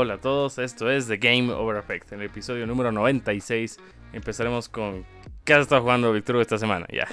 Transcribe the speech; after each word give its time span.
Hola 0.00 0.14
a 0.14 0.20
todos, 0.20 0.58
esto 0.58 0.88
es 0.88 1.08
The 1.08 1.16
Game 1.16 1.52
Over 1.52 1.78
Effect. 1.78 2.12
En 2.12 2.20
el 2.20 2.26
episodio 2.26 2.68
número 2.68 2.92
96 2.92 3.80
empezaremos 4.12 4.68
con 4.68 5.04
¿Qué 5.42 5.54
has 5.54 5.62
estado 5.62 5.82
jugando, 5.82 6.12
Víctor, 6.12 6.36
esta 6.36 6.56
semana? 6.56 6.86
Ya. 6.92 7.08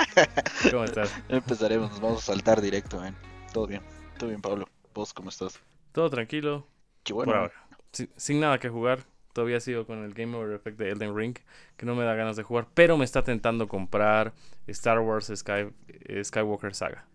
¿Cómo 0.70 0.84
estás? 0.84 1.14
Empezaremos, 1.28 1.90
nos 1.90 2.00
vamos 2.00 2.22
a 2.22 2.32
saltar 2.32 2.62
directo, 2.62 2.96
man. 2.96 3.14
Todo 3.52 3.66
bien, 3.66 3.82
todo 4.18 4.30
bien, 4.30 4.40
Pablo. 4.40 4.66
¿Vos 4.94 5.12
cómo 5.12 5.28
estás? 5.28 5.60
Todo 5.92 6.08
tranquilo. 6.08 6.66
Qué 7.04 7.12
bueno. 7.12 7.32
Por 7.32 7.38
ahora. 7.38 7.52
Sin, 7.92 8.08
sin 8.16 8.40
nada 8.40 8.58
que 8.58 8.70
jugar. 8.70 9.00
Todavía 9.34 9.60
sigo 9.60 9.84
con 9.86 10.02
el 10.02 10.14
Game 10.14 10.34
Over 10.34 10.54
Effect 10.54 10.78
de 10.78 10.88
Elden 10.88 11.14
Ring, 11.14 11.36
que 11.76 11.84
no 11.84 11.94
me 11.94 12.04
da 12.04 12.14
ganas 12.14 12.36
de 12.36 12.44
jugar, 12.44 12.66
pero 12.72 12.96
me 12.96 13.04
está 13.04 13.22
tentando 13.22 13.68
comprar 13.68 14.32
Star 14.68 15.00
Wars 15.00 15.30
Sky, 15.36 15.70
eh, 15.86 16.24
Skywalker 16.24 16.74
Saga. 16.74 17.06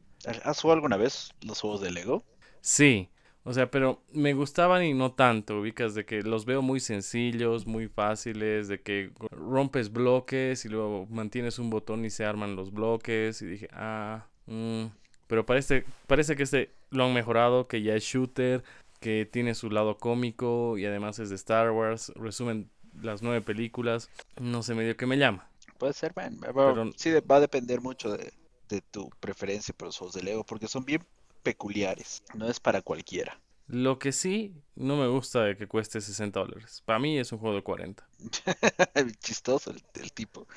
¿Has 0.43 0.61
jugado 0.61 0.75
alguna 0.75 0.97
vez 0.97 1.33
los 1.41 1.59
juegos 1.59 1.81
de 1.81 1.89
Lego? 1.89 2.23
Sí, 2.61 3.09
o 3.47 3.53
sea, 3.53 3.71
pero 3.71 4.03
me 4.11 4.33
gustaban 4.33 4.83
y 4.83 4.93
no 4.93 5.13
tanto, 5.13 5.61
ubicas, 5.61 5.95
de 5.95 6.05
que 6.05 6.21
los 6.21 6.43
veo 6.43 6.61
muy 6.61 6.81
sencillos, 6.81 7.65
muy 7.65 7.87
fáciles, 7.87 8.67
de 8.67 8.81
que 8.81 9.11
rompes 9.31 9.89
bloques 9.89 10.65
y 10.65 10.67
luego 10.67 11.07
mantienes 11.09 11.57
un 11.57 11.69
botón 11.69 12.03
y 12.03 12.09
se 12.09 12.25
arman 12.25 12.57
los 12.57 12.73
bloques. 12.73 13.41
Y 13.41 13.45
dije, 13.45 13.69
ah, 13.71 14.27
mm. 14.47 14.87
pero 15.27 15.45
parece, 15.45 15.85
parece 16.07 16.35
que 16.35 16.43
este 16.43 16.73
lo 16.89 17.05
han 17.05 17.13
mejorado, 17.13 17.69
que 17.69 17.81
ya 17.81 17.95
es 17.95 18.03
shooter, 18.03 18.65
que 18.99 19.25
tiene 19.25 19.55
su 19.55 19.69
lado 19.69 19.97
cómico 19.97 20.77
y 20.77 20.85
además 20.85 21.17
es 21.19 21.29
de 21.29 21.35
Star 21.35 21.71
Wars. 21.71 22.11
Resumen 22.15 22.69
las 23.01 23.21
nueve 23.21 23.39
películas. 23.39 24.09
No 24.41 24.61
sé 24.61 24.75
medio 24.75 24.97
que 24.97 25.05
me 25.05 25.17
llama. 25.17 25.49
Puede 25.77 25.93
ser, 25.93 26.11
man. 26.17 26.37
Pero, 26.41 26.91
sí, 26.97 27.11
va 27.31 27.37
a 27.37 27.39
depender 27.39 27.79
mucho 27.79 28.11
de, 28.11 28.33
de 28.67 28.81
tu 28.81 29.09
preferencia 29.21 29.73
por 29.73 29.87
los 29.87 29.97
juegos 29.97 30.15
de 30.15 30.23
Lego, 30.23 30.43
porque 30.43 30.67
son 30.67 30.83
bien 30.83 31.01
peculiares. 31.43 32.23
No 32.35 32.49
es 32.49 32.59
para 32.59 32.81
cualquiera. 32.81 33.39
Lo 33.67 33.99
que 33.99 34.11
sí 34.11 34.55
no 34.75 34.95
me 34.97 35.07
gusta 35.07 35.43
de 35.43 35.57
que 35.57 35.67
cueste 35.67 36.01
60 36.01 36.39
dólares. 36.39 36.81
Para 36.85 36.99
mí 36.99 37.17
es 37.19 37.31
un 37.31 37.39
juego 37.39 37.55
de 37.55 37.63
40. 37.63 38.07
Chistoso 39.19 39.71
el, 39.71 39.81
el 39.95 40.11
tipo. 40.13 40.47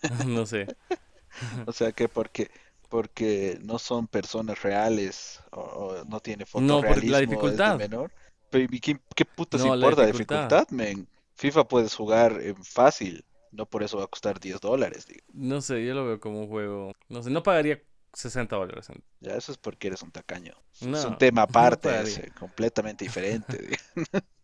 no 0.26 0.46
sé. 0.46 0.66
O 1.66 1.72
sea 1.72 1.92
que 1.92 2.08
porque 2.08 2.50
porque 2.88 3.58
no 3.62 3.78
son 3.78 4.08
personas 4.08 4.62
reales 4.62 5.40
o, 5.52 5.60
o 5.60 6.04
no 6.04 6.20
tiene 6.20 6.44
No, 6.54 6.84
por 6.84 7.04
la 7.04 7.20
fotorrealismo 7.20 7.20
dificultad. 7.20 7.76
menor. 7.76 8.12
Pero 8.50 8.64
¿y 8.74 8.80
¿qué, 8.80 9.00
qué 9.14 9.24
putas 9.24 9.64
No, 9.64 9.66
importa 9.66 10.02
la 10.02 10.06
dificultad. 10.06 10.52
dificultad, 10.52 10.68
men? 10.70 11.08
FIFA 11.36 11.68
puedes 11.68 11.94
jugar 11.94 12.40
en 12.42 12.62
fácil, 12.64 13.24
no 13.52 13.66
por 13.66 13.82
eso 13.82 13.98
va 13.98 14.04
a 14.04 14.08
costar 14.08 14.40
10 14.40 14.60
dólares, 14.60 15.06
digo. 15.06 15.24
No 15.32 15.60
sé, 15.60 15.84
yo 15.84 15.94
lo 15.94 16.04
veo 16.06 16.20
como 16.20 16.40
un 16.42 16.48
juego. 16.48 16.92
No 17.08 17.22
sé, 17.22 17.30
no 17.30 17.42
pagaría 17.42 17.82
60 18.12 18.56
dólares. 18.56 18.88
Ya 19.20 19.34
eso 19.34 19.52
es 19.52 19.58
porque 19.58 19.88
eres 19.88 20.02
un 20.02 20.10
tacaño. 20.10 20.54
Es 20.80 21.04
un 21.04 21.18
tema 21.18 21.42
aparte, 21.42 22.00
ese, 22.00 22.30
completamente 22.32 23.04
diferente. 23.04 23.76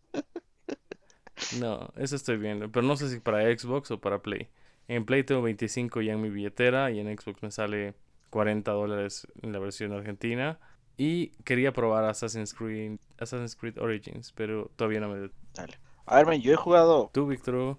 No, 1.59 1.91
eso 1.97 2.15
estoy 2.15 2.37
viendo. 2.37 2.71
Pero 2.71 2.85
no 2.85 2.97
sé 2.97 3.09
si 3.09 3.19
para 3.19 3.43
Xbox 3.43 3.91
o 3.91 3.99
para 3.99 4.21
Play. 4.21 4.49
En 4.87 5.05
Play 5.05 5.23
tengo 5.23 5.41
25 5.41 6.01
ya 6.01 6.13
en 6.13 6.21
mi 6.21 6.29
billetera 6.29 6.91
y 6.91 6.99
en 6.99 7.15
Xbox 7.15 7.43
me 7.43 7.51
sale 7.51 7.93
40 8.29 8.71
dólares 8.71 9.27
en 9.41 9.51
la 9.51 9.59
versión 9.59 9.93
argentina. 9.93 10.59
Y 10.97 11.29
quería 11.43 11.73
probar 11.73 12.05
Assassin's 12.05 12.53
Creed, 12.53 12.97
Assassin's 13.19 13.55
Creed 13.55 13.77
Origins, 13.79 14.31
pero 14.31 14.71
todavía 14.75 14.99
no 14.99 15.09
me... 15.09 15.29
Dale. 15.53 15.79
A 16.05 16.23
ver, 16.23 16.39
yo 16.39 16.53
he 16.53 16.55
jugado, 16.55 17.11
¿Tú, 17.13 17.27
Víctor? 17.27 17.77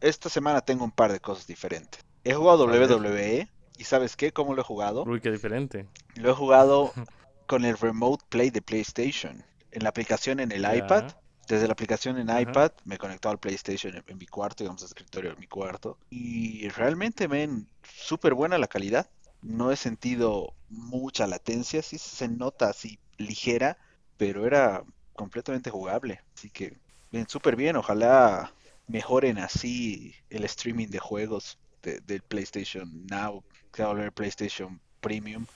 esta 0.00 0.28
semana 0.28 0.60
tengo 0.62 0.84
un 0.84 0.90
par 0.90 1.12
de 1.12 1.20
cosas 1.20 1.46
diferentes. 1.46 2.04
He 2.24 2.34
jugado. 2.34 2.66
WWE 2.66 3.48
y 3.78 3.84
¿sabes 3.84 4.16
qué? 4.16 4.32
¿Cómo 4.32 4.54
lo 4.54 4.62
he 4.62 4.64
jugado? 4.64 5.02
Uy, 5.04 5.20
qué 5.20 5.30
diferente. 5.30 5.86
Lo 6.16 6.30
he 6.30 6.34
jugado 6.34 6.92
con 7.46 7.64
el 7.64 7.78
Remote 7.78 8.24
Play 8.28 8.50
de 8.50 8.62
PlayStation. 8.62 9.44
En 9.70 9.82
la 9.82 9.90
aplicación 9.90 10.40
en 10.40 10.52
el 10.52 10.66
iPad. 10.76 11.04
Desde 11.48 11.66
la 11.66 11.72
aplicación 11.72 12.18
en 12.18 12.28
iPad 12.28 12.72
me 12.84 12.96
he 12.96 12.98
conectado 12.98 13.32
al 13.32 13.38
PlayStation 13.38 13.94
en, 13.96 14.04
en 14.06 14.18
mi 14.18 14.26
cuarto, 14.26 14.62
digamos, 14.64 14.82
al 14.82 14.88
escritorio 14.88 15.30
de 15.30 15.36
mi 15.36 15.46
cuarto. 15.46 15.98
Y 16.10 16.68
realmente, 16.68 17.26
men, 17.26 17.66
súper 17.82 18.34
buena 18.34 18.58
la 18.58 18.66
calidad. 18.68 19.10
No 19.40 19.72
he 19.72 19.76
sentido 19.76 20.54
mucha 20.68 21.26
latencia, 21.26 21.80
sí 21.82 21.96
se 21.96 22.28
nota 22.28 22.68
así 22.68 22.98
ligera, 23.16 23.78
pero 24.18 24.46
era 24.46 24.84
completamente 25.14 25.70
jugable. 25.70 26.20
Así 26.36 26.50
que, 26.50 26.76
bien, 27.10 27.26
súper 27.28 27.56
bien. 27.56 27.76
Ojalá 27.76 28.52
mejoren 28.86 29.38
así 29.38 30.14
el 30.28 30.44
streaming 30.44 30.88
de 30.88 30.98
juegos 30.98 31.58
de- 31.82 32.00
del 32.00 32.22
PlayStation 32.22 33.06
Now, 33.06 33.42
que 33.72 33.82
va 33.82 33.90
a 33.90 33.92
volver 33.92 34.12
PlayStation 34.12 34.80
Premium, 35.00 35.46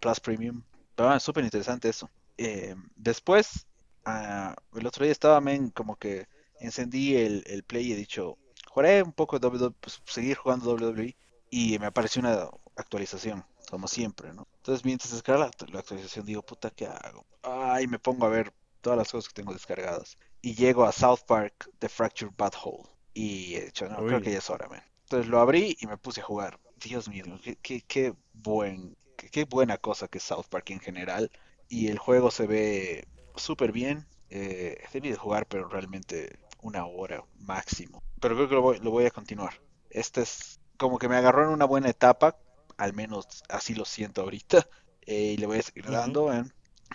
Plus 0.00 0.20
Premium. 0.20 0.62
Pero 0.94 1.10
ah, 1.10 1.20
súper 1.20 1.44
interesante 1.44 1.88
eso. 1.88 2.10
Eh, 2.38 2.74
después, 2.96 3.66
ah, 4.04 4.54
el 4.74 4.86
otro 4.86 5.04
día 5.04 5.12
estaba, 5.12 5.40
men, 5.40 5.70
como 5.70 5.96
que 5.96 6.26
encendí 6.58 7.16
el, 7.16 7.44
el 7.46 7.62
Play 7.62 7.88
y 7.88 7.92
he 7.92 7.96
dicho, 7.96 8.38
jugaré 8.68 9.02
un 9.02 9.12
poco 9.12 9.38
de 9.38 9.46
WWE, 9.46 9.70
pues, 9.80 10.00
seguir 10.04 10.36
jugando 10.36 10.74
WWE 10.74 11.16
y 11.50 11.78
me 11.78 11.86
apareció 11.86 12.20
una 12.20 12.48
actualización, 12.76 13.44
como 13.68 13.88
siempre, 13.88 14.32
¿no? 14.32 14.46
Entonces, 14.56 14.84
mientras 14.84 15.12
descarga 15.12 15.46
la, 15.46 15.66
la 15.72 15.78
actualización, 15.80 16.26
digo, 16.26 16.42
puta, 16.42 16.70
¿qué 16.70 16.86
hago? 16.86 17.26
Ay, 17.42 17.86
me 17.86 17.98
pongo 17.98 18.26
a 18.26 18.30
ver 18.30 18.52
todas 18.80 18.98
las 18.98 19.10
cosas 19.10 19.28
que 19.28 19.34
tengo 19.34 19.52
descargadas. 19.52 20.16
Y 20.42 20.54
llego 20.54 20.84
a 20.84 20.92
South 20.92 21.20
Park, 21.26 21.70
The 21.78 21.88
Fractured 21.88 22.32
Butthole. 22.36 22.88
Y 23.12 23.56
he 23.56 23.64
dicho, 23.66 23.88
no, 23.88 23.98
creo 24.06 24.20
que 24.20 24.32
ya 24.32 24.38
es 24.38 24.50
hora, 24.50 24.68
man. 24.68 24.82
Entonces 25.02 25.28
lo 25.28 25.40
abrí 25.40 25.76
y 25.80 25.86
me 25.86 25.96
puse 25.96 26.20
a 26.20 26.24
jugar. 26.24 26.58
Dios 26.82 27.08
mío, 27.08 27.24
qué, 27.42 27.56
qué, 27.56 27.82
qué 27.82 28.14
buen, 28.32 28.96
qué, 29.16 29.28
qué 29.28 29.44
buena 29.44 29.78
cosa 29.78 30.08
que 30.08 30.18
es 30.18 30.24
South 30.24 30.46
Park 30.48 30.70
en 30.70 30.80
general. 30.80 31.30
Y 31.68 31.88
el 31.88 31.98
juego 31.98 32.30
se 32.30 32.46
ve 32.46 33.08
súper 33.36 33.72
bien. 33.72 34.06
Eh, 34.30 34.82
debí 34.92 35.10
de 35.10 35.16
jugar, 35.16 35.46
pero 35.46 35.68
realmente 35.68 36.38
una 36.62 36.86
hora 36.86 37.24
máximo. 37.38 38.02
Pero 38.20 38.34
creo 38.34 38.48
que 38.48 38.54
lo 38.54 38.62
voy, 38.62 38.78
lo 38.80 38.90
voy 38.90 39.06
a 39.06 39.10
continuar. 39.10 39.60
Este 39.90 40.22
es 40.22 40.60
como 40.76 40.98
que 40.98 41.08
me 41.08 41.16
agarró 41.16 41.44
en 41.44 41.50
una 41.50 41.64
buena 41.64 41.88
etapa. 41.88 42.38
Al 42.76 42.94
menos 42.94 43.26
así 43.48 43.74
lo 43.74 43.84
siento 43.84 44.22
ahorita. 44.22 44.66
eh, 45.02 45.34
y 45.34 45.36
le 45.36 45.46
voy 45.46 45.58
a 45.58 45.62
seguir 45.62 45.86
dando. 45.90 46.32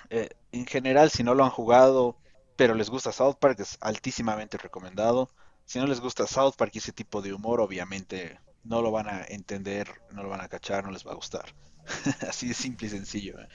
Eh, 0.10 0.30
en 0.52 0.66
general, 0.66 1.10
si 1.10 1.24
no 1.24 1.34
lo 1.36 1.44
han 1.44 1.50
jugado, 1.52 2.18
pero 2.56 2.74
les 2.76 2.90
gusta 2.90 3.12
South 3.12 3.36
Park, 3.40 3.60
es 3.60 3.78
altísimamente 3.82 4.58
recomendado. 4.58 5.32
Si 5.66 5.80
no 5.80 5.88
les 5.88 6.00
gusta 6.00 6.28
South 6.28 6.54
Park 6.58 6.72
y 6.76 6.78
ese 6.78 6.92
tipo 6.94 7.22
de 7.22 7.34
humor, 7.34 7.60
obviamente 7.60 8.40
no 8.66 8.82
lo 8.82 8.92
van 8.92 9.08
a 9.08 9.24
entender, 9.24 9.90
no 10.12 10.24
lo 10.24 10.30
van 10.30 10.42
a 10.42 10.50
cachar, 10.50 10.84
no 10.84 10.92
les 10.92 11.06
va 11.06 11.12
a 11.12 11.16
gustar. 11.16 11.46
Así 12.28 12.48
de 12.48 12.54
simple 12.54 12.88
y 12.88 12.90
sencillo. 12.90 13.40
¿eh? 13.40 13.48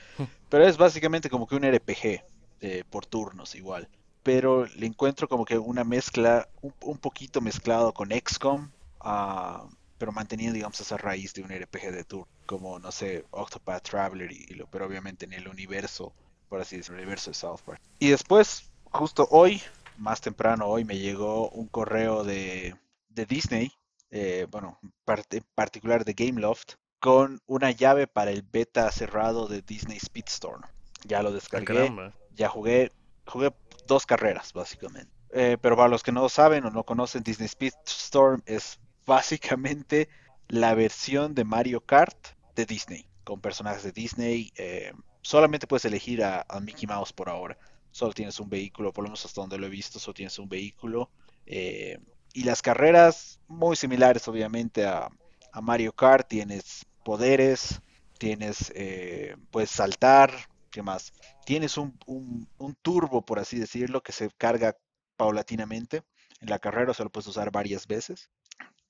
Pero 0.49 0.67
es 0.67 0.77
básicamente 0.77 1.29
como 1.29 1.47
que 1.47 1.57
un 1.57 1.71
RPG 1.71 2.23
eh, 2.61 2.85
por 2.89 3.07
turnos 3.07 3.55
igual. 3.55 3.89
Pero 4.23 4.67
le 4.67 4.87
encuentro 4.87 5.29
como 5.29 5.45
que 5.45 5.59
una 5.59 5.83
mezcla, 5.83 6.49
un, 6.63 6.75
un 6.83 6.99
poquito 6.99 7.41
mezclado 7.41 7.93
con 7.93 8.11
XCOM, 8.11 8.71
ah, 9.01 9.67
pero 9.99 10.13
manteniendo, 10.13 10.55
digamos, 10.55 10.81
esa 10.81 10.97
raíz 10.97 11.35
de 11.35 11.43
un 11.43 11.51
RPG 11.51 11.93
de 11.93 12.05
turno, 12.05 12.29
como, 12.47 12.79
no 12.79 12.93
sé, 12.93 13.25
Octopath 13.31 13.83
Traveler, 13.83 14.31
y, 14.31 14.47
y 14.49 14.55
lo, 14.55 14.67
pero 14.67 14.87
obviamente 14.87 15.25
en 15.25 15.33
el 15.33 15.49
universo, 15.49 16.15
por 16.49 16.61
así 16.61 16.77
decirlo, 16.77 16.99
el 16.99 17.05
universo 17.05 17.31
de 17.31 17.35
South 17.35 17.61
Park. 17.65 17.81
Y 17.99 18.09
después, 18.11 18.71
justo 18.85 19.27
hoy, 19.31 19.63
más 19.99 20.21
temprano 20.21 20.67
hoy, 20.67 20.85
me 20.85 20.99
llegó 20.99 21.51
un 21.51 21.67
correo 21.69 22.25
de, 22.25 22.77
de 23.09 23.27
Disney, 23.27 23.73
eh, 24.11 24.47
bueno, 24.51 24.79
parte, 25.05 25.39
en 25.39 25.45
particular 25.55 26.05
de 26.05 26.15
Gameloft, 26.15 26.75
con 26.99 27.41
una 27.47 27.71
llave 27.71 28.07
para 28.07 28.31
el 28.31 28.43
beta 28.43 28.91
cerrado 28.93 29.49
de 29.49 29.63
Disney 29.63 29.99
Speedstorm. 29.99 30.63
Ya 31.05 31.23
lo 31.23 31.33
Ah, 31.33 31.33
descargué, 31.33 31.97
ya 32.31 32.49
jugué, 32.49 32.93
jugué 33.27 33.53
dos 33.87 34.07
carreras 34.07 34.53
básicamente. 34.53 35.13
Eh, 35.33 35.57
pero 35.61 35.77
para 35.77 35.89
los 35.89 36.03
que 36.03 36.13
no 36.13 36.29
saben 36.29 36.65
o 36.65 36.71
no 36.71 36.85
conocen, 36.85 37.23
Disney 37.23 37.49
Speedstorm 37.49 38.43
es 38.47 38.81
básicamente 39.07 40.09
la 40.49 40.75
versión 40.75 41.35
de 41.35 41.45
Mario 41.45 41.81
Kart 41.85 42.19
de 42.55 42.67
Disney, 42.67 43.09
con 43.25 43.41
personajes 43.41 43.83
de 43.83 43.93
Disney. 43.93 44.53
eh, 44.57 44.93
solamente 45.23 45.67
puedes 45.67 45.85
elegir 45.85 46.25
a, 46.25 46.45
a 46.49 46.61
Mickey 46.61 46.87
Mouse 46.87 47.13
por 47.13 47.29
ahora. 47.29 47.57
Solo 47.93 48.13
tienes 48.13 48.39
un 48.41 48.49
vehículo, 48.49 48.93
por 48.93 49.05
lo 49.05 49.09
menos 49.09 49.25
hasta 49.25 49.41
donde 49.41 49.59
lo 49.59 49.67
he 49.67 49.71
visto, 49.71 49.99
solo 49.99 50.15
tienes 50.15 50.39
un 50.39 50.49
vehículo. 50.49 51.11
eh, 51.47 51.99
y 52.33 52.45
las 52.45 52.63
carreras 52.63 53.41
muy 53.49 53.77
similares 53.77 54.27
obviamente 54.29 54.87
a, 54.87 55.09
a 55.53 55.61
Mario 55.61 55.93
Kart, 55.93 56.29
tienes 56.29 56.87
poderes, 57.05 57.81
tienes, 58.19 58.73
eh, 58.75 59.37
puedes 59.51 59.71
saltar, 59.71 60.33
¿qué 60.71 60.83
más? 60.83 61.13
Tienes 61.45 61.77
un, 61.79 61.99
un- 62.07 62.49
turbo, 62.83 63.25
por 63.25 63.39
así 63.39 63.59
decirlo, 63.59 64.03
que 64.03 64.13
se 64.13 64.31
carga 64.39 64.77
paulatinamente. 65.17 66.03
En 66.41 66.51
la 66.51 66.59
carrera 66.59 66.95
se 66.95 67.05
lo 67.05 67.11
puedes 67.11 67.27
usar 67.29 67.51
varias 67.51 67.87
veces. 67.87 68.31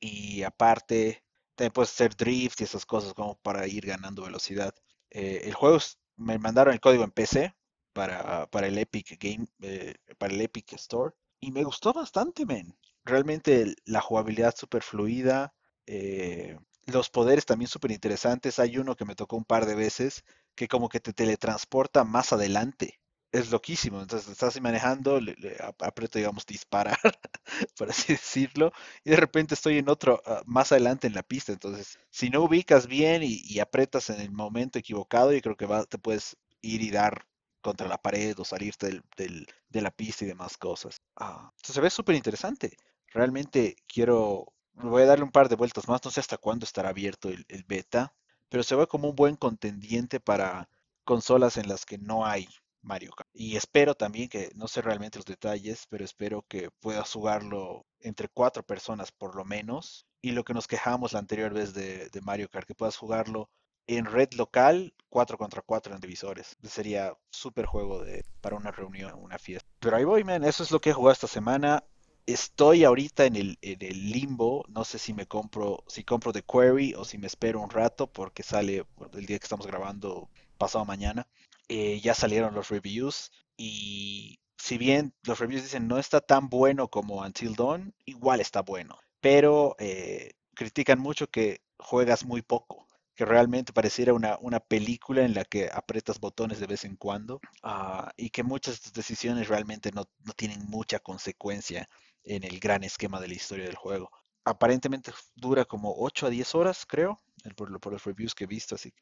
Y 0.01 0.43
aparte, 0.43 1.23
también 1.55 1.73
puedes 1.73 1.91
hacer 1.93 2.17
drift 2.17 2.61
y 2.61 2.65
esas 2.65 2.87
cosas 2.87 3.15
como 3.15 3.37
para 3.41 3.67
ir 3.67 3.87
ganando 3.87 4.23
velocidad. 4.25 4.75
Eh, 5.11 5.43
el 5.45 5.55
juego, 5.55 5.79
me 6.17 6.39
mandaron 6.39 6.75
el 6.75 6.81
código 6.81 7.05
en 7.05 7.11
PC 7.11 7.55
para, 7.93 8.47
para 8.51 8.67
el 8.69 8.79
Epic 8.79 9.19
Game, 9.23 9.47
eh, 9.63 9.95
para 10.19 10.33
el 10.35 10.41
Epic 10.41 10.73
Store. 10.75 11.15
Y 11.41 11.51
me 11.53 11.65
gustó 11.65 11.93
bastante, 11.93 12.47
men. 12.47 12.77
Realmente 13.05 13.75
la 13.87 14.01
jugabilidad 14.01 14.55
súper 14.57 14.83
fluida. 14.83 15.53
eh, 15.87 16.57
los 16.87 17.11
poderes 17.11 17.47
también 17.47 17.69
súper 17.69 17.93
interesantes. 17.93 18.59
Hay 18.59 18.79
uno 18.79 18.97
que 18.97 19.05
me 19.05 19.15
tocó 19.15 19.37
un 19.37 19.45
par 19.45 19.67
de 19.67 19.75
veces 19.75 20.25
que 20.57 20.67
como 20.69 20.89
que 20.89 21.01
te 21.01 21.13
teletransporta 21.13 22.05
más 22.05 22.33
adelante 22.33 23.01
es 23.33 23.51
loquísimo. 23.51 24.01
Entonces 24.01 24.29
estás 24.31 24.61
manejando, 24.61 25.21
le, 25.21 25.37
aprieto, 25.79 26.19
digamos, 26.19 26.47
disparar, 26.47 26.99
por 27.77 27.91
así 27.91 28.13
decirlo, 28.15 28.73
y 29.05 29.11
de 29.11 29.17
repente 29.17 29.55
estoy 29.55 29.79
en 29.79 29.89
otro, 29.89 30.21
uh, 30.27 30.43
más 30.47 30.73
adelante 30.73 31.07
en 31.07 31.15
la 31.15 31.23
pista. 31.23 31.53
Entonces, 31.53 31.99
si 32.11 32.31
no 32.31 32.43
ubicas 32.43 32.87
bien 32.87 33.23
y, 33.23 33.41
y 33.45 33.61
apretas 33.61 34.11
en 34.11 34.21
el 34.21 34.33
momento 34.33 34.79
equivocado, 34.79 35.33
yo 35.33 35.41
creo 35.41 35.57
que 35.57 35.67
va, 35.67 35.85
te 35.85 35.99
puedes 35.99 36.37
ir 36.63 36.83
y 36.83 36.91
dar 36.91 37.27
contra 37.63 37.87
la 37.89 37.99
pared 37.99 38.39
o 38.39 38.45
salirte 38.45 39.03
de 39.17 39.81
la 39.83 39.91
pista 39.91 40.25
y 40.25 40.29
demás 40.29 40.57
cosas. 40.57 41.01
Ah, 41.17 41.51
entonces 41.57 41.75
se 41.75 41.81
ve 41.81 41.91
súper 41.91 42.15
interesante. 42.17 42.77
Realmente 43.11 43.77
quiero, 43.87 44.53
voy 44.75 45.03
a 45.03 45.07
darle 45.07 45.25
un 45.25 45.33
par 45.33 45.49
de 45.49 45.57
vueltas 45.57 45.89
más, 45.89 46.05
no 46.05 46.11
sé 46.11 46.21
hasta 46.21 46.39
cuándo 46.39 46.65
estará 46.65 46.91
abierto 46.91 47.29
el, 47.29 47.65
beta, 47.67 48.15
pero 48.49 48.63
se 48.63 48.77
ve 48.77 48.87
como 48.87 49.09
un 49.09 49.17
buen 49.17 49.37
contendiente 49.37 50.21
para 50.21 50.69
consolas 51.05 51.57
en 51.57 51.69
las 51.69 51.85
que 51.85 51.99
no 51.99 52.25
hay 52.25 52.49
Mario 52.83 53.11
Kart. 53.13 53.29
Y 53.33 53.57
espero 53.57 53.95
también 53.95 54.29
que, 54.29 54.51
no 54.55 54.69
sé 54.69 54.81
realmente 54.81 55.19
los 55.19 55.27
detalles, 55.27 55.87
pero 55.89 56.05
espero 56.05 56.45
que 56.49 56.71
puedas 56.71 57.13
jugarlo 57.13 57.85
entre 58.01 58.29
cuatro 58.29 58.63
personas 58.63 59.13
por 59.13 59.35
lo 59.35 59.45
menos. 59.45 60.07
Y 60.23 60.33
lo 60.33 60.45
que 60.45 60.55
nos 60.55 60.69
quejamos 60.69 61.13
la 61.13 61.19
anterior 61.19 61.53
vez 61.53 61.75
de, 61.75 62.11
Mario 62.23 62.49
Kart, 62.49 62.67
que 62.67 62.75
puedas 62.75 62.97
jugarlo 62.97 63.51
en 63.87 64.05
red 64.05 64.33
local, 64.35 64.95
4 65.09 65.37
contra 65.37 65.63
4 65.63 65.95
en 65.95 66.01
divisores. 66.01 66.57
Sería 66.63 67.17
súper 67.31 67.67
juego 67.67 68.05
de, 68.05 68.25
para 68.41 68.57
una 68.57 68.71
reunión, 68.71 69.15
una 69.15 69.39
fiesta. 69.39 69.69
Pero 69.81 69.97
ahí 69.97 70.05
voy, 70.05 70.23
man. 70.23 70.45
Eso 70.45 70.63
es 70.63 70.71
lo 70.71 70.81
que 70.81 70.91
he 70.91 70.93
jugado 70.93 71.13
esta 71.13 71.27
semana. 71.27 71.83
Estoy 72.27 72.85
ahorita 72.85 73.25
en 73.25 73.37
el, 73.37 73.59
en 73.63 73.83
el 73.83 74.11
limbo. 74.11 74.65
No 74.69 74.85
sé 74.85 74.99
si 74.99 75.13
me 75.15 75.27
compro, 75.27 75.85
si 75.89 76.05
compro 76.05 76.33
The 76.33 76.43
Query 76.43 76.95
o 76.95 77.05
si 77.05 77.19
me 77.19 77.27
espero 77.27 77.61
un 77.61 77.71
rato 77.71 78.07
porque 78.07 78.43
sale 78.43 78.85
el 79.13 79.27
día 79.27 79.39
que 79.39 79.45
estamos 79.45 79.67
grabando 79.67 80.29
pasado 80.59 80.85
mañana. 80.85 81.27
Eh, 81.69 82.01
ya 82.01 82.15
salieron 82.15 82.55
los 82.55 82.69
reviews 82.69 83.31
y 83.57 84.41
si 84.59 84.77
bien 84.79 85.15
los 85.23 85.39
reviews 85.39 85.63
dicen 85.63 85.89
no 85.89 85.99
está 85.99 86.21
tan 86.21 86.49
bueno 86.49 86.89
como 86.89 87.23
Until 87.23 87.55
Dawn, 87.55 87.95
igual 88.05 88.41
está 88.41 88.63
bueno. 88.63 88.99
Pero 89.21 89.77
eh, 89.79 90.33
critican 90.55 90.99
mucho 90.99 91.29
que 91.29 91.63
juegas 91.79 92.25
muy 92.25 92.43
poco 92.43 92.87
que 93.21 93.27
realmente 93.27 93.75
pareciera 93.75 94.15
una, 94.15 94.39
una, 94.41 94.61
película 94.61 95.23
en 95.23 95.35
la 95.35 95.45
que 95.45 95.69
aprietas 95.71 96.21
botones 96.21 96.59
de 96.59 96.67
vez 96.67 96.87
en 96.87 96.97
cuando 96.97 97.39
uh, 97.63 98.09
y 98.17 98.31
que 98.31 98.43
muchas 98.43 98.77
de 98.77 98.85
tus 98.85 98.93
decisiones 98.95 99.49
realmente 99.49 99.91
no, 99.93 100.09
no, 100.25 100.33
tienen 100.33 100.65
mucha 100.71 101.01
consecuencia 101.01 101.87
en 102.25 102.45
el 102.45 102.61
gran 102.61 102.85
esquema 102.85 103.21
de 103.21 103.29
la 103.29 103.35
historia 103.35 103.65
del 103.67 103.77
juego. 103.77 104.11
Aparentemente 104.45 105.13
dura 105.35 105.65
como 105.65 105.95
8 105.97 106.27
a 106.27 106.31
10 106.31 106.55
horas, 106.55 106.87
creo, 106.87 107.21
por, 107.57 107.71
los 107.71 108.05
reviews 108.05 108.35
que 108.35 108.45
he 108.45 108.47
visto, 108.47 108.75
así 108.75 108.93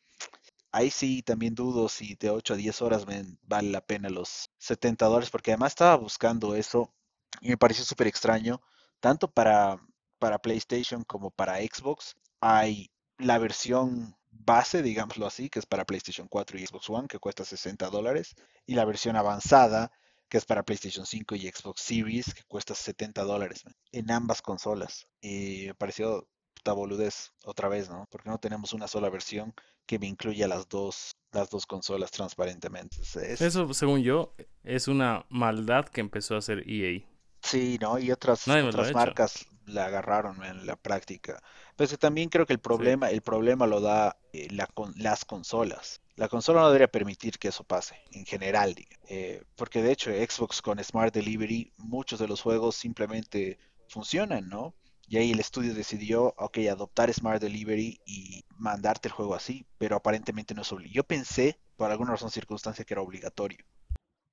ahí 0.73 0.91
sí 0.91 1.23
también 1.23 1.55
dudo 1.55 1.88
si 1.88 2.15
de 2.15 2.31
8 2.31 2.55
a 2.55 2.56
10 2.56 2.82
horas 2.82 3.06
vale 3.43 3.70
la 3.70 3.81
pena 3.81 4.09
los 4.11 4.50
70 4.59 5.06
dólares, 5.06 5.31
porque 5.31 5.53
además 5.53 5.73
estaba 5.73 5.97
buscando 5.97 6.55
eso 6.55 6.93
y 7.41 7.49
me 7.49 7.56
pareció 7.56 7.85
súper 7.85 8.06
extraño, 8.06 8.61
tanto 9.00 9.31
para, 9.31 9.81
para 10.19 10.38
PlayStation 10.38 11.05
como 11.05 11.31
para 11.31 11.59
Xbox. 11.59 12.17
Hay 12.41 12.91
la 13.19 13.38
versión 13.38 14.17
base, 14.31 14.82
digámoslo 14.82 15.26
así, 15.26 15.49
que 15.50 15.59
es 15.59 15.67
para 15.67 15.85
PlayStation 15.85 16.29
4 16.29 16.59
y 16.59 16.67
Xbox 16.67 16.91
One, 16.91 17.09
que 17.09 17.19
cuesta 17.19 17.44
60 17.44 17.88
dólares, 17.91 18.35
y 18.67 18.75
la 18.75 18.85
versión 18.85 19.17
avanzada, 19.17 19.93
que 20.29 20.39
es 20.39 20.45
para 20.45 20.63
PlayStation 20.63 21.07
5 21.07 21.35
y 21.37 21.49
Xbox 21.49 21.81
Series, 21.81 22.35
que 22.35 22.43
cuesta 22.45 22.75
70 22.75 23.25
dólares 23.25 23.65
en 23.93 24.11
ambas 24.11 24.43
consolas. 24.43 25.07
Y 25.21 25.65
me 25.69 25.75
pareció 25.75 26.29
puta 26.55 26.73
boludez 26.73 27.33
otra 27.45 27.69
vez, 27.69 27.89
¿no? 27.89 28.07
Porque 28.11 28.29
no 28.29 28.39
tenemos 28.39 28.73
una 28.73 28.89
sola 28.89 29.09
versión 29.09 29.55
que 29.87 29.99
me 29.99 30.07
incluya 30.07 30.49
las 30.49 30.69
dos, 30.69 31.13
las 31.33 31.49
dos 31.49 31.67
consolas 31.67 32.11
transparentemente. 32.11 32.97
Es... 33.01 33.41
Eso, 33.41 33.73
según 33.73 34.03
yo, 34.03 34.35
es 34.63 34.89
una 34.89 35.25
maldad 35.31 35.87
que 35.87 36.01
empezó 36.01 36.35
a 36.35 36.39
hacer 36.39 36.65
EA. 36.69 37.01
Sí, 37.43 37.79
¿no? 37.81 37.99
Y 37.99 38.11
otras, 38.11 38.47
otras 38.47 38.93
marcas 38.93 39.47
la 39.65 39.87
agarraron 39.87 40.45
en 40.45 40.67
la 40.67 40.77
práctica. 40.77 41.41
Pero 41.77 41.97
también 41.97 42.29
creo 42.29 42.47
que 42.47 42.53
el 42.53 42.59
problema, 42.59 43.09
sí. 43.09 43.15
el 43.15 43.23
problema 43.23 43.67
lo 43.67 43.81
da 43.81 44.19
eh, 44.33 44.49
la, 44.51 44.67
con, 44.67 44.93
las 44.97 45.25
consolas. 45.25 46.01
La 46.19 46.29
consola 46.29 46.62
no 46.62 46.67
debería 46.67 46.91
permitir 46.91 47.38
que 47.38 47.47
eso 47.47 47.62
pase, 47.62 48.03
en 48.11 48.26
general. 48.26 48.75
Eh, 49.09 49.44
porque 49.55 49.82
de 49.82 49.93
hecho, 49.93 50.11
Xbox 50.11 50.61
con 50.61 50.82
Smart 50.82 51.15
Delivery, 51.15 51.73
muchos 51.76 52.19
de 52.19 52.26
los 52.26 52.43
juegos 52.43 52.75
simplemente 52.75 53.56
funcionan, 53.88 54.49
¿no? 54.49 54.75
Y 55.06 55.19
ahí 55.19 55.31
el 55.31 55.38
estudio 55.38 55.75
decidió, 55.75 56.35
ok, 56.37 56.59
adoptar 56.73 57.15
Smart 57.15 57.41
Delivery 57.41 58.00
y 58.05 58.44
mandarte 58.56 59.06
el 59.06 59.15
juego 59.15 59.37
así, 59.37 59.65
pero 59.79 59.94
aparentemente 59.94 60.55
no 60.55 60.62
es 60.62 60.73
obligatorio. 60.73 61.03
Yo 61.03 61.05
pensé, 61.06 61.61
por 61.76 61.88
alguna 61.88 62.11
razón 62.11 62.32
circunstancia, 62.32 62.85
que 62.85 62.94
era 62.94 63.03
obligatorio. 63.03 63.64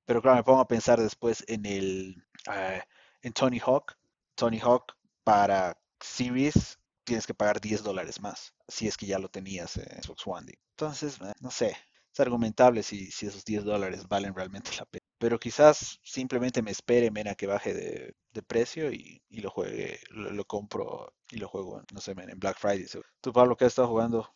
Pero 0.05 0.23
claro, 0.23 0.38
me 0.38 0.43
pongo 0.43 0.61
a 0.61 0.67
pensar 0.67 0.99
después 0.99 1.43
en 1.47 1.67
el 1.67 2.25
uh, 2.47 2.81
en 3.21 3.33
Tony 3.33 3.59
Hawk. 3.59 3.95
Tony 4.33 4.59
Hawk 4.59 4.95
para 5.23 5.77
Series 5.99 6.79
tienes 7.05 7.25
que 7.25 7.33
pagar 7.33 7.61
10 7.61 7.83
dólares 7.83 8.19
más, 8.19 8.53
si 8.67 8.87
es 8.87 8.97
que 8.97 9.05
ya 9.05 9.19
lo 9.19 9.29
tenías 9.29 9.77
en 9.77 10.03
Xbox 10.03 10.27
One. 10.27 10.53
Entonces, 10.71 11.19
no 11.39 11.51
sé, 11.51 11.77
es 12.11 12.19
argumentable 12.19 12.83
si, 12.83 13.07
esos 13.07 13.45
10 13.45 13.63
dólares 13.63 14.07
valen 14.07 14.35
realmente 14.35 14.71
la 14.77 14.85
pena. 14.85 15.03
Pero 15.17 15.39
quizás 15.39 15.99
simplemente 16.03 16.61
me 16.61 16.71
espere 16.71 17.11
men, 17.11 17.27
a 17.27 17.35
que 17.35 17.47
baje 17.47 17.73
de, 17.73 18.15
precio 18.47 18.91
y, 18.91 19.21
lo 19.29 19.49
juegue, 19.49 19.99
lo, 20.09 20.45
compro 20.45 21.13
y 21.29 21.37
lo 21.37 21.47
juego, 21.47 21.81
no 21.93 22.01
sé, 22.01 22.11
en 22.11 22.39
Black 22.39 22.57
Friday. 22.59 22.85
¿Tú, 23.21 23.31
Pablo, 23.31 23.55
qué 23.55 23.65
has 23.65 23.71
estado 23.71 23.87
jugando? 23.87 24.29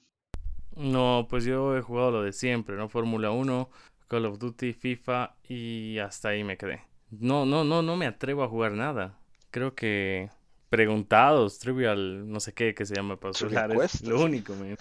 No, 0.76 1.28
pues 1.30 1.44
yo 1.44 1.78
he 1.78 1.82
jugado 1.82 2.12
lo 2.12 2.24
de 2.24 2.32
siempre, 2.32 2.76
¿no? 2.76 2.88
Fórmula 2.88 3.32
1, 3.32 3.70
Call 4.08 4.26
of 4.26 4.40
Duty, 4.40 4.74
FIFA 4.74 5.36
y 5.44 6.00
hasta 6.00 6.30
ahí 6.30 6.44
me 6.44 6.58
quedé. 6.58 6.82
No, 7.12 7.46
no, 7.46 7.64
no, 7.64 7.82
no 7.82 7.98
me 7.98 8.08
atrevo 8.08 8.44
a 8.44 8.50
jugar 8.50 8.74
nada. 8.74 9.20
Creo 9.52 9.76
que 9.76 10.30
preguntados, 10.70 11.60
trivial, 11.60 12.30
no 12.30 12.40
sé 12.40 12.54
qué, 12.54 12.74
que 12.74 12.86
se 12.86 12.96
llama 12.96 13.20
para 13.20 13.34
celulares. 13.34 14.02
Lo 14.04 14.24
único, 14.24 14.56
man. 14.56 14.78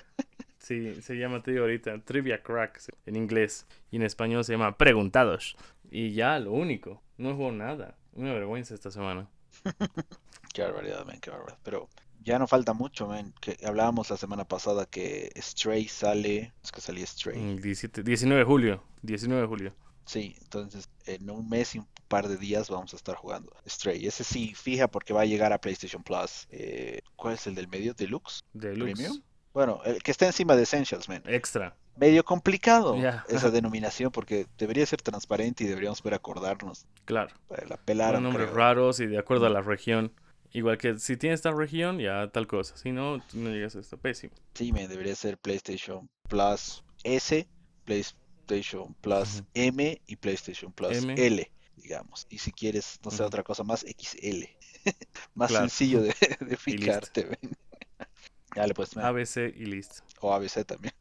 Sí, 0.58 1.00
se 1.00 1.14
llama, 1.14 1.42
te 1.42 1.52
digo 1.52 1.62
ahorita, 1.62 1.98
Trivia 2.04 2.42
Crack 2.42 2.80
en 3.06 3.16
inglés. 3.16 3.66
Y 3.90 3.96
en 3.96 4.02
español 4.02 4.44
se 4.44 4.52
llama 4.52 4.76
Preguntados. 4.76 5.56
Y 5.90 6.12
ya, 6.12 6.38
lo 6.38 6.52
único. 6.52 7.02
No 7.16 7.34
juego 7.34 7.52
nada. 7.52 7.96
Una 8.12 8.34
vergüenza 8.34 8.74
esta 8.74 8.90
semana. 8.90 9.28
qué 10.52 10.62
barbaridad, 10.62 11.06
man, 11.06 11.20
qué 11.20 11.30
barbaridad. 11.30 11.58
Pero 11.62 11.88
ya 12.22 12.38
no 12.38 12.46
falta 12.46 12.74
mucho, 12.74 13.06
man. 13.06 13.32
Que 13.40 13.56
hablábamos 13.64 14.10
la 14.10 14.18
semana 14.18 14.46
pasada 14.46 14.84
que 14.84 15.32
Stray 15.36 15.88
sale. 15.88 16.52
Es 16.62 16.70
que 16.70 16.82
salía 16.82 17.06
Stray. 17.06 17.56
17, 17.56 18.02
19 18.02 18.40
de 18.40 18.44
julio. 18.44 18.82
19 19.02 19.40
de 19.40 19.48
julio. 19.48 19.74
Sí, 20.08 20.34
entonces 20.40 20.88
en 21.04 21.28
un 21.28 21.46
mes 21.50 21.74
y 21.74 21.80
un 21.80 21.88
par 22.08 22.28
de 22.28 22.38
días 22.38 22.70
vamos 22.70 22.94
a 22.94 22.96
estar 22.96 23.14
jugando 23.14 23.52
Stray. 23.68 24.06
Ese 24.06 24.24
sí, 24.24 24.54
fija 24.54 24.88
porque 24.88 25.12
va 25.12 25.20
a 25.20 25.26
llegar 25.26 25.52
a 25.52 25.60
PlayStation 25.60 26.02
Plus. 26.02 26.48
Eh, 26.50 27.02
¿Cuál 27.14 27.34
es 27.34 27.46
el 27.46 27.54
del 27.54 27.68
medio? 27.68 27.92
¿Deluxe? 27.92 28.42
Deluxe. 28.54 28.94
¿Premium? 28.94 29.22
Bueno, 29.52 29.82
el 29.84 30.02
que 30.02 30.10
está 30.10 30.24
encima 30.24 30.56
de 30.56 30.62
Essentials, 30.62 31.10
man. 31.10 31.22
Extra. 31.26 31.76
Medio 31.96 32.24
complicado 32.24 32.96
yeah. 32.96 33.26
esa 33.28 33.50
denominación 33.50 34.10
porque 34.10 34.46
debería 34.56 34.86
ser 34.86 35.02
transparente 35.02 35.64
y 35.64 35.66
deberíamos 35.66 36.00
poder 36.00 36.14
acordarnos. 36.14 36.86
Claro. 37.04 37.34
La 37.68 37.76
pelaron. 37.76 38.22
nombres 38.22 38.46
creo. 38.46 38.56
raros 38.56 39.00
y 39.00 39.06
de 39.06 39.18
acuerdo 39.18 39.44
a 39.44 39.50
la 39.50 39.60
región. 39.60 40.14
Igual 40.52 40.78
que 40.78 40.98
si 40.98 41.18
tienes 41.18 41.40
esta 41.40 41.52
región, 41.52 41.98
ya 41.98 42.28
tal 42.28 42.46
cosa. 42.46 42.78
Si 42.78 42.92
no, 42.92 43.18
no 43.34 43.50
llegas 43.50 43.76
a 43.76 43.80
esto. 43.80 43.98
Pésimo. 43.98 44.32
Sí, 44.54 44.72
me 44.72 44.88
debería 44.88 45.14
ser 45.14 45.36
PlayStation 45.36 46.08
Plus 46.30 46.82
S, 47.04 47.46
PlayStation 48.48 48.94
Plus 49.00 49.40
uh 49.40 49.42
-huh. 49.42 49.46
M 49.54 50.02
y 50.06 50.16
PlayStation 50.16 50.72
Plus 50.72 50.98
M. 50.98 51.14
L, 51.14 51.52
digamos. 51.76 52.26
Y 52.28 52.38
si 52.38 52.52
quieres, 52.52 52.98
no 53.04 53.10
sé, 53.10 53.16
uh 53.16 53.24
-huh. 53.24 53.26
otra 53.28 53.42
cosa 53.42 53.62
más, 53.62 53.84
XL. 53.84 54.44
más 55.34 55.48
claro. 55.48 55.68
sencillo 55.68 56.02
de, 56.02 56.14
de 56.40 56.56
fijarte. 56.56 57.38
Dale, 58.54 58.74
pues. 58.74 58.96
Man. 58.96 59.04
ABC 59.04 59.54
y 59.54 59.66
listo. 59.66 60.02
O 60.20 60.32
ABC 60.32 60.64
también. 60.64 60.94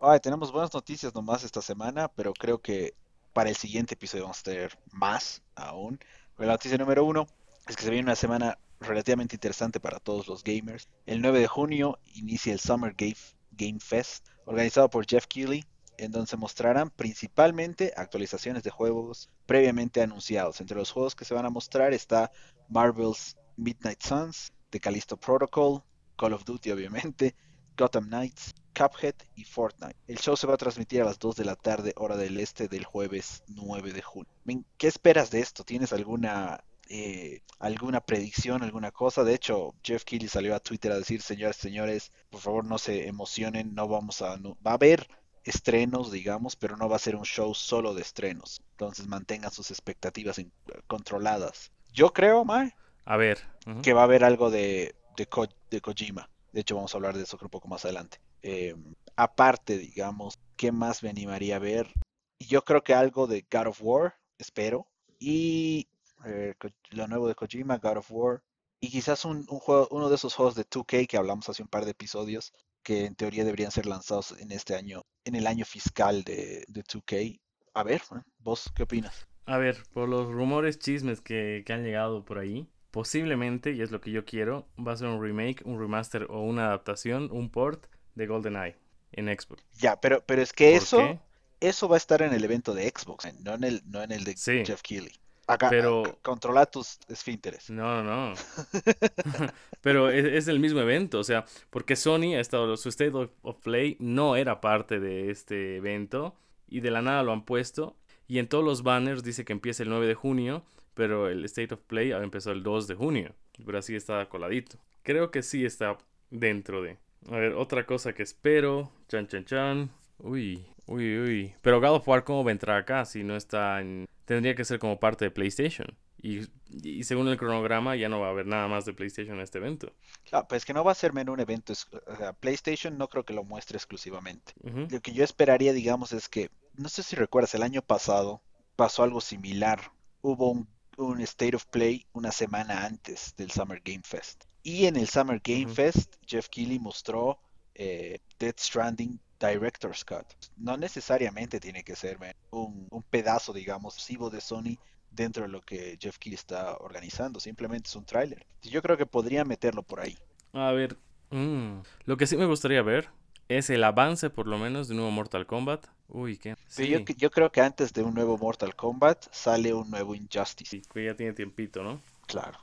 Ay, 0.00 0.20
tenemos 0.20 0.50
buenas 0.50 0.72
noticias 0.72 1.14
nomás 1.14 1.44
esta 1.44 1.60
semana, 1.60 2.08
pero 2.08 2.32
creo 2.32 2.58
que 2.58 2.94
para 3.32 3.50
el 3.50 3.56
siguiente 3.56 3.94
episodio 3.94 4.24
vamos 4.24 4.40
a 4.40 4.44
tener 4.44 4.78
más 4.92 5.42
aún. 5.54 5.98
La 6.38 6.46
noticia 6.46 6.78
número 6.78 7.04
uno 7.04 7.26
es 7.68 7.76
que 7.76 7.82
se 7.82 7.90
viene 7.90 8.04
una 8.04 8.16
semana 8.16 8.58
relativamente 8.80 9.36
interesante 9.36 9.78
para 9.78 9.98
todos 10.00 10.26
los 10.26 10.42
gamers. 10.42 10.88
El 11.04 11.20
9 11.20 11.40
de 11.40 11.46
junio 11.46 11.98
inicia 12.14 12.52
el 12.52 12.60
Summer 12.60 12.94
Game, 12.96 13.16
Game 13.52 13.78
Fest, 13.78 14.28
organizado 14.46 14.88
por 14.88 15.06
Jeff 15.06 15.26
Keighley, 15.26 15.64
en 16.00 16.12
donde 16.12 16.28
se 16.28 16.36
mostrarán 16.36 16.90
principalmente 16.90 17.92
actualizaciones 17.96 18.62
de 18.62 18.70
juegos 18.70 19.30
previamente 19.46 20.02
anunciados. 20.02 20.60
Entre 20.60 20.76
los 20.76 20.90
juegos 20.90 21.14
que 21.14 21.24
se 21.24 21.34
van 21.34 21.46
a 21.46 21.50
mostrar 21.50 21.92
está 21.92 22.32
Marvel's 22.68 23.36
Midnight 23.56 24.02
Suns, 24.02 24.52
The 24.70 24.80
Callisto 24.80 25.16
Protocol, 25.16 25.82
Call 26.16 26.32
of 26.32 26.44
Duty 26.44 26.70
obviamente, 26.70 27.34
Gotham 27.76 28.08
Knights, 28.08 28.54
Cuphead 28.74 29.14
y 29.34 29.44
Fortnite. 29.44 29.96
El 30.06 30.18
show 30.18 30.36
se 30.36 30.46
va 30.46 30.54
a 30.54 30.58
transmitir 30.58 31.02
a 31.02 31.04
las 31.04 31.18
2 31.18 31.36
de 31.36 31.44
la 31.44 31.56
tarde 31.56 31.92
hora 31.96 32.16
del 32.16 32.38
este 32.38 32.68
del 32.68 32.84
jueves 32.84 33.42
9 33.48 33.92
de 33.92 34.02
junio. 34.02 34.32
¿Qué 34.78 34.86
esperas 34.86 35.30
de 35.30 35.40
esto? 35.40 35.64
¿Tienes 35.64 35.92
alguna 35.92 36.64
eh, 36.92 37.42
alguna 37.60 38.00
predicción, 38.00 38.64
alguna 38.64 38.90
cosa. 38.90 39.22
De 39.22 39.32
hecho, 39.32 39.76
Jeff 39.84 40.02
Keighley 40.02 40.28
salió 40.28 40.56
a 40.56 40.60
Twitter 40.60 40.90
a 40.90 40.98
decir, 40.98 41.22
señores, 41.22 41.56
señores, 41.56 42.10
por 42.30 42.40
favor 42.40 42.64
no 42.64 42.78
se 42.78 43.06
emocionen, 43.06 43.76
no 43.76 43.86
vamos 43.86 44.22
a, 44.22 44.36
no, 44.38 44.58
va 44.66 44.72
a 44.72 44.74
haber 44.74 45.06
estrenos, 45.44 46.10
digamos, 46.12 46.56
pero 46.56 46.76
no 46.76 46.88
va 46.88 46.96
a 46.96 47.00
ser 47.00 47.16
un 47.16 47.24
show 47.24 47.54
solo 47.54 47.94
de 47.94 48.02
estrenos. 48.02 48.60
Entonces 48.72 49.06
mantengan 49.06 49.50
sus 49.50 49.70
expectativas 49.70 50.40
controladas. 50.86 51.70
Yo 51.92 52.12
creo, 52.12 52.44
Mae, 52.44 52.74
A 53.04 53.16
ver. 53.16 53.38
que 53.82 53.92
va 53.92 54.02
a 54.02 54.04
haber 54.04 54.24
algo 54.24 54.50
de, 54.50 54.94
de, 55.16 55.26
Ko- 55.26 55.48
de 55.70 55.80
Kojima. 55.80 56.28
De 56.52 56.60
hecho, 56.60 56.74
vamos 56.74 56.94
a 56.94 56.98
hablar 56.98 57.16
de 57.16 57.22
eso 57.22 57.38
un 57.40 57.48
poco 57.48 57.68
más 57.68 57.84
adelante. 57.84 58.20
Eh, 58.42 58.74
aparte, 59.16 59.78
digamos, 59.78 60.38
¿qué 60.56 60.72
más 60.72 61.02
me 61.02 61.10
animaría 61.10 61.56
a 61.56 61.60
ver? 61.60 61.92
Yo 62.38 62.62
creo 62.64 62.82
que 62.82 62.94
algo 62.94 63.26
de 63.26 63.46
God 63.50 63.68
of 63.68 63.78
War, 63.82 64.14
espero. 64.38 64.86
Y 65.18 65.88
eh, 66.24 66.54
lo 66.90 67.06
nuevo 67.06 67.28
de 67.28 67.34
Kojima, 67.34 67.78
God 67.78 67.98
of 67.98 68.10
War. 68.10 68.42
Y 68.80 68.88
quizás 68.90 69.24
un, 69.24 69.46
un 69.48 69.58
juego, 69.58 69.88
uno 69.90 70.08
de 70.08 70.14
esos 70.14 70.34
juegos 70.34 70.54
de 70.54 70.64
2K 70.64 71.06
que 71.06 71.16
hablamos 71.18 71.48
hace 71.48 71.62
un 71.62 71.68
par 71.68 71.84
de 71.84 71.90
episodios, 71.90 72.52
que 72.82 73.04
en 73.06 73.14
teoría 73.14 73.44
deberían 73.44 73.70
ser 73.70 73.86
lanzados 73.86 74.32
en 74.38 74.52
este 74.52 74.74
año, 74.74 75.02
en 75.24 75.34
el 75.34 75.46
año 75.46 75.64
fiscal 75.64 76.24
de, 76.24 76.64
de 76.68 76.82
2K. 76.84 77.40
A 77.74 77.82
ver. 77.82 78.02
¿vos 78.38 78.70
qué 78.74 78.82
opinas? 78.84 79.26
A 79.46 79.58
ver, 79.58 79.82
por 79.92 80.08
los 80.08 80.28
rumores, 80.30 80.78
chismes 80.78 81.20
que, 81.20 81.62
que 81.66 81.72
han 81.72 81.82
llegado 81.84 82.24
por 82.24 82.38
ahí, 82.38 82.68
posiblemente, 82.90 83.72
y 83.72 83.82
es 83.82 83.90
lo 83.90 84.00
que 84.00 84.10
yo 84.12 84.24
quiero, 84.24 84.66
va 84.78 84.92
a 84.92 84.96
ser 84.96 85.08
un 85.08 85.22
remake, 85.22 85.62
un 85.66 85.78
remaster 85.78 86.26
o 86.30 86.40
una 86.42 86.66
adaptación, 86.66 87.28
un 87.32 87.50
port 87.50 87.86
de 88.14 88.26
GoldenEye 88.26 88.76
en 89.12 89.26
Xbox. 89.28 89.62
Ya, 89.72 90.00
pero, 90.00 90.24
pero 90.26 90.42
es 90.42 90.52
que 90.52 90.72
¿Por 90.72 90.82
eso, 90.82 90.98
qué? 90.98 91.20
eso 91.60 91.88
va 91.88 91.96
a 91.96 91.98
estar 91.98 92.22
en 92.22 92.32
el 92.32 92.44
evento 92.44 92.74
de 92.74 92.88
Xbox, 92.88 93.24
eh, 93.26 93.34
no 93.40 93.54
en 93.54 93.64
el, 93.64 93.82
no 93.86 94.02
en 94.02 94.12
el 94.12 94.24
de 94.24 94.36
Sí. 94.36 94.64
Jeff 94.64 94.82
Keighley. 94.82 95.12
Acá, 95.52 95.68
Pero- 95.70 96.18
controla 96.22 96.66
tus 96.66 96.98
esfínteres. 97.08 97.70
No, 97.70 98.02
no, 98.02 98.30
no. 98.30 98.34
Pero 99.82 100.10
es, 100.10 100.24
es 100.24 100.48
el 100.48 100.60
mismo 100.60 100.80
evento, 100.80 101.18
o 101.18 101.24
sea, 101.24 101.44
porque 101.70 101.96
Sony 101.96 102.34
ha 102.36 102.40
estado, 102.40 102.76
su 102.76 102.88
State 102.88 103.12
of, 103.14 103.30
of 103.42 103.56
Play 103.62 103.96
no 103.98 104.36
era 104.36 104.60
parte 104.60 105.00
de 105.00 105.30
este 105.30 105.76
evento 105.76 106.34
y 106.68 106.80
de 106.80 106.90
la 106.90 107.02
nada 107.02 107.22
lo 107.22 107.32
han 107.32 107.44
puesto 107.44 107.96
y 108.30 108.38
en 108.38 108.46
todos 108.46 108.64
los 108.64 108.84
banners 108.84 109.24
dice 109.24 109.44
que 109.44 109.52
empieza 109.52 109.82
el 109.82 109.88
9 109.88 110.06
de 110.06 110.14
junio, 110.14 110.62
pero 110.94 111.28
el 111.28 111.44
State 111.46 111.74
of 111.74 111.80
Play 111.80 112.12
empezó 112.12 112.52
el 112.52 112.62
2 112.62 112.86
de 112.86 112.94
junio, 112.94 113.34
pero 113.66 113.78
así 113.78 113.96
está 113.96 114.24
coladito. 114.28 114.78
Creo 115.02 115.32
que 115.32 115.42
sí 115.42 115.64
está 115.64 115.98
dentro 116.30 116.80
de. 116.80 116.96
A 117.28 117.36
ver, 117.36 117.54
otra 117.54 117.86
cosa 117.86 118.12
que 118.12 118.22
espero, 118.22 118.92
chan 119.08 119.26
chan 119.26 119.44
chan. 119.46 119.90
Uy, 120.18 120.64
uy, 120.86 121.18
uy. 121.18 121.54
Pero 121.60 121.80
God 121.80 121.96
of 121.96 122.08
War, 122.08 122.22
¿cómo 122.22 122.44
va 122.44 122.50
a 122.50 122.52
entrar 122.52 122.78
acá 122.78 123.04
si 123.04 123.24
no 123.24 123.34
está 123.34 123.80
en... 123.80 124.06
Tendría 124.30 124.54
que 124.54 124.64
ser 124.64 124.78
como 124.78 125.00
parte 125.00 125.24
de 125.24 125.32
PlayStation. 125.32 125.98
Y, 126.22 126.46
y 126.68 127.02
según 127.02 127.26
el 127.26 127.36
cronograma 127.36 127.96
ya 127.96 128.08
no 128.08 128.20
va 128.20 128.28
a 128.28 128.30
haber 128.30 128.46
nada 128.46 128.68
más 128.68 128.84
de 128.84 128.92
PlayStation 128.92 129.34
en 129.34 129.42
este 129.42 129.58
evento. 129.58 129.92
Claro, 130.22 130.46
pues 130.46 130.64
que 130.64 130.72
no 130.72 130.84
va 130.84 130.92
a 130.92 130.94
ser 130.94 131.12
menú 131.12 131.32
un 131.32 131.40
evento, 131.40 131.72
o 131.72 132.16
sea, 132.16 132.32
PlayStation 132.34 132.96
no 132.96 133.08
creo 133.08 133.24
que 133.24 133.32
lo 133.32 133.42
muestre 133.42 133.76
exclusivamente. 133.76 134.52
Lo 134.62 135.00
que 135.00 135.12
yo 135.12 135.24
esperaría, 135.24 135.72
digamos, 135.72 136.12
es 136.12 136.28
que, 136.28 136.48
no 136.74 136.88
sé 136.88 137.02
si 137.02 137.16
recuerdas, 137.16 137.56
el 137.56 137.64
año 137.64 137.82
pasado 137.82 138.40
pasó 138.76 139.02
algo 139.02 139.20
similar. 139.20 139.90
Hubo 140.22 140.52
un, 140.52 140.68
un 140.96 141.20
State 141.22 141.56
of 141.56 141.66
Play 141.66 142.06
una 142.12 142.30
semana 142.30 142.86
antes 142.86 143.34
del 143.36 143.50
Summer 143.50 143.82
Game 143.84 144.02
Fest. 144.04 144.44
Y 144.62 144.86
en 144.86 144.94
el 144.94 145.08
Summer 145.08 145.40
Game. 145.42 145.66
Fest, 145.66 146.14
Jeff 146.24 146.48
Keighley 146.48 146.78
mostró 146.78 147.40
eh, 147.74 148.20
Death 148.38 148.60
Stranding 148.60 149.18
Director's 149.40 150.04
Cut. 150.04 150.26
No 150.56 150.76
necesariamente 150.76 151.58
tiene 151.58 151.82
que 151.82 151.96
ser 151.96 152.18
un, 152.50 152.86
un 152.90 153.02
pedazo, 153.02 153.52
digamos, 153.52 153.94
exclusivo 153.94 154.30
de 154.30 154.40
Sony 154.40 154.78
dentro 155.10 155.42
de 155.44 155.48
lo 155.48 155.62
que 155.62 155.98
Jeff 156.00 156.18
Keighley 156.18 156.36
está 156.36 156.76
organizando. 156.76 157.40
Simplemente 157.40 157.88
es 157.88 157.96
un 157.96 158.04
tráiler. 158.04 158.46
Yo 158.62 158.82
creo 158.82 158.96
que 158.96 159.06
podría 159.06 159.44
meterlo 159.44 159.82
por 159.82 160.00
ahí. 160.00 160.16
A 160.52 160.72
ver, 160.72 160.96
mm, 161.30 161.80
lo 162.04 162.16
que 162.16 162.26
sí 162.26 162.36
me 162.36 162.46
gustaría 162.46 162.82
ver 162.82 163.08
es 163.48 163.70
el 163.70 163.82
avance, 163.82 164.30
por 164.30 164.46
lo 164.46 164.58
menos, 164.58 164.88
de 164.88 164.94
un 164.94 164.98
nuevo 164.98 165.10
Mortal 165.10 165.46
Kombat. 165.46 165.86
Uy, 166.08 166.38
qué. 166.38 166.56
Sí, 166.68 166.88
yo, 166.88 166.98
yo 167.00 167.30
creo 167.30 167.50
que 167.50 167.60
antes 167.60 167.92
de 167.92 168.02
un 168.02 168.14
nuevo 168.14 168.36
Mortal 168.38 168.74
Kombat 168.74 169.26
sale 169.32 169.72
un 169.74 169.90
nuevo 169.90 170.14
Injustice. 170.14 170.70
sí, 170.70 170.82
que 170.92 171.04
ya 171.04 171.14
tiene 171.14 171.32
tiempito, 171.32 171.82
¿no? 171.82 172.00
Claro. 172.26 172.58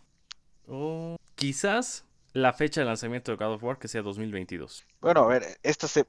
O 0.68 1.18
quizás 1.36 2.06
la 2.34 2.54
fecha 2.54 2.82
de 2.82 2.88
lanzamiento 2.88 3.32
de 3.32 3.38
God 3.38 3.54
of 3.54 3.64
War 3.64 3.80
que 3.80 3.88
sea 3.88 4.02
2022. 4.02 4.86
Bueno, 5.02 5.22
a 5.22 5.28
ver, 5.28 5.44
esta, 5.64 5.88
se, 5.88 6.06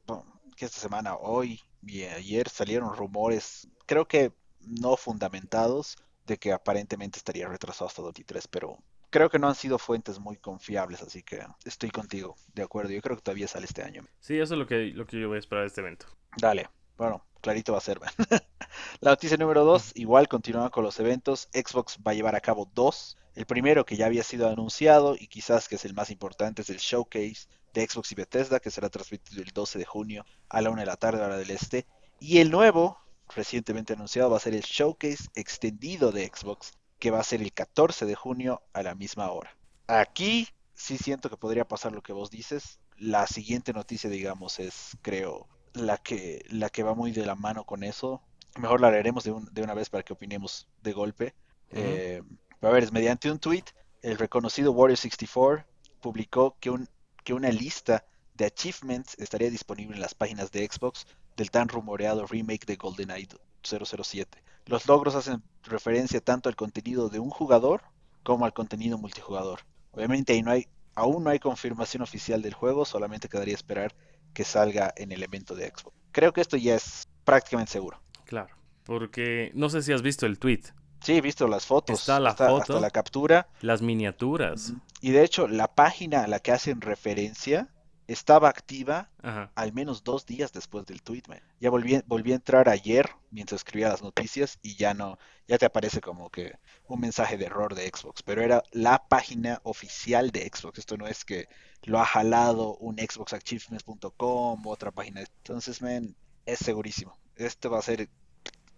que 0.59 0.67
esta 0.67 0.81
semana, 0.81 1.17
hoy 1.17 1.61
y 1.87 2.03
ayer 2.03 2.49
salieron 2.49 2.95
rumores, 2.95 3.69
creo 3.87 4.07
que 4.07 4.33
no 4.61 4.97
fundamentados, 4.97 5.97
de 6.27 6.37
que 6.37 6.53
aparentemente 6.53 7.19
estaría 7.19 7.49
retrasado 7.49 7.87
hasta 7.87 8.03
2023, 8.03 8.49
pero 8.49 8.79
creo 9.11 9.31
que 9.31 9.39
no 9.39 9.49
han 9.49 9.55
sido 9.55 9.79
fuentes 9.79 10.19
muy 10.19 10.37
confiables, 10.37 11.01
así 11.01 11.23
que 11.23 11.41
estoy 11.65 11.91
contigo, 11.91 12.37
de 12.55 12.63
acuerdo. 12.63 12.91
Yo 12.91 13.01
creo 13.01 13.17
que 13.17 13.23
todavía 13.23 13.49
sale 13.49 13.67
este 13.67 13.83
año. 13.83 14.05
Sí, 14.21 14.39
eso 14.39 14.55
es 14.55 14.59
lo 14.59 14.67
que, 14.67 14.93
lo 14.95 15.07
que 15.07 15.21
yo 15.21 15.29
voy 15.29 15.37
a 15.37 15.39
esperar 15.39 15.63
de 15.63 15.69
este 15.69 15.81
evento. 15.81 16.07
Dale, 16.37 16.69
bueno, 16.97 17.25
clarito 17.41 17.73
va 17.73 17.79
a 17.79 17.81
ser. 17.81 17.99
La 19.01 19.11
noticia 19.11 19.37
número 19.37 19.65
2, 19.65 19.93
igual 19.95 20.29
continúa 20.29 20.71
con 20.71 20.85
los 20.85 21.01
eventos. 21.01 21.49
Xbox 21.53 21.99
va 22.07 22.11
a 22.11 22.15
llevar 22.15 22.35
a 22.35 22.41
cabo 22.41 22.71
dos. 22.75 23.17
El 23.35 23.47
primero 23.47 23.87
que 23.87 23.97
ya 23.97 24.07
había 24.07 24.25
sido 24.25 24.49
anunciado 24.49 25.15
y 25.15 25.29
quizás 25.29 25.69
que 25.69 25.77
es 25.77 25.85
el 25.85 25.95
más 25.95 26.11
importante 26.11 26.63
es 26.63 26.71
el 26.71 26.79
showcase 26.79 27.47
de 27.75 27.87
Xbox 27.87 28.13
y 28.13 28.15
Bethesda 28.15 28.61
que 28.61 28.71
será 28.71 28.89
transmitido 28.89 29.43
el 29.43 29.51
12 29.51 29.79
de 29.79 29.85
junio 29.85 30.25
a 30.49 30.61
la 30.63 30.71
1 30.71 30.81
de 30.81 30.87
la 30.87 30.97
tarde 30.97 31.23
hora 31.23 31.37
del 31.37 31.51
este. 31.51 31.87
Y 32.21 32.39
el 32.39 32.51
nuevo, 32.51 32.99
recientemente 33.35 33.93
anunciado, 33.95 34.31
va 34.31 34.37
a 34.39 34.41
ser 34.41 34.55
el 34.55 34.63
showcase 34.63 35.29
extendido 35.35 36.13
de 36.13 36.27
Xbox 36.35 36.73
que 36.99 37.11
va 37.11 37.21
a 37.21 37.25
ser 37.25 37.43
el 37.43 37.53
14 37.53 38.07
de 38.07 38.15
junio 38.15 38.63
a 38.73 38.83
la 38.83 38.95
misma 38.95 39.31
hora. 39.31 39.57
Aquí 39.87 40.49
sí 40.75 40.99
siento 40.99 41.31
que 41.31 41.37
podría 41.37 41.67
pasar 41.67 41.93
lo 41.93 42.03
que 42.03 42.13
vos 42.13 42.31
dices. 42.31 42.81
La 42.97 43.27
siguiente 43.27 43.73
noticia, 43.73 44.11
digamos, 44.11 44.59
es, 44.59 44.97
creo, 45.03 45.47
la 45.75 45.99
que, 45.99 46.45
la 46.51 46.71
que 46.71 46.83
va 46.83 46.95
muy 46.95 47.13
de 47.13 47.25
la 47.25 47.37
mano 47.37 47.65
con 47.65 47.85
eso. 47.85 48.21
Mejor 48.59 48.81
la 48.81 48.91
leeremos 48.91 49.23
de, 49.25 49.31
un- 49.31 49.49
de 49.53 49.63
una 49.63 49.75
vez 49.75 49.89
para 49.91 50.03
que 50.03 50.13
opinemos 50.13 50.67
de 50.83 50.93
golpe. 50.93 51.35
Eh, 51.71 52.23
a 52.61 52.69
ver, 52.71 52.83
es 52.83 52.93
mediante 52.93 53.31
un 53.31 53.39
tweet, 53.39 53.65
el 54.03 54.19
reconocido 54.19 54.73
Warrior64 54.75 55.65
publicó 56.01 56.57
que, 56.59 56.71
un, 56.71 56.89
que 57.29 57.35
una 57.35 57.51
lista 57.51 58.07
de 58.37 58.47
achievements 58.47 59.15
estaría 59.19 59.51
disponible 59.51 59.95
en 59.97 60.01
las 60.01 60.15
páginas 60.15 60.51
de 60.51 60.67
Xbox 60.67 61.07
del 61.37 61.51
tan 61.51 61.69
rumoreado 61.69 62.27
remake 62.27 62.65
de 62.65 62.77
GoldenEye 62.77 63.29
007. 63.63 64.43
Los 64.65 64.87
logros 64.87 65.15
hacen 65.15 65.43
referencia 65.63 66.23
tanto 66.23 66.49
al 66.49 66.57
contenido 66.57 67.11
de 67.11 67.19
un 67.19 67.29
jugador 67.29 67.83
como 68.23 68.47
al 68.47 68.55
contenido 68.55 68.97
multijugador. 68.97 69.61
Obviamente 69.91 70.33
ahí 70.33 70.43
no 70.43 70.53
hay, 70.53 70.69
aún 70.95 71.23
no 71.23 71.29
hay 71.29 71.39
confirmación 71.39 72.03
oficial 72.03 72.41
del 72.41 72.55
juego, 72.55 72.87
solamente 72.87 73.29
quedaría 73.29 73.55
esperar 73.55 73.95
que 74.33 74.45
salga 74.45 74.91
en 74.97 75.13
el 75.13 75.23
evento 75.23 75.55
de 75.55 75.67
Xbox. 75.67 75.95
Creo 76.13 76.33
que 76.33 76.41
esto 76.41 76.57
ya 76.57 76.77
es 76.77 77.07
prácticamente 77.25 77.73
seguro. 77.73 78.01
Claro. 78.25 78.57
Porque 78.85 79.53
no 79.55 79.69
sé 79.69 79.83
si 79.83 79.93
has 79.93 80.01
visto 80.01 80.25
el 80.25 80.39
tweet. 80.39 80.63
Sí, 81.03 81.13
he 81.13 81.21
visto 81.21 81.47
las 81.47 81.65
fotos, 81.67 82.01
Está 82.01 82.19
la 82.19 82.31
hasta, 82.31 82.49
foto. 82.49 82.63
hasta 82.63 82.81
la 82.81 82.91
captura. 82.91 83.49
Las 83.61 83.83
miniaturas. 83.83 84.73
Y 85.01 85.11
de 85.13 85.25
hecho, 85.25 85.49
la 85.49 85.75
página 85.75 86.25
a 86.25 86.27
la 86.27 86.41
que 86.41 86.53
hacen 86.53 86.81
referencia 86.81 87.69
estaba 88.09 88.49
activa 88.49 89.11
Ajá. 89.23 89.53
al 89.55 89.73
menos 89.75 90.03
dos 90.03 90.25
días 90.25 90.53
después 90.53 90.87
del 90.87 91.03
tweet, 91.03 91.23
man. 91.29 91.43
Ya 91.61 91.69
volví, 91.71 92.01
volví 92.07 92.33
a 92.33 92.37
entrar 92.37 92.69
ayer 92.69 93.11
mientras 93.31 93.61
escribía 93.61 93.91
las 93.91 94.03
noticias 94.03 94.59
y 94.63 94.77
ya 94.77 94.95
no, 94.95 95.19
ya 95.47 95.59
te 95.59 95.67
aparece 95.67 96.01
como 96.01 96.31
que 96.31 96.55
un 96.87 97.01
mensaje 97.01 97.37
de 97.37 97.45
error 97.45 97.75
de 97.75 97.87
Xbox, 97.87 98.23
pero 98.23 98.43
era 98.43 98.63
la 98.73 99.07
página 99.09 99.61
oficial 99.63 100.31
de 100.31 100.51
Xbox. 100.53 100.79
Esto 100.79 100.97
no 100.97 101.07
es 101.07 101.25
que 101.27 101.49
lo 101.83 102.01
ha 102.01 102.07
jalado 102.07 102.77
un 102.79 102.97
xboxachievements.com 102.97 104.67
u 104.67 104.71
otra 104.71 104.91
página. 104.91 105.21
Entonces, 105.21 105.83
man, 105.83 106.17
es 106.47 106.61
segurísimo. 106.61 107.19
Este 107.37 107.69
va 107.69 107.79
a 107.79 107.83
ser 107.83 108.09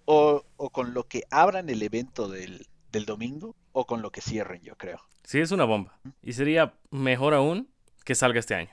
o, 0.06 0.44
o 0.56 0.70
con 0.70 0.92
lo 0.92 1.06
que 1.06 1.22
abran 1.30 1.68
el 1.70 1.82
evento 1.82 2.28
del, 2.28 2.66
del 2.90 3.06
domingo 3.06 3.54
o 3.72 3.86
con 3.86 4.02
lo 4.02 4.10
que 4.10 4.20
cierren, 4.20 4.62
yo 4.62 4.76
creo. 4.76 5.00
Sí, 5.24 5.40
es 5.40 5.50
una 5.52 5.64
bomba. 5.64 5.98
Y 6.22 6.32
sería 6.32 6.74
mejor 6.90 7.34
aún 7.34 7.68
que 8.04 8.14
salga 8.14 8.40
este 8.40 8.54
año. 8.54 8.70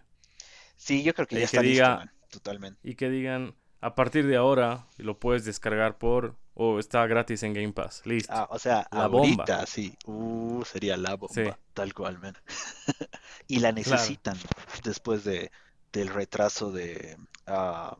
Sí, 0.75 1.04
yo 1.04 1.13
creo 1.13 1.27
que 1.27 1.36
ya 1.36 1.39
que 1.42 1.46
está 1.46 1.62
diga- 1.62 1.68
listo, 1.68 1.98
man, 1.98 2.12
totalmente. 2.30 2.80
Y 2.84 2.96
que 2.96 3.10
digan, 3.10 3.56
a 3.82 3.96
partir 3.96 4.25
de 4.27 4.36
ahora 4.38 4.88
lo 4.98 5.20
puedes 5.20 5.46
descargar 5.46 5.98
por 5.98 6.36
o 6.60 6.80
está 6.80 7.06
gratis 7.06 7.44
en 7.44 7.54
Game 7.54 7.74
Pass. 7.74 8.01
Listo. 8.06 8.34
Ah, 8.34 8.48
o 8.50 8.58
sea, 8.58 8.88
La 8.92 9.04
ahorita 9.04 9.36
bomba. 9.58 9.66
sí. 9.68 9.96
Uh, 10.06 10.63
sería 10.66 10.98
la 10.98 11.16
bomba, 11.16 11.34
Sí. 11.34 11.44
tal 11.74 11.94
cual, 11.94 12.18
man. 12.20 12.36
y 13.48 13.60
la 13.60 13.72
necesitan 13.72 14.38
después 14.84 15.24
de 15.24 15.51
del 15.94 16.10
retraso 16.10 16.72
de 16.72 17.18
ah, 17.48 17.96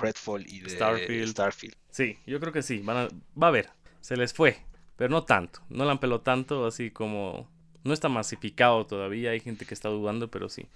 Redfall 0.00 0.46
y 0.48 0.60
de 0.60 0.70
Starfield. 0.70 1.30
Starfield. 1.30 1.76
Sí, 1.90 2.18
yo 2.26 2.38
creo 2.40 2.52
que 2.52 2.62
sí. 2.62 2.80
Van 2.80 2.96
a, 2.96 3.08
va 3.40 3.48
a 3.48 3.50
ver. 3.50 3.70
Se 4.00 4.16
les 4.16 4.32
fue. 4.34 4.64
Pero 5.00 5.12
no 5.12 5.24
tanto. 5.24 5.62
No 5.70 5.86
la 5.86 5.92
han 5.92 5.98
pelado 5.98 6.20
tanto, 6.20 6.66
así 6.66 6.90
como... 6.90 7.48
No 7.84 7.94
está 7.94 8.10
masificado 8.10 8.84
todavía. 8.84 9.30
Hay 9.30 9.40
gente 9.40 9.64
que 9.64 9.72
está 9.72 9.88
dudando, 9.88 10.30
pero 10.30 10.50
sí. 10.50 10.66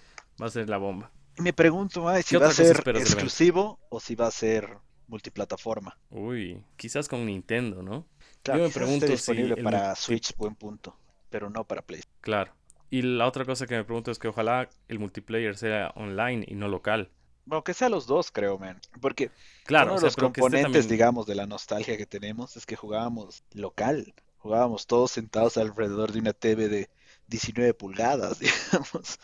Va 0.40 0.46
a 0.46 0.48
ser 0.48 0.66
la 0.70 0.78
bomba. 0.78 1.10
Y 1.36 1.42
me 1.42 1.52
pregunto, 1.52 2.10
si 2.22 2.30
¿Qué 2.30 2.38
va 2.38 2.46
a 2.46 2.52
ser 2.52 2.82
exclusivo 2.96 3.78
o 3.90 4.00
si 4.00 4.14
va 4.14 4.28
a 4.28 4.30
ser 4.30 4.78
multiplataforma. 5.08 5.98
Uy, 6.08 6.64
quizás 6.76 7.06
con 7.06 7.26
Nintendo, 7.26 7.82
¿no? 7.82 8.06
Claro, 8.42 8.60
Yo 8.60 8.68
me 8.68 8.72
pregunto 8.72 9.04
disponible 9.04 9.62
para 9.62 9.94
Switch, 9.94 10.34
buen 10.38 10.54
punto, 10.54 10.96
pero 11.28 11.50
no 11.50 11.64
para 11.64 11.82
PlayStation. 11.82 12.18
Claro. 12.22 12.54
Y 12.88 13.02
la 13.02 13.26
otra 13.26 13.44
cosa 13.44 13.66
que 13.66 13.76
me 13.76 13.84
pregunto 13.84 14.10
es 14.10 14.18
que 14.18 14.28
ojalá 14.28 14.70
el 14.88 15.00
multiplayer 15.00 15.58
sea 15.58 15.92
online 15.96 16.46
y 16.48 16.54
no 16.54 16.68
local. 16.68 17.10
Bueno, 17.46 17.62
que 17.64 17.74
sea 17.74 17.88
los 17.88 18.06
dos, 18.06 18.30
creo, 18.30 18.58
man. 18.58 18.80
Porque 19.00 19.30
Claro, 19.64 19.92
uno 19.92 19.94
o 19.94 19.96
de 19.96 20.00
sea, 20.00 20.06
los 20.08 20.16
componentes, 20.16 20.62
también, 20.62 20.88
digamos, 20.88 21.26
de 21.26 21.34
la 21.34 21.46
nostalgia 21.46 21.96
que 21.96 22.06
tenemos 22.06 22.56
es 22.56 22.66
que 22.66 22.76
jugábamos 22.76 23.44
local. 23.52 24.14
Jugábamos 24.38 24.86
todos 24.86 25.10
sentados 25.10 25.56
alrededor 25.56 26.12
de 26.12 26.18
una 26.20 26.32
TV 26.32 26.68
de 26.68 26.90
19 27.26 27.74
pulgadas, 27.74 28.38
digamos. 28.40 29.18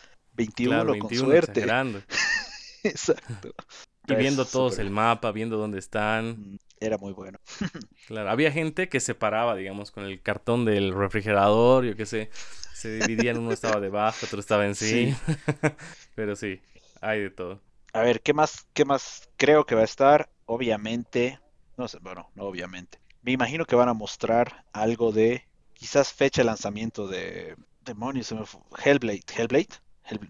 claro, 0.62 0.92
21 0.92 0.96
con 0.98 1.08
21 1.08 1.24
suerte. 1.26 1.60
Exacto. 2.82 3.54
Y 4.06 4.14
viendo 4.14 4.44
todos 4.44 4.78
el 4.78 4.90
mapa, 4.90 5.30
viendo 5.32 5.56
dónde 5.58 5.78
están. 5.78 6.54
mm, 6.54 6.58
Era 6.80 6.98
muy 6.98 7.12
bueno. 7.12 7.38
Claro, 8.06 8.30
había 8.30 8.50
gente 8.50 8.88
que 8.88 8.98
se 9.00 9.14
paraba, 9.14 9.54
digamos, 9.54 9.90
con 9.92 10.04
el 10.04 10.20
cartón 10.22 10.64
del 10.64 10.92
refrigerador, 10.94 11.84
yo 11.84 11.96
qué 11.96 12.06
sé. 12.06 12.30
Se 12.74 12.98
dividían, 12.98 13.38
uno 13.38 13.52
estaba 13.52 13.80
debajo, 13.80 14.26
otro 14.26 14.40
estaba 14.40 14.64
Sí. 14.74 15.14
encima. 15.14 15.18
Pero 16.14 16.34
sí, 16.36 16.60
hay 17.00 17.20
de 17.20 17.30
todo. 17.30 17.60
A 17.92 18.02
ver, 18.02 18.20
¿qué 18.20 18.32
más, 18.32 18.66
qué 18.72 18.84
más 18.84 19.28
creo 19.36 19.64
que 19.66 19.74
va 19.74 19.80
a 19.80 19.84
estar? 19.84 20.30
Obviamente, 20.46 21.40
no 21.76 21.88
sé, 21.88 21.98
bueno, 22.00 22.30
no 22.34 22.44
obviamente. 22.44 23.00
Me 23.22 23.32
imagino 23.32 23.64
que 23.64 23.74
van 23.76 23.88
a 23.88 23.94
mostrar 23.94 24.64
algo 24.72 25.12
de, 25.12 25.48
quizás 25.74 26.12
fecha 26.12 26.42
de 26.42 26.46
lanzamiento 26.46 27.08
de, 27.08 27.56
demonios, 27.84 28.34
Hellblade, 28.84 29.22
Hellblade, 29.36 29.68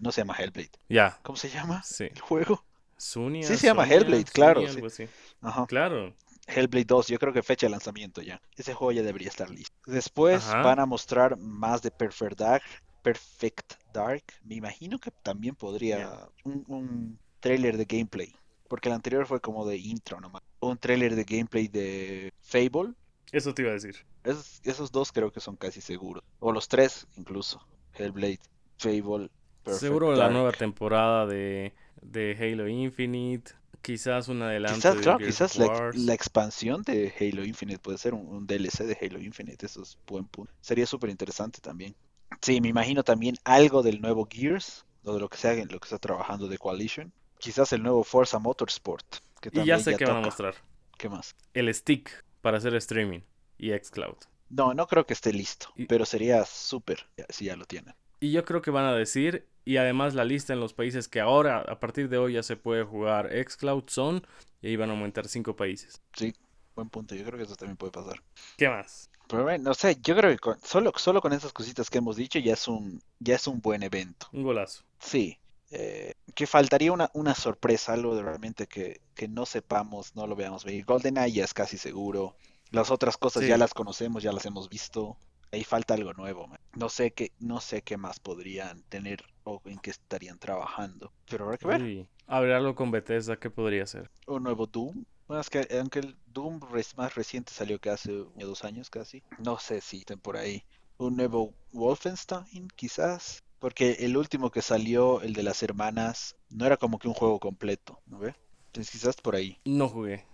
no 0.01 0.11
se 0.11 0.21
llama 0.21 0.35
Hellblade. 0.37 0.71
Ya, 0.89 1.19
¿Cómo 1.23 1.37
se 1.37 1.49
llama 1.49 1.83
sí. 1.83 2.05
el 2.05 2.19
juego? 2.19 2.65
Sunia, 2.97 3.47
Sí 3.47 3.57
se 3.57 3.67
llama 3.67 3.87
Hellblade, 3.87 4.25
claro, 4.25 4.67
Sonia, 4.67 4.89
sí. 4.89 5.07
Ajá. 5.41 5.65
Claro, 5.67 6.13
Hellblade 6.47 6.85
2, 6.85 7.07
yo 7.07 7.19
creo 7.19 7.33
que 7.33 7.43
fecha 7.43 7.67
de 7.67 7.71
lanzamiento 7.71 8.21
ya. 8.21 8.41
Ese 8.57 8.73
juego 8.73 8.91
ya 8.91 9.03
debería 9.03 9.29
estar 9.29 9.49
listo. 9.49 9.75
Después 9.85 10.47
ajá. 10.47 10.61
van 10.63 10.79
a 10.79 10.85
mostrar 10.85 11.37
más 11.37 11.81
de 11.81 11.91
Perfect 11.91 12.37
Dark. 12.39 12.63
Perfect 13.03 13.73
Dark. 13.93 14.23
Me 14.43 14.55
imagino 14.55 14.99
que 14.99 15.11
también 15.23 15.55
podría 15.55 16.27
un, 16.43 16.63
un 16.67 17.19
trailer 17.41 17.77
de 17.77 17.85
gameplay. 17.85 18.33
Porque 18.69 18.87
el 18.87 18.95
anterior 18.95 19.25
fue 19.25 19.41
como 19.41 19.67
de 19.67 19.77
intro 19.77 20.21
nomás. 20.21 20.43
Un 20.61 20.77
trailer 20.77 21.15
de 21.15 21.25
gameplay 21.25 21.67
de 21.67 22.31
Fable. 22.39 22.93
Eso 23.33 23.53
te 23.53 23.63
iba 23.63 23.71
a 23.71 23.73
decir. 23.73 23.97
Esos, 24.23 24.61
esos 24.63 24.91
dos 24.91 25.11
creo 25.11 25.31
que 25.31 25.41
son 25.41 25.57
casi 25.57 25.81
seguros. 25.81 26.23
O 26.39 26.53
los 26.53 26.69
tres 26.69 27.05
incluso. 27.17 27.61
Hellblade, 27.93 28.39
Fable, 28.77 29.29
Perfect 29.63 29.81
Seguro 29.81 30.15
la 30.15 30.29
nueva 30.29 30.51
temporada 30.51 31.25
de, 31.25 31.73
de 32.01 32.37
Halo 32.39 32.67
Infinite. 32.67 33.51
Quizás 33.81 34.27
un 34.27 34.41
adelanto 34.41 34.75
Quizás, 34.75 34.95
de 34.95 35.01
claro, 35.01 35.19
Gears 35.19 35.35
quizás 35.35 35.57
la, 35.95 36.13
expansión 36.13 36.83
de 36.83 37.13
Halo 37.19 37.43
Infinite 37.43 37.79
puede 37.79 37.97
ser 37.97 38.13
un, 38.13 38.27
un 38.27 38.45
DLC 38.45 38.83
de 38.83 38.97
Halo 39.01 39.19
Infinite, 39.19 39.65
eso 39.65 39.81
es 39.81 39.97
buen 40.05 40.25
punto. 40.25 40.53
Sería 40.61 40.85
súper 40.85 41.09
interesante 41.09 41.61
también. 41.61 41.95
Sí, 42.41 42.61
me 42.61 42.69
imagino 42.69 43.03
también 43.03 43.35
algo 43.43 43.81
del 43.81 43.99
nuevo 44.01 44.27
Gears, 44.29 44.85
o 45.03 45.13
de 45.13 45.19
lo 45.19 45.29
que 45.29 45.37
sea 45.37 45.53
en 45.53 45.67
lo 45.69 45.79
que 45.79 45.85
está 45.85 45.97
trabajando 45.97 46.47
de 46.47 46.57
Coalition. 46.57 47.11
Quizás 47.41 47.73
el 47.73 47.83
nuevo 47.83 48.03
Forza 48.03 48.39
Motorsport, 48.39 49.05
que 49.41 49.49
Y 49.51 49.65
ya 49.65 49.77
sé 49.79 49.91
ya 49.91 49.97
que 49.97 50.05
van 50.05 50.17
a 50.17 50.21
mostrar. 50.21 50.55
¿Qué 50.97 51.09
más? 51.09 51.35
El 51.53 51.73
stick 51.73 52.23
para 52.41 52.57
hacer 52.57 52.75
streaming 52.75 53.21
y 53.57 53.71
xCloud. 53.71 54.17
No, 54.49 54.73
no 54.73 54.85
creo 54.87 55.05
que 55.05 55.13
esté 55.13 55.33
listo, 55.33 55.67
Y, 55.75 55.85
pero 55.85 56.05
sería 56.05 56.45
súper 56.45 57.07
si 57.29 57.45
ya 57.45 57.55
lo 57.55 57.65
tienen. 57.65 57.95
y 58.19 58.31
yo 58.31 58.45
creo 58.45 58.61
que 58.61 58.71
van 58.71 58.85
a 58.85 58.93
decir, 58.95 59.47
y 59.65 59.77
además 59.77 60.13
la 60.13 60.25
lista 60.25 60.53
en 60.53 60.59
los 60.59 60.73
países 60.73 61.07
que 61.07 61.19
ahora, 61.19 61.59
a 61.59 61.79
partir 61.79 62.09
de 62.09 62.17
hoy, 62.17 62.33
ya 62.33 62.43
se 62.43 62.57
puede 62.57 62.83
jugar 62.83 63.29
xCloud 63.33 63.85
son, 63.87 64.25
y 64.61 64.67
ahí 64.67 64.75
van 64.75 64.89
a 64.89 64.93
aumentar 64.93 65.27
cinco 65.27 65.55
países. 65.55 66.01
Sí, 66.13 66.33
buen 66.75 66.89
punto, 66.89 67.15
yo 67.15 67.23
creo 67.25 67.37
que 67.37 67.43
eso 67.45 67.55
también 67.55 67.77
puede 67.77 67.91
pasar. 67.91 68.21
¿Qué 68.57 68.69
más? 68.69 69.09
Pero 69.27 69.43
bueno, 69.43 69.63
no 69.63 69.73
sé, 69.73 69.97
yo 70.01 70.15
creo 70.15 70.29
que 70.31 70.37
con- 70.39 70.59
solo, 70.61 70.91
solo 70.97 71.21
con 71.21 71.33
esas 71.33 71.53
cositas 71.53 71.89
que 71.89 71.99
hemos 71.99 72.17
dicho 72.17 72.37
ya 72.39 72.53
es 72.53 72.67
un, 72.67 73.01
ya 73.19 73.35
es 73.35 73.47
un 73.47 73.61
buen 73.61 73.81
evento. 73.83 74.27
Un 74.33 74.43
golazo. 74.43 74.83
Sí, 74.99 75.39
eh, 75.71 76.13
que 76.35 76.47
faltaría 76.47 76.91
una, 76.91 77.09
una 77.13 77.33
sorpresa, 77.33 77.93
algo 77.93 78.15
de 78.15 78.23
realmente 78.23 78.67
que, 78.67 79.01
que 79.15 79.27
no 79.27 79.45
sepamos, 79.45 80.15
no 80.15 80.27
lo 80.27 80.35
veamos 80.35 80.65
venir. 80.65 80.85
GoldenEye 80.85 81.31
ya 81.31 81.45
es 81.45 81.53
casi 81.53 81.77
seguro. 81.77 82.35
Las 82.71 82.91
otras 82.91 83.17
cosas 83.17 83.45
ya 83.45 83.57
las 83.57 83.73
conocemos, 83.73 84.23
ya 84.23 84.31
las 84.31 84.45
hemos 84.45 84.69
visto. 84.69 85.17
Ahí 85.51 85.63
falta 85.63 85.93
algo 85.93 86.13
nuevo, 86.13 86.47
man. 86.47 86.59
No 86.75 86.87
sé 86.87 87.11
qué, 87.11 87.33
no 87.39 87.59
sé 87.59 87.81
qué 87.81 87.97
más 87.97 88.19
podrían 88.19 88.83
tener 88.83 89.23
o 89.43 89.61
en 89.65 89.79
qué 89.79 89.91
estarían 89.91 90.39
trabajando. 90.39 91.11
Pero 91.29 91.45
habrá 91.45 91.57
que 91.57 91.67
ver. 91.67 91.81
Uy, 91.81 92.07
ver 92.27 92.51
algo 92.53 92.75
con 92.75 92.91
Bethesda, 92.91 93.37
¿qué 93.37 93.49
podría 93.49 93.85
ser? 93.85 94.09
Un 94.27 94.43
nuevo 94.43 94.67
Doom. 94.67 95.03
Bueno, 95.27 95.41
es 95.41 95.49
que 95.49 95.67
aunque 95.77 95.99
el 95.99 96.17
Doom 96.27 96.59
más 96.97 97.15
reciente 97.15 97.53
salió 97.53 97.79
que 97.79 97.89
hace 97.89 98.11
dos 98.11 98.63
años 98.63 98.89
casi. 98.89 99.23
No 99.39 99.57
sé 99.59 99.81
si 99.81 99.99
estén 99.99 100.19
por 100.19 100.37
ahí. 100.37 100.63
Un 100.97 101.17
nuevo 101.17 101.53
Wolfenstein, 101.71 102.69
quizás. 102.75 103.43
Porque 103.61 103.97
el 103.99 104.17
último 104.17 104.49
que 104.49 104.63
salió, 104.63 105.21
el 105.21 105.33
de 105.33 105.43
las 105.43 105.61
hermanas, 105.61 106.35
no 106.49 106.65
era 106.65 106.77
como 106.77 106.97
que 106.97 107.07
un 107.07 107.13
juego 107.13 107.39
completo, 107.39 108.01
¿no 108.07 108.17
ve? 108.17 108.33
Entonces 108.65 108.91
quizás 108.91 109.15
por 109.17 109.35
ahí. 109.35 109.59
No 109.65 109.87
jugué. 109.87 110.25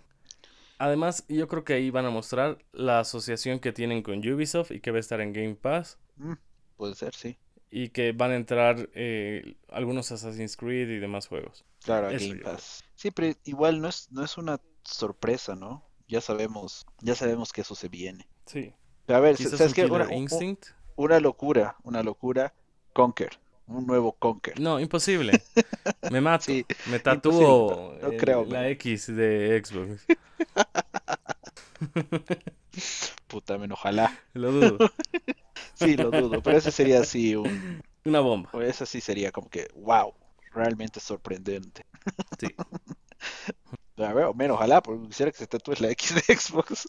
Además, 0.77 1.25
yo 1.27 1.49
creo 1.49 1.65
que 1.65 1.73
ahí 1.73 1.89
van 1.89 2.05
a 2.05 2.09
mostrar 2.09 2.57
la 2.71 3.01
asociación 3.01 3.59
que 3.59 3.73
tienen 3.73 4.01
con 4.01 4.19
Ubisoft 4.19 4.71
y 4.71 4.79
que 4.79 4.91
va 4.91 4.97
a 4.97 4.99
estar 5.01 5.19
en 5.19 5.33
Game 5.33 5.55
Pass. 5.55 5.99
Mm, 6.15 6.35
puede 6.77 6.95
ser, 6.95 7.13
sí. 7.13 7.37
Y 7.69 7.89
que 7.89 8.13
van 8.13 8.31
a 8.31 8.37
entrar 8.37 8.89
eh, 8.93 9.57
algunos 9.67 10.09
Assassin's 10.09 10.55
Creed 10.55 10.89
y 10.89 10.99
demás 10.99 11.27
juegos. 11.27 11.65
Claro, 11.83 12.09
Eso 12.09 12.29
Game. 12.29 12.41
Pass. 12.41 12.85
Sí, 12.95 13.11
pero 13.11 13.37
igual 13.43 13.81
no 13.81 13.89
es, 13.89 14.09
no 14.09 14.23
es 14.23 14.37
una 14.37 14.61
sorpresa, 14.83 15.53
¿no? 15.53 15.83
Ya 16.07 16.21
sabemos, 16.21 16.85
ya 17.01 17.13
sabemos 17.13 17.51
que 17.51 17.59
eso 17.59 17.75
se 17.75 17.89
viene. 17.89 18.25
Sí. 18.45 18.73
Pero 19.05 19.17
a 19.17 19.19
ver, 19.19 19.35
¿sabes 19.35 19.73
qué? 19.73 19.85
Una, 19.85 20.15
Instinct. 20.15 20.67
una 20.95 21.19
locura, 21.19 21.75
una 21.83 22.03
locura. 22.03 22.53
Conker, 22.97 23.29
un 23.67 23.85
nuevo 23.85 24.13
Conker. 24.13 24.59
No, 24.59 24.79
imposible. 24.79 25.41
Me 26.11 26.19
mato. 26.21 26.45
Sí, 26.45 26.65
Me 26.87 26.99
tatúo 26.99 27.97
no, 28.01 28.07
no 28.07 28.13
el- 28.13 28.17
creo, 28.19 28.43
la 28.45 28.59
man. 28.61 28.65
X 28.71 29.07
de 29.15 29.61
Xbox. 29.63 30.05
Puta, 33.27 33.57
men, 33.57 33.71
ojalá. 33.71 34.17
Lo 34.33 34.51
dudo. 34.51 34.77
Sí, 35.73 35.95
lo 35.95 36.09
dudo, 36.09 36.41
pero 36.41 36.57
ese 36.57 36.71
sería 36.71 37.01
así 37.01 37.35
un, 37.35 37.83
Una 38.03 38.19
bomba. 38.19 38.49
o 38.51 38.61
eso 38.61 38.83
sí 38.87 38.99
sería 38.99 39.31
como 39.31 39.47
que, 39.47 39.67
wow, 39.75 40.11
realmente 40.51 40.99
sorprendente. 40.99 41.85
Sí. 42.39 42.47
A 43.97 44.13
ver, 44.13 44.33
menos 44.35 44.55
ojalá, 44.55 44.81
porque 44.81 45.07
quisiera 45.07 45.31
que 45.31 45.37
se 45.37 45.45
tatúe 45.47 45.75
la 45.79 45.91
X 45.91 46.15
de 46.15 46.21
Xbox. 46.35 46.87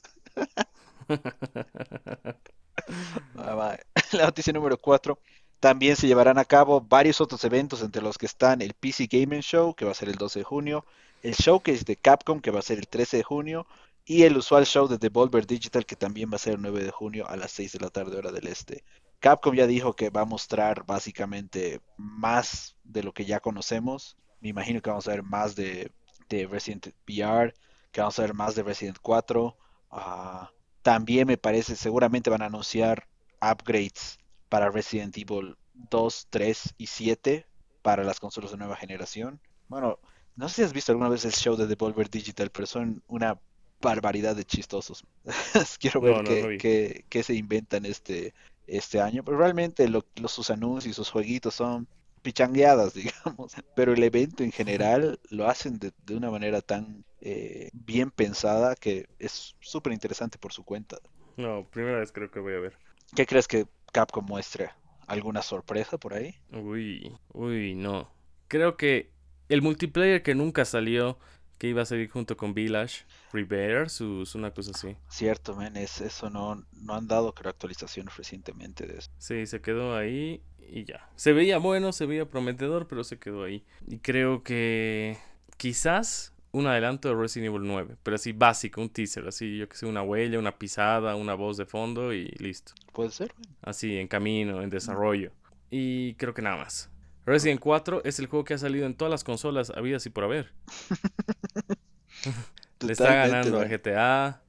Ah. 3.37 3.77
La 4.13 4.25
noticia 4.27 4.53
número 4.53 4.79
4. 4.79 5.19
También 5.61 5.97
se 5.97 6.07
llevarán 6.07 6.39
a 6.39 6.45
cabo 6.45 6.81
varios 6.81 7.21
otros 7.21 7.43
eventos, 7.45 7.83
entre 7.83 8.03
los 8.03 8.17
que 8.17 8.27
están 8.27 8.63
el 8.63 8.75
PC 8.75 9.09
Gaming 9.11 9.41
Show, 9.41 9.75
que 9.75 9.85
va 9.85 9.91
a 9.91 9.95
ser 9.95 10.09
el 10.09 10.15
12 10.15 10.41
de 10.41 10.45
junio, 10.45 10.85
el 11.23 11.35
Showcase 11.35 11.85
de 11.85 11.97
Capcom, 11.97 12.41
que 12.41 12.53
va 12.53 12.61
a 12.61 12.63
ser 12.63 12.79
el 12.79 12.87
13 12.87 13.19
de 13.19 13.23
junio, 13.25 13.67
y 14.05 14.23
el 14.23 14.37
usual 14.37 14.65
show 14.67 14.87
de 14.87 14.99
Devolver 14.99 15.47
Digital, 15.47 15.85
que 15.85 15.97
también 15.97 16.31
va 16.31 16.37
a 16.37 16.39
ser 16.39 16.55
el 16.55 16.63
9 16.63 16.85
de 16.85 16.91
junio 16.91 17.29
a 17.29 17.37
las 17.37 17.51
6 17.53 17.73
de 17.73 17.81
la 17.81 17.91
tarde, 17.91 18.17
hora 18.17 18.31
del 18.31 18.47
este. 18.47 18.85
Capcom 19.19 19.55
ya 19.55 19.67
dijo 19.67 19.95
que 19.95 20.11
va 20.11 20.21
a 20.21 20.25
mostrar 20.25 20.85
básicamente 20.87 21.81
más 21.97 22.77
de 22.85 23.03
lo 23.03 23.13
que 23.13 23.25
ya 23.25 23.41
conocemos. 23.41 24.17
Me 24.41 24.51
imagino 24.51 24.81
que 24.81 24.91
vamos 24.91 25.09
a 25.09 25.11
ver 25.11 25.25
más 25.25 25.57
de, 25.57 25.91
de 26.29 26.47
Resident 26.47 26.87
VR, 27.07 27.53
que 27.91 28.01
vamos 28.01 28.19
a 28.19 28.23
ver 28.23 28.35
más 28.35 28.55
de 28.55 28.63
Resident 28.63 28.99
4. 29.03 29.57
ah, 29.91 30.51
también 30.83 31.27
me 31.27 31.37
parece, 31.37 31.75
seguramente 31.75 32.31
van 32.31 32.43
a 32.43 32.47
anunciar 32.47 33.09
upgrades 33.43 34.18
para 34.49 34.71
Resident 34.71 35.17
Evil 35.19 35.57
2, 35.73 36.27
3 36.31 36.75
y 36.79 36.87
7 36.87 37.47
para 37.83 38.05
las 38.05 38.21
consolas 38.21 38.51
de 38.51 38.57
nueva 38.59 38.77
generación. 38.77 39.41
Bueno, 39.69 39.99
no 40.37 40.49
sé 40.49 40.57
si 40.57 40.63
has 40.63 40.73
visto 40.73 40.93
alguna 40.93 41.09
vez 41.09 41.25
el 41.25 41.33
show 41.33 41.57
de 41.57 41.67
Devolver 41.67 42.11
Digital, 42.11 42.51
pero 42.51 42.67
son 42.67 43.03
una 43.09 43.41
barbaridad 43.81 44.35
de 44.37 44.45
chistosos. 44.45 45.05
Quiero 45.81 46.01
ver 46.01 46.17
No, 46.17 46.23
no 46.23 46.37
qué, 46.57 47.23
se 47.23 47.35
inventan 47.35 47.85
este, 47.87 48.35
este 48.67 49.01
año, 49.01 49.23
pero 49.25 49.39
realmente 49.39 49.89
lo- 49.89 50.05
los, 50.17 50.33
sus 50.33 50.51
anuncios, 50.51 50.97
sus 50.97 51.11
jueguitos 51.11 51.55
son 51.55 51.89
pichangueadas, 52.23 52.95
digamos, 52.95 53.53
pero 53.75 53.93
el 53.93 54.03
evento 54.03 54.43
en 54.43 54.53
general 54.53 55.21
lo 55.31 55.49
hacen 55.49 55.79
de, 55.79 55.93
de 56.05 56.17
una 56.17 56.31
manera 56.31 56.61
tan 56.61 57.05
eh, 57.21 57.71
bien 57.73 58.11
pensada 58.11 58.75
que 58.77 59.07
es 59.19 59.55
súper 59.61 59.93
interesante 59.93 60.39
por 60.39 60.53
su 60.53 60.65
cuenta. 60.65 60.99
No, 61.39 61.67
primera 61.71 62.01
vez 62.01 62.13
creo 62.13 62.31
que 62.31 62.41
voy 62.41 62.53
a 62.55 62.59
ver. 62.59 62.77
¿Qué 63.15 63.27
crees 63.27 63.49
que 63.49 63.67
Capcom 63.93 64.25
muestre? 64.25 64.71
¿Alguna 65.07 65.43
sorpresa 65.43 65.99
por 65.99 66.15
ahí? 66.15 66.35
Uy, 66.53 67.17
uy, 67.33 67.75
no. 67.75 68.11
Creo 68.49 68.77
que 68.77 69.11
el 69.49 69.63
multiplayer 69.63 70.23
que 70.23 70.35
nunca 70.35 70.65
salió, 70.65 71.19
que 71.59 71.69
iba 71.69 71.83
a 71.83 71.87
salir 71.87 72.11
junto 72.11 72.37
con 72.37 72.55
Village, 72.55 73.05
Reversus, 73.33 74.35
una 74.35 74.53
cosa 74.53 74.73
así. 74.75 74.97
Cierto, 75.09 75.57
men, 75.57 75.77
es, 75.77 76.01
eso 76.01 76.31
no, 76.31 76.65
no 76.73 76.95
han 76.95 77.09
dado 77.09 77.35
creo 77.35 77.51
actualizaciones 77.51 78.17
recientemente 78.17 78.87
de 78.87 78.99
eso. 78.99 79.11
Sí, 79.19 79.47
se 79.47 79.61
quedó 79.61 79.97
ahí 79.97 80.43
y 80.61 80.85
ya. 80.85 81.09
Se 81.17 81.33
veía 81.33 81.59
bueno, 81.59 81.93
se 81.93 82.07
veía 82.07 82.29
prometedor, 82.29 82.87
pero 82.87 83.03
se 83.05 83.19
quedó 83.19 83.45
ahí. 83.45 83.65
Y 83.87 83.99
creo 83.99 84.43
que 84.43 85.17
quizás 85.57 86.35
un 86.53 86.67
adelanto 86.67 87.09
de 87.09 87.15
Resident 87.15 87.55
Evil 87.55 87.67
9, 87.67 87.97
pero 88.03 88.17
así 88.17 88.33
básico, 88.33 88.81
un 88.81 88.89
teaser, 88.89 89.27
así 89.29 89.59
yo 89.59 89.69
que 89.69 89.77
sé, 89.77 89.87
una 89.87 90.03
huella, 90.03 90.39
una 90.39 90.59
pisada, 90.59 91.15
una 91.15 91.35
voz 91.35 91.57
de 91.57 91.67
fondo 91.67 92.13
y 92.13 92.27
listo. 92.39 92.73
Puede 92.99 93.13
ser. 93.13 93.33
Así 93.63 93.97
en 93.97 94.09
camino, 94.09 94.61
en 94.61 94.71
desarrollo. 94.71 95.31
Y 95.71 96.15
creo 96.15 96.35
que 96.35 96.43
nada 96.43 96.57
más. 96.57 96.91
Resident 97.27 97.61
4 97.61 98.03
es 98.03 98.19
el 98.19 98.27
juego 98.27 98.45
que 98.45 98.55
ha 98.55 98.59
salido 98.59 98.87
en 98.87 98.97
todas 98.97 99.09
las 99.09 99.23
consolas 99.23 99.71
habidas 99.71 100.05
y 100.07 100.11
por 100.11 100.25
haber. 100.25 100.53
le 102.81 102.93
está 102.93 103.15
ganando 103.15 103.61
a 103.61 103.67
GTA. 103.67 104.43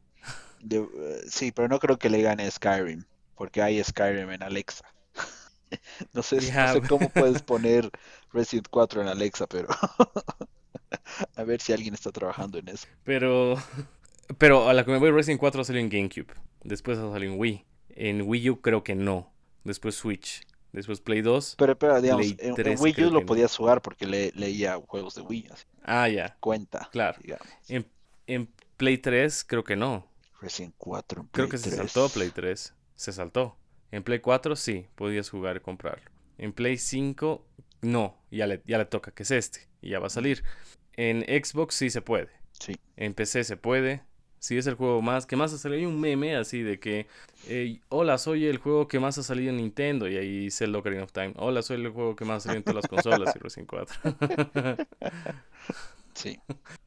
Eh, 0.67 0.87
sí, 1.27 1.51
pero 1.51 1.67
no 1.67 1.77
creo 1.77 1.99
que 1.99 2.09
le 2.09 2.23
gane 2.23 2.41
a 2.41 2.49
Skyrim, 2.49 3.03
porque 3.35 3.61
hay 3.61 3.83
Skyrim 3.83 4.31
en 4.31 4.41
Alexa. 4.41 4.85
no, 6.13 6.23
sé, 6.23 6.37
no 6.37 6.73
sé 6.73 6.81
cómo 6.89 7.07
puedes 7.09 7.43
poner 7.43 7.91
Resident 8.33 8.67
4 8.71 9.03
en 9.03 9.09
Alexa, 9.09 9.45
pero 9.45 9.67
a 11.35 11.43
ver 11.43 11.61
si 11.61 11.71
alguien 11.71 11.93
está 11.93 12.11
trabajando 12.11 12.57
en 12.57 12.69
eso. 12.69 12.87
Pero, 13.03 13.57
pero 14.39 14.67
a 14.67 14.73
la 14.73 14.83
que 14.85 14.89
me 14.89 14.97
voy, 14.97 15.11
Resident 15.11 15.39
4 15.39 15.63
salió 15.65 15.79
en 15.79 15.89
GameCube, 15.89 16.33
después 16.63 16.97
salió 16.97 17.31
en 17.31 17.39
Wii. 17.39 17.68
En 17.89 18.21
Wii 18.21 18.49
U 18.51 18.61
creo 18.61 18.83
que 18.83 18.95
no, 18.95 19.31
después 19.63 19.95
Switch. 19.95 20.41
Después 20.71 21.01
Play 21.01 21.21
2. 21.21 21.55
Pero, 21.57 21.77
pero 21.79 21.99
digamos, 21.99 22.27
en, 22.37 22.79
Wii 22.79 23.05
U 23.05 23.11
lo 23.11 23.25
podías 23.25 23.55
jugar 23.55 23.81
porque 23.81 24.05
leía 24.35 24.79
juegos 24.87 25.15
de 25.15 25.21
Wii. 25.21 25.49
Ah, 25.83 26.07
ya. 26.07 26.37
Cuenta. 26.39 26.89
Claro. 26.91 27.19
En, 27.67 27.87
en, 28.27 28.49
Play 28.77 28.99
3 28.99 29.43
creo 29.45 29.63
que 29.63 29.75
no. 29.75 30.07
Recién 30.41 30.73
4 30.77 31.27
Creo 31.31 31.49
que 31.49 31.57
se 31.57 31.71
saltó 31.71 32.07
Play 32.09 32.29
3. 32.29 32.73
Se 32.95 33.11
saltó. 33.11 33.57
En 33.91 34.03
Play 34.03 34.19
4 34.19 34.55
sí, 34.55 34.87
podías 34.95 35.29
jugar 35.29 35.57
y 35.57 35.59
comprarlo. 35.59 36.09
En 36.37 36.53
Play 36.53 36.77
5 36.77 37.45
no, 37.81 38.17
ya 38.29 38.47
le, 38.47 38.61
ya 38.65 38.77
le 38.77 38.85
toca, 38.85 39.11
que 39.11 39.23
es 39.23 39.31
este, 39.31 39.67
y 39.81 39.89
ya 39.89 39.99
va 39.99 40.07
a 40.07 40.11
salir. 40.11 40.43
En 40.93 41.21
Xbox 41.23 41.75
sí 41.75 41.89
se 41.89 42.01
puede. 42.01 42.29
Sí. 42.51 42.77
En 42.97 43.13
PC 43.13 43.43
se 43.43 43.57
puede. 43.57 44.03
Si 44.39 44.57
es 44.57 44.67
el 44.67 44.75
juego 44.75 45.01
más 45.01 45.25
que 45.25 45.35
más 45.35 45.53
ha 45.53 45.57
salido. 45.57 45.79
Hay 45.79 45.85
un 45.85 45.99
meme 45.99 46.35
así 46.35 46.61
de 46.61 46.79
que, 46.79 47.07
hola, 47.89 48.17
soy 48.17 48.45
el 48.45 48.57
juego 48.57 48.87
que 48.87 48.99
más 48.99 49.17
ha 49.17 49.23
salido 49.23 49.49
en 49.49 49.57
Nintendo. 49.57 50.07
Y 50.07 50.17
ahí 50.17 50.49
el 50.59 50.75
Ocarina 50.75 51.03
of 51.03 51.11
Time. 51.11 51.33
Hola, 51.37 51.61
soy 51.61 51.81
el 51.81 51.89
juego 51.89 52.15
que 52.15 52.25
más 52.25 52.37
ha 52.37 52.39
salido 52.47 52.57
en 52.57 52.63
todas 52.63 52.75
las 52.75 52.87
consolas. 52.87 53.35
y 53.35 53.39
Resident 53.39 53.69
4. 53.69 53.95
sí. 56.13 56.39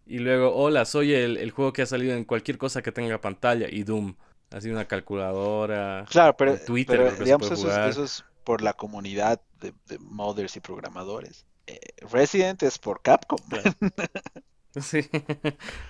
Y 0.06 0.18
luego, 0.18 0.54
hola, 0.54 0.84
soy 0.84 1.14
el, 1.14 1.36
el, 1.36 1.50
juego 1.50 1.72
que 1.72 1.82
ha 1.82 1.86
salido 1.86 2.14
en 2.14 2.24
cualquier 2.24 2.58
cosa 2.58 2.82
que 2.82 2.92
tenga 2.92 3.20
pantalla. 3.20 3.68
Y 3.70 3.82
Doom. 3.82 4.14
Así 4.50 4.70
una 4.70 4.86
calculadora. 4.86 6.04
Claro, 6.10 6.36
pero, 6.36 6.58
Twitter, 6.58 7.18
digamos, 7.22 7.50
eso 7.50 7.70
es, 7.70 7.78
eso 7.88 8.04
es, 8.04 8.24
por 8.44 8.60
la 8.60 8.74
comunidad 8.74 9.40
de, 9.60 9.72
de 9.86 9.98
modders 9.98 10.56
y 10.56 10.60
programadores. 10.60 11.46
Eh, 11.66 11.78
Resident 12.10 12.62
es 12.62 12.78
por 12.78 13.02
Capcom. 13.02 13.38
sí, 14.80 15.08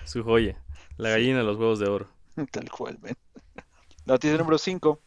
su 0.05 0.23
joya. 0.23 0.61
La 1.03 1.09
gallina 1.09 1.39
de 1.39 1.43
los 1.43 1.57
huevos 1.57 1.79
de 1.79 1.89
oro. 1.89 2.07
Tal 2.51 2.71
cual, 2.71 2.97
Noticia 4.05 4.37
número 4.37 4.57
5. 4.57 5.01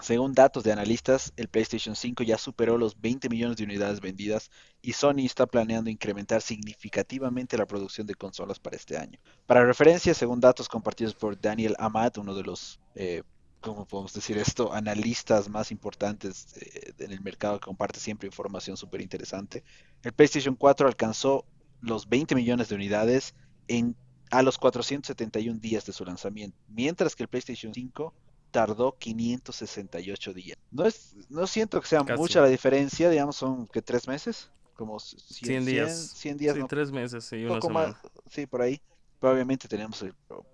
Según 0.00 0.32
datos 0.32 0.62
de 0.62 0.70
analistas, 0.70 1.32
el 1.36 1.48
PlayStation 1.48 1.96
5 1.96 2.22
ya 2.22 2.38
superó 2.38 2.78
los 2.78 3.00
20 3.00 3.28
millones 3.28 3.56
de 3.56 3.64
unidades 3.64 4.00
vendidas 4.00 4.48
y 4.80 4.92
Sony 4.92 5.24
está 5.24 5.46
planeando 5.46 5.90
incrementar 5.90 6.40
significativamente 6.40 7.58
la 7.58 7.66
producción 7.66 8.06
de 8.06 8.14
consolas 8.14 8.60
para 8.60 8.76
este 8.76 8.96
año. 8.96 9.18
Para 9.46 9.66
referencia, 9.66 10.14
según 10.14 10.38
datos 10.38 10.68
compartidos 10.68 11.14
por 11.14 11.38
Daniel 11.38 11.74
Amat, 11.80 12.18
uno 12.18 12.32
de 12.32 12.44
los, 12.44 12.78
eh, 12.94 13.24
¿cómo 13.60 13.86
podemos 13.86 14.14
decir 14.14 14.38
esto?, 14.38 14.72
analistas 14.72 15.48
más 15.48 15.72
importantes 15.72 16.54
eh, 16.60 16.92
en 17.00 17.10
el 17.10 17.22
mercado 17.22 17.58
que 17.58 17.64
comparte 17.64 17.98
siempre 17.98 18.28
información 18.28 18.76
súper 18.76 19.00
interesante, 19.00 19.64
el 20.04 20.12
PlayStation 20.12 20.54
4 20.54 20.86
alcanzó 20.86 21.44
los 21.80 22.08
20 22.08 22.36
millones 22.36 22.68
de 22.68 22.76
unidades 22.76 23.34
en 23.66 23.96
a 24.30 24.42
los 24.42 24.58
471 24.58 25.58
días 25.60 25.84
de 25.84 25.92
su 25.92 26.04
lanzamiento, 26.04 26.56
mientras 26.68 27.16
que 27.16 27.24
el 27.24 27.28
PlayStation 27.28 27.74
5 27.74 28.14
tardó 28.50 28.96
568 28.98 30.34
días. 30.34 30.58
No 30.70 30.84
es, 30.86 31.14
no 31.28 31.46
siento 31.46 31.80
que 31.80 31.88
sea 31.88 32.02
mucha 32.02 32.40
la 32.40 32.48
diferencia, 32.48 33.10
digamos, 33.10 33.36
son 33.36 33.66
que 33.66 33.82
tres 33.82 34.08
meses, 34.08 34.50
como 34.74 34.98
100, 34.98 35.66
días. 35.66 36.12
100, 36.16 36.38
días, 36.38 36.56
sí, 36.56 36.62
tres 36.68 36.90
meses, 36.90 37.24
sí, 37.24 37.44
una 37.44 38.00
sí, 38.28 38.46
por 38.46 38.62
ahí. 38.62 38.80
Pero 39.20 39.34
obviamente 39.34 39.68
tenemos 39.68 40.02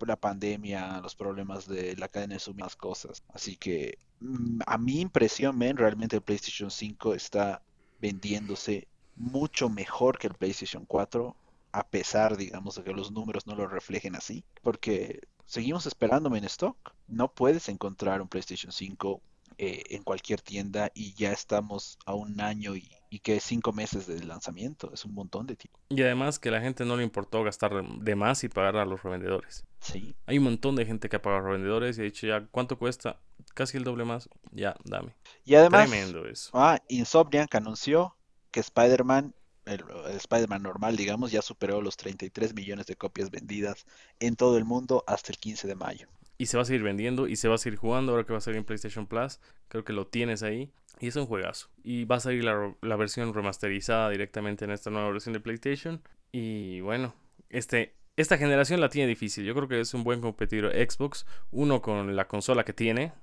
la 0.05 0.15
pandemia, 0.17 0.99
los 0.99 1.15
problemas 1.15 1.67
de 1.67 1.95
la 1.95 2.09
cadena 2.09 2.33
de 2.33 2.39
suministro, 2.41 2.89
cosas. 2.89 3.23
Así 3.33 3.55
que 3.55 3.97
mm, 4.19 4.59
a 4.65 4.77
mi 4.77 4.99
impresión, 4.99 5.57
men, 5.57 5.77
realmente 5.77 6.17
el 6.17 6.21
PlayStation 6.21 6.69
5 6.69 7.13
está 7.13 7.61
vendiéndose 8.01 8.87
mucho 9.15 9.69
mejor 9.69 10.17
que 10.17 10.27
el 10.27 10.33
PlayStation 10.33 10.85
4 10.85 11.35
a 11.77 11.87
pesar, 11.87 12.37
digamos, 12.37 12.73
de 12.73 12.83
que 12.83 12.91
los 12.91 13.11
números 13.11 13.45
no 13.45 13.55
lo 13.55 13.67
reflejen 13.67 14.15
así, 14.15 14.43
porque 14.63 15.21
seguimos 15.45 15.85
esperándome 15.85 16.39
en 16.39 16.45
stock. 16.45 16.75
No 17.07 17.31
puedes 17.31 17.69
encontrar 17.69 18.19
un 18.19 18.27
PlayStation 18.27 18.71
5 18.71 19.21
eh, 19.59 19.83
en 19.91 20.01
cualquier 20.01 20.41
tienda 20.41 20.91
y 20.95 21.13
ya 21.13 21.31
estamos 21.31 21.99
a 22.07 22.15
un 22.15 22.41
año 22.41 22.75
y, 22.75 22.89
que 23.21 23.39
cinco 23.39 23.73
meses 23.73 24.07
de 24.07 24.23
lanzamiento. 24.23 24.91
Es 24.91 25.05
un 25.05 25.13
montón 25.13 25.45
de 25.45 25.55
tiempo. 25.55 25.79
Y 25.89 26.01
además 26.01 26.39
que 26.39 26.49
a 26.49 26.53
la 26.53 26.61
gente 26.61 26.83
no 26.83 26.97
le 26.97 27.03
importó 27.03 27.43
gastar 27.43 27.71
de 27.83 28.15
más 28.15 28.43
y 28.43 28.49
pagar 28.49 28.77
a 28.77 28.85
los 28.85 29.03
revendedores. 29.03 29.63
Sí. 29.79 30.15
Hay 30.25 30.39
un 30.39 30.45
montón 30.45 30.75
de 30.75 30.85
gente 30.85 31.09
que 31.09 31.17
ha 31.17 31.21
pagado 31.21 31.41
a 31.41 31.43
los 31.43 31.51
revendedores 31.51 31.97
y 31.97 32.01
ha 32.01 32.05
dicho 32.05 32.25
ya, 32.25 32.47
¿cuánto 32.47 32.79
cuesta? 32.79 33.19
Casi 33.53 33.77
el 33.77 33.83
doble 33.83 34.03
más. 34.03 34.29
Ya, 34.51 34.75
dame. 34.83 35.15
Y 35.45 35.53
además, 35.53 35.89
Tremendo 35.89 36.25
eso. 36.25 36.49
Ah, 36.53 36.79
Insomniac 36.87 37.53
anunció 37.53 38.15
que 38.49 38.61
Spider-Man 38.61 39.35
el, 39.67 39.83
Spider-Man 40.15 40.63
normal, 40.63 40.95
digamos, 40.95 41.31
ya 41.31 41.41
superó 41.41 41.81
los 41.81 41.97
33 41.97 42.53
millones 42.53 42.85
de 42.87 42.95
copias 42.95 43.31
vendidas 43.31 43.85
en 44.19 44.35
todo 44.35 44.57
el 44.57 44.65
mundo 44.65 45.03
hasta 45.07 45.31
el 45.31 45.37
15 45.37 45.67
de 45.67 45.75
mayo. 45.75 46.07
Y 46.37 46.47
se 46.47 46.57
va 46.57 46.63
a 46.63 46.65
seguir 46.65 46.83
vendiendo 46.83 47.27
y 47.27 47.35
se 47.35 47.47
va 47.47 47.55
a 47.55 47.57
seguir 47.57 47.79
jugando 47.79 48.11
ahora 48.11 48.23
que 48.25 48.33
va 48.33 48.37
a 48.37 48.41
salir 48.41 48.57
en 48.57 48.65
PlayStation 48.65 49.07
Plus. 49.07 49.39
Creo 49.69 49.83
que 49.83 49.93
lo 49.93 50.07
tienes 50.07 50.43
ahí. 50.43 50.71
Y 50.99 51.07
es 51.07 51.15
un 51.15 51.25
juegazo. 51.25 51.69
Y 51.83 52.05
va 52.05 52.17
a 52.17 52.19
salir 52.19 52.43
la, 52.43 52.95
versión 52.95 53.33
remasterizada 53.33 54.09
directamente 54.09 54.65
en 54.65 54.71
esta 54.71 54.89
nueva 54.89 55.09
versión 55.09 55.33
de 55.33 55.39
PlayStation. 55.39 56.01
Y 56.31 56.81
bueno, 56.81 57.15
este, 57.49 57.95
esta 58.15 58.37
generación 58.37 58.81
la 58.81 58.89
tiene 58.89 59.07
difícil. 59.07 59.45
Yo 59.45 59.55
creo 59.55 59.67
que 59.67 59.79
es 59.79 59.93
un 59.93 60.03
buen 60.03 60.21
competidor 60.21 60.73
Xbox. 60.73 61.25
Uno 61.51 61.81
con 61.81 62.15
la 62.15 62.27
consola 62.27 62.65
que 62.65 62.73
tiene 62.73 63.13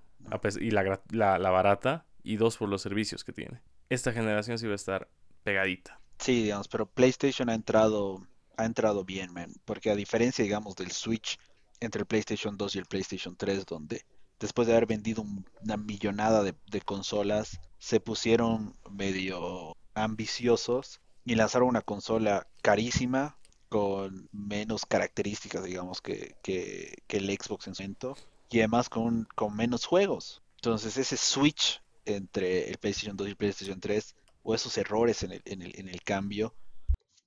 y 0.60 0.70
la 0.70 1.50
barata. 1.50 2.06
Y 2.22 2.36
dos 2.36 2.56
por 2.56 2.68
los 2.68 2.82
servicios 2.82 3.22
que 3.22 3.32
tiene. 3.32 3.60
Esta 3.90 4.12
generación 4.12 4.58
sí 4.58 4.66
va 4.66 4.72
a 4.72 4.76
estar 4.76 5.08
pegadita. 5.44 6.00
Sí, 6.18 6.42
digamos, 6.44 6.68
pero 6.68 6.86
PlayStation 6.86 7.48
ha 7.50 7.54
entrado, 7.54 8.26
ha 8.56 8.64
entrado 8.64 9.04
bien, 9.04 9.32
man, 9.32 9.52
porque 9.64 9.90
a 9.90 9.96
diferencia, 9.96 10.44
digamos, 10.44 10.76
del 10.76 10.92
Switch 10.92 11.38
entre 11.80 12.00
el 12.00 12.06
PlayStation 12.06 12.56
2 12.56 12.76
y 12.76 12.78
el 12.78 12.86
PlayStation 12.86 13.36
3, 13.36 13.66
donde 13.66 14.04
después 14.40 14.66
de 14.66 14.74
haber 14.74 14.86
vendido 14.86 15.24
una 15.62 15.76
millonada 15.76 16.42
de, 16.42 16.80
consolas, 16.82 17.60
se 17.78 18.00
pusieron 18.00 18.74
medio 18.90 19.76
ambiciosos 19.94 21.00
y 21.24 21.34
lanzaron 21.34 21.68
una 21.68 21.82
consola 21.82 22.46
carísima 22.62 23.36
con 23.68 24.28
menos 24.32 24.86
características, 24.86 25.64
digamos, 25.64 26.00
que, 26.00 26.36
que, 26.42 27.02
el 27.08 27.30
Xbox 27.30 27.66
en 27.66 27.74
su 27.74 27.82
momento, 27.82 28.16
y 28.50 28.58
además 28.58 28.88
con, 28.88 29.26
con 29.34 29.56
menos 29.56 29.84
juegos. 29.84 30.42
Entonces 30.56 30.96
ese 30.96 31.16
switch 31.16 31.82
entre 32.04 32.70
el 32.70 32.78
PlayStation 32.78 33.16
2 33.16 33.26
y 33.26 33.30
el 33.30 33.36
PlayStation 33.36 33.80
3 33.80 34.14
o 34.44 34.54
esos 34.54 34.78
errores 34.78 35.22
en 35.24 35.32
el, 35.32 35.42
en 35.46 35.62
el, 35.62 35.72
en 35.78 35.88
el 35.88 36.02
cambio 36.02 36.54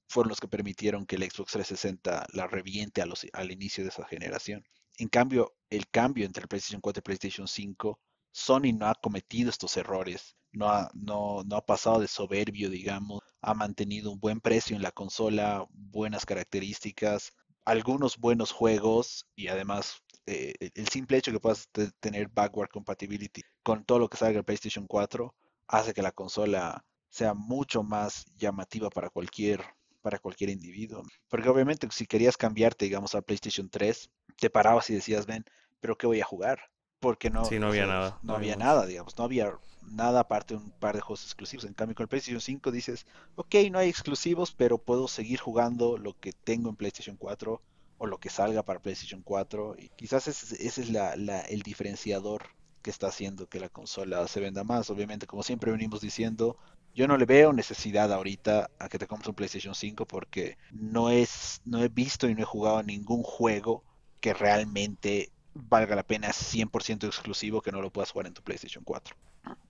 fueron 0.08 0.30
los 0.30 0.40
que 0.40 0.48
permitieron 0.48 1.06
que 1.06 1.18
el 1.18 1.24
Xbox 1.24 1.52
360 1.52 2.28
la 2.32 2.48
reviente 2.48 3.02
al 3.02 3.52
inicio 3.52 3.84
de 3.84 3.90
esa 3.90 4.06
generación. 4.06 4.64
En 4.98 5.10
cambio, 5.10 5.54
el 5.70 5.88
cambio 5.90 6.26
entre 6.26 6.44
el 6.44 6.48
PlayStation 6.48 6.80
4 6.80 7.00
y 7.00 7.04
PlayStation 7.04 7.48
5, 7.48 8.00
Sony 8.32 8.72
no 8.74 8.88
ha 8.88 8.96
cometido 8.96 9.50
estos 9.50 9.76
errores, 9.76 10.38
no 10.52 10.70
ha, 10.70 10.90
no, 10.94 11.44
no 11.44 11.58
ha 11.58 11.66
pasado 11.66 12.00
de 12.00 12.08
soberbio, 12.08 12.70
digamos, 12.70 13.22
ha 13.42 13.54
mantenido 13.54 14.12
un 14.12 14.20
buen 14.20 14.40
precio 14.40 14.76
en 14.76 14.82
la 14.82 14.92
consola, 14.92 15.66
buenas 15.72 16.26
características, 16.26 17.34
algunos 17.66 18.18
buenos 18.18 18.52
juegos 18.52 19.28
y 19.36 19.50
además 19.50 20.02
eh, 20.26 20.54
el 20.74 20.88
simple 20.88 21.18
hecho 21.18 21.32
que 21.32 21.40
puedas 21.40 21.70
tener 22.00 22.30
backward 22.30 22.70
compatibility 22.70 23.42
con 23.62 23.84
todo 23.84 24.00
lo 24.00 24.10
que 24.10 24.18
salga 24.18 24.40
el 24.40 24.46
PlayStation 24.46 24.88
4 24.88 25.36
hace 25.68 25.94
que 25.94 26.02
la 26.02 26.12
consola 26.12 26.86
sea 27.18 27.34
mucho 27.34 27.84
más 27.84 28.26
llamativa 28.38 28.90
para 28.90 29.10
cualquier 29.10 29.64
para 30.02 30.20
cualquier 30.20 30.52
individuo. 30.52 31.04
Porque 31.28 31.50
obviamente 31.50 31.88
si 31.92 32.06
querías 32.06 32.38
cambiarte, 32.38 32.86
digamos, 32.86 33.14
a 33.14 33.22
PlayStation 33.22 33.70
3, 33.70 34.10
te 34.38 34.50
parabas 34.50 34.90
y 34.90 34.94
decías, 34.94 35.26
ven, 35.26 35.44
pero 35.82 35.98
¿qué 35.98 36.08
voy 36.08 36.22
a 36.22 36.26
jugar? 36.26 36.62
Porque 37.00 37.30
no, 37.30 37.44
no 37.60 37.68
había 37.68 37.88
nada. 37.88 38.20
No, 38.24 38.36
había 38.36 38.56
nada, 38.56 38.86
digamos, 38.86 39.18
no 39.18 39.26
había 39.26 39.52
nada 39.82 40.22
aparte 40.22 40.54
de 40.54 40.62
un 40.62 40.72
par 40.72 40.96
de 40.96 41.02
juegos 41.02 41.24
exclusivos. 41.24 41.66
En 41.66 41.74
cambio, 41.74 41.96
con 41.96 42.06
el 42.06 42.08
PlayStation 42.08 42.40
5 42.40 42.72
dices, 42.72 43.06
ok, 43.36 43.56
no 43.72 43.80
hay 43.80 43.90
exclusivos, 43.90 44.54
pero 44.54 44.78
puedo 44.78 45.08
seguir 45.08 45.40
jugando 45.40 45.98
lo 45.98 46.18
que 46.18 46.32
tengo 46.32 46.70
en 46.70 46.76
PlayStation 46.76 47.18
4 47.18 47.62
o 47.98 48.06
lo 48.06 48.18
que 48.20 48.30
salga 48.30 48.64
para 48.64 48.80
PlayStation 48.80 49.22
4. 49.24 49.76
Y 49.78 49.90
quizás 49.90 50.28
ese, 50.28 50.66
es 50.66 50.90
la, 50.90 51.14
el 51.14 51.62
diferenciador 51.64 52.44
que 52.82 52.92
está 52.92 53.08
haciendo 53.08 53.50
que 53.50 53.60
la 53.60 53.70
consola 53.70 54.26
se 54.28 54.40
venda 54.40 54.64
más. 54.64 54.90
Obviamente, 54.90 55.28
como 55.28 55.44
siempre 55.44 55.72
venimos 55.72 56.00
diciendo, 56.00 56.58
yo 56.98 57.08
no 57.08 57.16
le 57.16 57.26
veo 57.26 57.54
necesidad 57.54 58.12
ahorita 58.12 58.72
a 58.80 58.90
que 58.90 58.98
te 58.98 59.06
compres 59.06 59.30
un 59.30 59.36
PlayStation 59.36 59.76
5 59.76 60.08
porque 60.08 60.58
no 60.72 61.12
es 61.12 61.62
no 61.64 61.84
he 61.84 61.90
visto 61.90 62.28
y 62.28 62.34
no 62.34 62.42
he 62.42 62.46
jugado 62.46 62.82
ningún 62.82 63.22
juego 63.22 63.84
que 64.20 64.34
realmente 64.34 65.32
valga 65.54 65.96
la 65.96 66.02
pena 66.02 66.30
100% 66.30 67.06
exclusivo 67.06 67.62
que 67.62 67.72
no 67.72 67.84
lo 67.84 67.92
puedas 67.92 68.10
jugar 68.10 68.26
en 68.26 68.34
tu 68.34 68.42
PlayStation 68.42 68.84
4. 68.84 69.16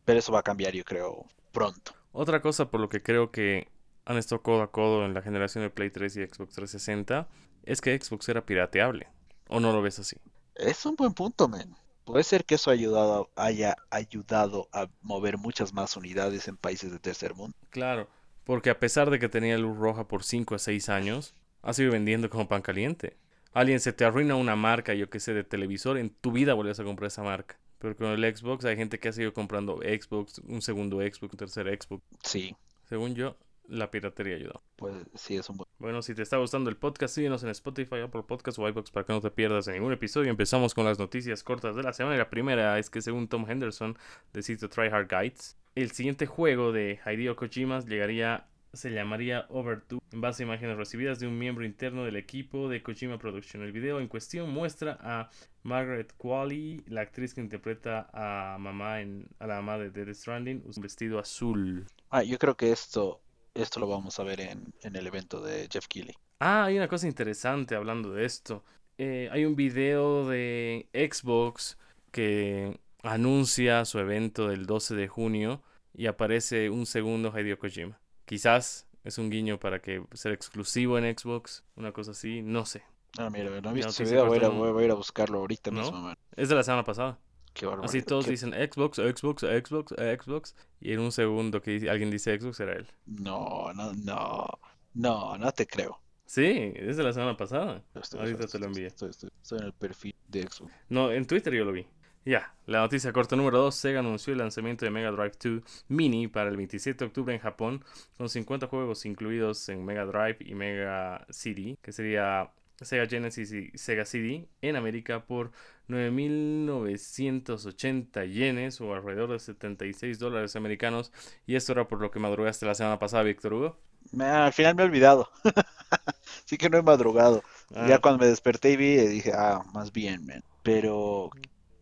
Pero 0.06 0.20
eso 0.20 0.32
va 0.32 0.40
a 0.40 0.44
cambiar 0.44 0.72
yo 0.72 0.86
creo 0.86 1.26
pronto. 1.52 1.92
Otra 2.14 2.42
cosa 2.42 2.72
por 2.72 2.80
lo 2.80 2.88
que 2.88 3.04
creo 3.04 3.30
que 3.30 3.68
han 4.06 4.16
estado 4.16 4.42
codo 4.42 4.62
a 4.62 4.72
codo 4.72 5.06
en 5.06 5.14
la 5.14 5.22
generación 5.22 5.66
de 5.66 5.70
Play 5.70 5.90
3 5.90 6.16
y 6.16 6.20
Xbox 6.22 6.54
360 6.54 7.28
es 7.64 7.82
que 7.82 8.00
Xbox 8.00 8.30
era 8.30 8.46
pirateable. 8.46 9.10
¿O 9.50 9.60
no 9.60 9.74
lo 9.74 9.82
ves 9.82 10.00
así? 10.00 10.16
Es 10.56 10.86
un 10.86 10.96
buen 10.96 11.14
punto, 11.14 11.50
men. 11.50 11.76
Puede 12.08 12.24
ser 12.24 12.46
que 12.46 12.56
eso 12.56 12.72
ayudado, 12.72 13.30
haya 13.36 13.76
ayudado 13.90 14.70
a 14.72 14.88
mover 15.02 15.38
muchas 15.38 15.74
más 15.74 15.98
unidades 15.98 16.48
en 16.48 16.56
países 16.56 16.92
de 16.92 17.00
tercer 17.00 17.36
mundo. 17.36 17.56
Claro, 17.70 18.08
porque 18.46 18.70
a 18.70 18.80
pesar 18.80 19.10
de 19.10 19.20
que 19.20 19.28
tenía 19.28 19.58
luz 19.58 19.78
roja 19.78 20.08
por 20.08 20.24
5 20.24 20.56
a 20.56 20.60
6 20.60 20.88
años, 20.88 21.36
ha 21.62 21.74
sido 21.74 21.92
vendiendo 21.92 22.30
como 22.30 22.48
pan 22.48 22.62
caliente. 22.62 23.18
Alguien 23.52 23.82
se 23.82 23.92
te 23.92 24.06
arruina 24.06 24.36
una 24.36 24.56
marca, 24.56 24.94
yo 24.94 25.10
que 25.10 25.20
sé, 25.20 25.34
de 25.34 25.44
televisor, 25.44 25.98
en 25.98 26.10
tu 26.10 26.32
vida 26.32 26.54
vuelves 26.54 26.80
a 26.80 26.86
comprar 26.86 27.08
esa 27.08 27.24
marca. 27.24 27.60
Pero 27.80 27.96
con 27.96 28.08
el 28.08 28.36
Xbox 28.36 28.64
hay 28.66 28.78
gente 28.78 29.00
que 29.00 29.10
ha 29.10 29.12
seguido 29.12 29.34
comprando 29.34 29.82
Xbox, 29.82 30.40
un 30.48 30.62
segundo 30.62 30.98
Xbox, 30.98 31.34
un 31.34 31.38
tercer 31.38 31.78
Xbox. 31.78 32.04
Sí. 32.24 32.56
Según 32.88 33.16
yo, 33.16 33.36
la 33.68 33.92
piratería 33.92 34.36
ayudó. 34.36 34.62
Pues 34.76 34.96
sí, 35.16 35.36
es 35.36 35.50
un 35.50 35.58
buen. 35.58 35.68
Bueno, 35.80 36.02
si 36.02 36.16
te 36.16 36.22
está 36.22 36.38
gustando 36.38 36.70
el 36.70 36.78
podcast, 36.78 37.16
síguenos 37.16 37.44
en 37.44 37.50
Spotify, 37.50 37.98
Apple 38.04 38.24
Podcast 38.28 38.58
o 38.60 38.68
iBox 38.68 38.92
para 38.92 39.06
que 39.06 39.14
no 39.14 39.22
te 39.22 39.32
pierdas 39.32 39.68
en 39.68 39.76
ningún 39.76 39.94
episodio. 39.94 40.30
Empezamos 40.30 40.74
con 40.74 40.86
las 40.86 41.00
noticias 41.00 41.44
cortas 41.44 41.76
de 41.76 41.84
la 41.84 41.94
semana. 41.94 42.16
Y 42.16 42.20
la 42.20 42.30
primera 42.30 42.80
es 42.80 42.90
que 42.90 43.02
según 43.02 43.28
Tom 43.28 43.50
Henderson 43.50 43.98
de 44.34 44.42
sitio 44.42 44.70
Tryhard 44.70 45.08
Guides, 45.10 45.58
el 45.76 45.92
siguiente 45.92 46.26
juego 46.26 46.72
de 46.72 47.00
Hideo 47.06 47.36
Kojima 47.36 47.80
llegaría 47.82 48.48
se 48.74 48.92
llamaría 48.92 49.48
Over2 49.50 50.00
en 50.12 50.22
base 50.22 50.44
a 50.44 50.46
imágenes 50.46 50.78
recibidas 50.78 51.20
de 51.20 51.28
un 51.28 51.38
miembro 51.38 51.66
interno 51.66 52.04
del 52.04 52.16
equipo 52.16 52.70
de 52.70 52.84
Kojima 52.84 53.18
Production. 53.18 53.64
El 53.64 53.72
video 53.72 54.00
en 54.00 54.08
cuestión 54.08 54.50
muestra 54.50 54.98
a 55.02 55.30
Margaret 55.64 56.14
Qualley, 56.18 56.84
la 56.88 57.02
actriz 57.02 57.34
que 57.34 57.42
interpreta 57.42 58.10
a 58.14 58.58
mamá 58.60 59.02
en 59.02 59.28
a 59.40 59.48
la 59.48 59.56
mamá 59.56 59.78
de 59.78 59.90
Dead 59.90 60.14
Stranding, 60.14 60.64
un 60.66 60.82
vestido 60.82 61.18
azul. 61.20 61.88
Ah, 62.10 62.24
yo 62.24 62.38
creo 62.38 62.56
que 62.56 62.72
esto 62.72 63.22
esto 63.62 63.80
lo 63.80 63.88
vamos 63.88 64.20
a 64.20 64.24
ver 64.24 64.42
en, 64.42 64.74
en 64.82 64.96
el 64.96 65.08
evento 65.08 65.42
de 65.42 65.68
Jeff 65.72 65.88
Keighley. 65.88 66.16
Ah, 66.40 66.66
hay 66.66 66.78
una 66.78 66.88
cosa 66.88 67.08
interesante 67.08 67.76
hablando 67.76 68.12
de 68.12 68.26
esto. 68.26 68.64
Eh, 68.98 69.30
hay 69.32 69.46
un 69.46 69.56
video 69.56 70.28
de 70.28 70.88
Xbox 70.94 71.78
que 72.12 72.80
anuncia 73.04 73.86
su 73.86 74.00
evento 74.00 74.48
del 74.48 74.66
12 74.66 74.96
de 74.96 75.08
junio 75.08 75.62
y 75.94 76.08
aparece 76.08 76.70
un 76.70 76.86
segundo 76.86 77.32
Hideo 77.38 77.58
Kojima. 77.60 78.00
Quizás 78.26 78.88
es 79.04 79.18
un 79.18 79.30
guiño 79.30 79.60
para 79.60 79.80
que 79.82 80.04
sea 80.14 80.34
exclusivo 80.34 80.98
en 80.98 81.18
Xbox, 81.18 81.64
una 81.76 81.92
cosa 81.92 82.12
así, 82.12 82.42
no 82.42 82.66
sé. 82.66 82.84
Ah, 83.18 83.30
mira, 83.30 83.50
no 83.62 83.70
he 83.70 83.74
visto 83.74 83.90
ese 83.90 84.04
video, 84.04 84.26
voy 84.26 84.36
a, 84.36 84.42
ir 84.42 84.46
a, 84.46 84.50
voy 84.50 84.84
a 84.84 84.86
ir 84.86 84.92
a 84.92 84.96
buscarlo 84.96 85.40
ahorita 85.40 85.72
¿No? 85.72 85.82
mismo. 85.82 86.02
Man. 86.02 86.18
Es 86.36 86.50
de 86.50 86.56
la 86.56 86.64
semana 86.64 86.84
pasada. 86.84 87.18
Qué 87.58 87.68
Así 87.84 88.02
todos 88.02 88.26
Qué- 88.26 88.32
dicen 88.32 88.52
Xbox, 88.54 88.98
Xbox, 88.98 89.42
Xbox, 89.42 89.94
Xbox. 89.98 90.56
Y 90.80 90.94
en 90.94 91.00
un 91.00 91.12
segundo 91.12 91.62
que 91.62 91.90
alguien 91.90 92.12
dice 92.12 92.40
Xbox 92.40 92.60
era 92.60 92.74
él. 92.74 92.88
No, 93.06 93.74
no, 93.74 93.94
no. 93.94 94.48
No, 94.94 95.38
no 95.38 95.52
te 95.52 95.66
creo. 95.68 96.00
Sí, 96.26 96.74
es 96.76 96.98
de 96.98 97.04
la 97.04 97.14
semana 97.14 97.38
pasada. 97.38 97.84
Estoy, 97.96 98.20
Ahorita 98.20 98.44
estoy- 98.46 98.60
te 98.60 98.60
lo 98.60 98.66
envié. 98.72 98.88
Estoy, 98.88 99.12
en 99.60 99.64
el 99.64 99.74
perfil 99.74 100.14
de 100.28 100.44
Xbox. 100.44 100.74
No, 100.90 101.12
en 101.12 101.26
Twitter 101.26 101.54
yo 101.54 101.66
lo 101.66 101.72
vi. 101.72 101.86
Ya, 102.26 102.54
la 102.66 102.80
noticia 102.80 103.14
corta 103.14 103.38
número 103.38 103.58
2. 103.60 103.74
Sega 103.76 104.00
anunció 104.02 104.34
el 104.34 104.40
lanzamiento 104.40 104.84
de 104.84 104.92
Mega 104.92 105.12
Drive 105.12 105.32
2 105.42 105.86
Mini 105.88 106.28
para 106.28 106.50
el 106.50 106.58
27 106.58 107.00
de 107.00 107.08
octubre 107.08 107.34
en 107.34 107.40
Japón, 107.40 107.86
con 108.18 108.28
50 108.28 108.68
juegos 108.68 109.06
incluidos 109.06 109.70
en 109.70 109.86
Mega 109.86 110.06
Drive 110.06 110.38
y 110.42 110.54
Mega 110.54 111.26
CD, 111.30 111.78
que 111.82 111.94
sería 111.94 112.52
Sega 112.82 113.08
Genesis 113.08 113.52
y 113.52 113.72
Sega 113.78 114.06
CD, 114.06 114.48
en 114.62 114.76
América 114.76 115.26
por 115.26 115.52
9.980 115.90 118.28
yenes 118.30 118.82
o 118.82 118.94
alrededor 118.94 119.32
de 119.32 119.40
76 119.40 120.20
dólares 120.20 120.56
americanos. 120.56 121.12
Y 121.46 121.56
esto 121.56 121.72
era 121.72 121.88
por 121.88 122.02
lo 122.02 122.12
que 122.12 122.20
madrugaste 122.20 122.66
la 122.66 122.76
semana 122.76 123.00
pasada, 123.00 123.24
Víctor 123.24 123.54
Hugo. 123.54 123.78
Al 124.20 124.54
final 124.54 124.76
me 124.76 124.84
he 124.84 124.86
olvidado. 124.86 125.30
Así 126.46 126.58
que 126.58 126.70
no 126.70 126.78
he 126.78 126.84
madrugado. 126.84 127.44
Ah, 127.76 127.88
Ya 127.88 128.00
cuando 128.00 128.20
me 128.20 128.28
desperté 128.28 128.72
y 128.72 128.78
vi, 128.78 129.00
eh, 129.00 129.08
dije, 129.08 129.32
ah, 129.34 129.64
más 129.74 129.92
bien, 129.92 130.26
man. 130.26 130.44
Pero, 130.64 131.30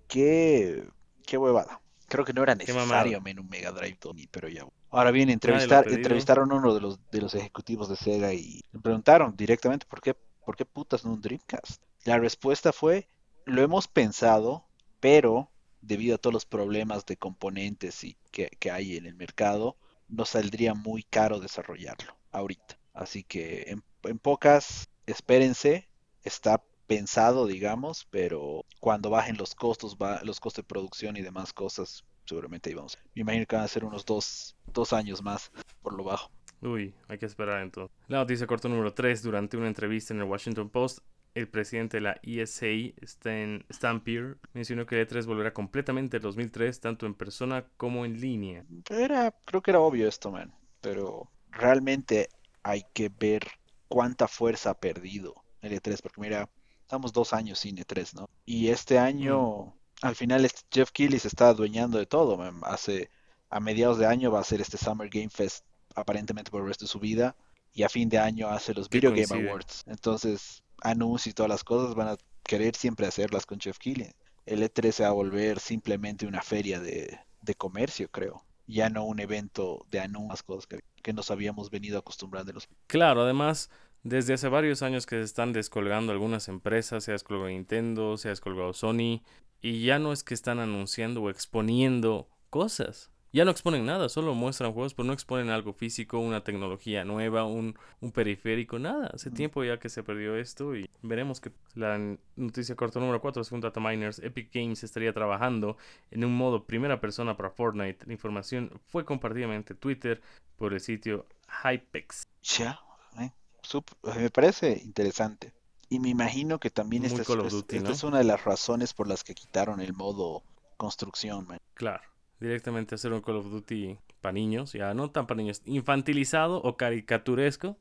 qué, 0.08 0.86
qué 1.26 1.38
huevada. 1.38 1.82
Creo 2.08 2.24
que 2.24 2.34
no 2.34 2.44
era 2.44 2.56
necesario, 2.56 3.20
men, 3.22 3.40
un 3.40 3.50
Mega 3.50 3.72
Drive 3.72 3.98
Tony, 4.00 4.28
pero 4.28 4.48
ya. 4.48 4.66
Ahora 4.92 5.12
bien, 5.12 5.30
entrevistar, 5.30 5.88
entrevistaron 5.92 6.52
a 6.52 6.56
uno 6.56 6.74
de 6.74 6.82
los, 6.82 7.00
de 7.12 7.22
los 7.22 7.34
ejecutivos 7.36 7.90
de 7.90 7.96
Sega 7.96 8.34
y 8.34 8.62
le 8.72 8.80
preguntaron 8.80 9.36
directamente 9.36 9.86
por 9.88 10.02
qué, 10.02 10.16
por 10.46 10.56
qué 10.56 10.66
putas 10.66 11.04
no 11.04 11.14
un 11.14 11.22
Dreamcast. 11.22 11.82
La 12.04 12.20
respuesta 12.20 12.72
fue, 12.72 13.10
lo 13.46 13.62
hemos 13.62 13.88
pensado, 13.88 14.66
pero 15.00 15.50
debido 15.82 16.16
a 16.16 16.18
todos 16.18 16.34
los 16.34 16.46
problemas 16.46 17.06
de 17.06 17.18
componentes 17.18 18.04
y 18.04 18.18
que, 18.32 18.72
hay 18.72 18.98
en 18.98 19.06
el 19.06 19.16
mercado, 19.16 19.78
nos 20.08 20.30
saldría 20.30 20.74
muy 20.74 21.04
caro 21.04 21.40
desarrollarlo 21.40 22.16
ahorita. 22.32 22.78
Así 22.94 23.24
que 23.24 23.76
en, 24.04 24.20
pocas, 24.20 24.90
espérense, 25.06 25.90
está 26.24 26.64
pensado, 26.88 27.48
digamos, 27.48 28.08
pero 28.10 28.66
cuando 28.80 29.10
bajen 29.10 29.38
los 29.38 29.56
costos, 29.56 29.98
los 30.24 30.40
costos 30.40 30.64
de 30.64 30.68
producción 30.68 31.18
y 31.18 31.22
demás 31.22 31.54
cosas, 31.54 32.04
seguramente 32.26 32.70
ahí 32.70 32.76
vamos. 32.76 32.98
Me 33.14 33.22
imagino 33.22 33.46
que 33.46 33.56
van 33.56 33.66
a 33.66 33.70
ser 33.70 33.86
unos 33.86 34.06
dos, 34.06 34.56
dos 34.68 34.94
años 34.94 35.22
más 35.22 35.52
por 35.82 35.94
lo 35.94 36.04
bajo. 36.04 36.32
Uy, 36.66 36.96
hay 37.08 37.20
que 37.20 37.28
esperar 37.28 37.62
entonces. 37.62 37.96
La 38.08 38.18
noticia 38.18 38.48
corta 38.48 38.68
número 38.68 38.94
3. 38.94 39.22
Durante 39.22 39.56
una 39.56 39.68
entrevista 39.68 40.14
en 40.14 40.20
el 40.20 40.26
Washington 40.26 40.70
Post, 40.70 41.00
el 41.36 41.48
presidente 41.48 41.98
de 41.98 42.02
la 42.02 42.20
ESA, 42.24 42.66
Stan 43.02 43.64
Stampier, 43.72 44.38
mencionó 44.54 44.86
que 44.86 45.00
el 45.00 45.08
E3 45.08 45.26
volverá 45.26 45.54
completamente 45.54 46.18
en 46.18 46.24
2003, 46.24 46.80
tanto 46.80 47.06
en 47.06 47.14
persona 47.14 47.66
como 47.78 48.06
en 48.06 48.20
línea. 48.20 48.66
Era, 48.90 49.36
creo 49.46 49.62
que 49.62 49.72
era 49.72 49.80
obvio 49.80 50.08
esto, 50.08 50.32
man, 50.32 50.56
pero 50.82 51.30
realmente 51.52 52.30
hay 52.64 52.84
que 52.94 53.10
ver 53.10 53.46
cuánta 53.88 54.28
fuerza 54.28 54.72
ha 54.72 54.80
perdido 54.80 55.36
el 55.62 55.74
E3, 55.74 56.02
porque 56.02 56.22
mira, 56.22 56.50
estamos 56.82 57.14
dos 57.14 57.34
años 57.34 57.60
sin 57.60 57.78
E3, 57.78 58.16
¿no? 58.16 58.30
Y 58.46 58.70
este 58.70 58.98
año, 58.98 59.76
al 60.02 60.16
final, 60.16 60.46
este 60.46 60.62
Jeff 60.72 60.92
Keighley 60.92 61.20
se 61.20 61.28
está 61.28 61.50
adueñando 61.50 61.98
de 62.00 62.06
todo, 62.06 62.38
man. 62.38 62.62
Hace, 62.64 63.12
a 63.50 63.60
mediados 63.60 63.98
de 63.98 64.08
año 64.08 64.32
va 64.32 64.40
a 64.40 64.44
ser 64.44 64.62
este 64.62 64.78
Summer 64.78 65.10
Game 65.10 65.30
Fest, 65.30 65.66
aparentemente 65.96 66.52
por 66.52 66.62
el 66.62 66.68
resto 66.68 66.86
de 66.86 66.90
su 66.90 67.00
vida, 67.00 67.36
y 67.74 67.84
a 67.84 67.90
fin 67.90 68.08
de 68.10 68.20
año 68.20 68.50
hace 68.50 68.74
los 68.74 68.90
Video 68.90 69.12
Game 69.12 69.26
coincide. 69.28 69.50
Awards. 69.50 69.84
Entonces, 69.88 70.64
anuncios 70.82 71.28
y 71.32 71.34
todas 71.34 71.50
las 71.50 71.64
cosas 71.64 71.96
van 71.96 72.10
a 72.10 72.18
querer 72.44 72.76
siempre 72.76 73.08
hacerlas 73.08 73.46
con 73.46 73.60
Jeff 73.60 73.78
Keighley. 73.80 74.12
El 74.46 74.62
E3 74.62 74.92
se 74.92 75.04
va 75.04 75.10
a 75.10 75.14
volver 75.14 75.60
simplemente 75.60 76.28
una 76.28 76.42
feria 76.42 76.80
de, 76.80 77.20
de 77.42 77.56
comercio, 77.56 78.10
creo. 78.10 78.44
Ya 78.68 78.90
no 78.90 79.04
un 79.04 79.20
evento 79.20 79.86
de 79.92 80.00
anuncios, 80.00 80.44
cosas 80.44 80.68
que, 80.68 80.80
que 81.02 81.14
nos 81.14 81.32
habíamos 81.32 81.70
venido 81.70 81.98
acostumbrando. 82.00 82.54
los- 82.54 82.68
Claro, 82.88 83.24
además, 83.24 83.70
desde 84.04 84.34
hace 84.36 84.48
varios 84.48 84.82
años 84.84 85.06
que 85.06 85.16
se 85.18 85.24
están 85.24 85.52
descolgando 85.54 86.12
algunas 86.12 86.48
empresas, 86.48 87.04
se 87.04 87.12
ha 87.12 87.14
descolgado 87.14 87.50
Nintendo, 87.50 88.18
se 88.18 88.28
ha 88.28 88.32
descolgado 88.32 88.74
Sony, 88.74 89.22
y 89.62 89.84
ya 89.84 90.00
no 90.00 90.14
es 90.14 90.24
que 90.24 90.34
están 90.34 90.60
anunciando 90.60 91.22
o 91.24 91.30
exponiendo 91.30 92.30
cosas. 92.50 93.12
Ya 93.36 93.44
no 93.44 93.52
exponen 93.52 93.86
nada, 93.86 94.08
solo 94.08 94.34
muestran 94.34 94.72
juegos, 94.72 94.94
pero 94.94 95.08
no 95.08 95.12
exponen 95.12 95.50
algo 95.50 95.74
físico, 95.74 96.20
una 96.20 96.42
tecnología 96.46 97.04
nueva, 97.04 97.44
un, 97.44 97.78
un 98.00 98.12
periférico, 98.14 98.80
nada. 98.80 99.08
Hace 99.14 99.30
tiempo 99.30 99.62
ya 99.66 99.78
que 99.78 99.90
se 99.90 100.04
perdió 100.04 100.38
esto 100.38 100.74
y 100.74 100.90
veremos 101.02 101.42
que 101.42 101.52
la 101.74 102.16
noticia 102.38 102.78
corta 102.78 103.02
número 103.02 103.20
4, 103.20 103.44
según 103.44 103.60
Data 103.60 103.82
Miners, 103.82 104.20
Epic 104.20 104.54
Games 104.54 104.86
estaría 104.86 105.12
trabajando 105.12 105.76
en 106.12 106.24
un 106.24 106.34
modo 106.34 106.64
primera 106.64 107.02
persona 107.02 107.36
para 107.36 107.50
Fortnite. 107.50 108.06
La 108.06 108.14
información 108.14 108.72
fue 108.88 109.04
compartida 109.04 109.48
mediante 109.48 109.76
Twitter 109.76 110.22
por 110.56 110.74
el 110.74 110.80
sitio 110.80 111.26
Hypex. 111.62 112.24
Ya, 112.42 112.80
eh, 113.20 113.32
sup- 113.64 113.98
me 114.18 114.30
parece 114.30 114.82
interesante. 114.82 115.52
Y 115.90 116.00
me 116.00 116.08
imagino 116.08 116.58
que 116.58 116.70
también 116.70 117.04
esta 117.04 117.22
es, 117.24 117.28
Duty, 117.28 117.76
esta 117.76 117.90
¿no? 117.90 117.94
es 117.94 118.04
una 118.06 118.20
de 118.20 118.24
las 118.24 118.46
razones 118.46 118.94
por 118.94 119.10
las 119.10 119.26
que 119.26 119.36
quitaron 119.36 119.82
el 119.82 119.92
modo 119.92 120.42
construcción, 120.78 121.46
man. 121.48 121.60
Claro, 121.74 122.04
directamente 122.40 122.96
hacer 122.96 123.14
un 123.14 123.22
Call 123.22 123.38
of 123.38 123.50
Duty 123.50 123.98
para 124.22 124.34
niños, 124.34 124.74
ya 124.74 124.94
no 124.94 125.12
tan 125.12 125.28
para 125.28 125.38
niños, 125.38 125.62
infantilizado 125.66 126.62
o 126.62 126.78
caricaturesco 126.78 127.78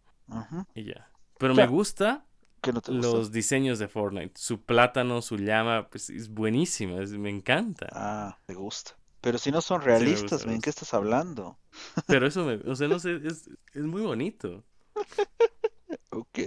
y 0.74 0.84
ya. 0.84 1.10
Pero 1.38 1.54
me 1.54 1.66
gusta 1.66 2.26
los 2.86 3.32
diseños 3.32 3.78
de 3.78 3.88
Fortnite. 3.88 4.32
Su 4.36 4.62
plátano, 4.62 5.22
su 5.22 5.36
llama, 5.36 5.88
pues 5.90 6.10
es 6.10 6.28
buenísima, 6.28 7.00
me 7.00 7.30
encanta. 7.30 7.88
Ah, 7.92 8.38
te 8.46 8.54
gusta. 8.54 8.96
Pero 9.20 9.38
si 9.38 9.50
no 9.50 9.60
son 9.60 9.80
realistas, 9.80 10.44
men, 10.44 10.56
gusta. 10.56 10.64
¿qué 10.64 10.70
estás 10.70 10.94
hablando? 10.94 11.58
Pero 12.06 12.26
eso 12.26 12.44
me, 12.44 12.54
o 12.70 12.76
sea, 12.76 12.88
no 12.88 12.98
sé, 12.98 13.20
es, 13.24 13.48
es 13.72 13.82
muy 13.82 14.02
bonito. 14.02 14.64
Ok. 16.10 16.38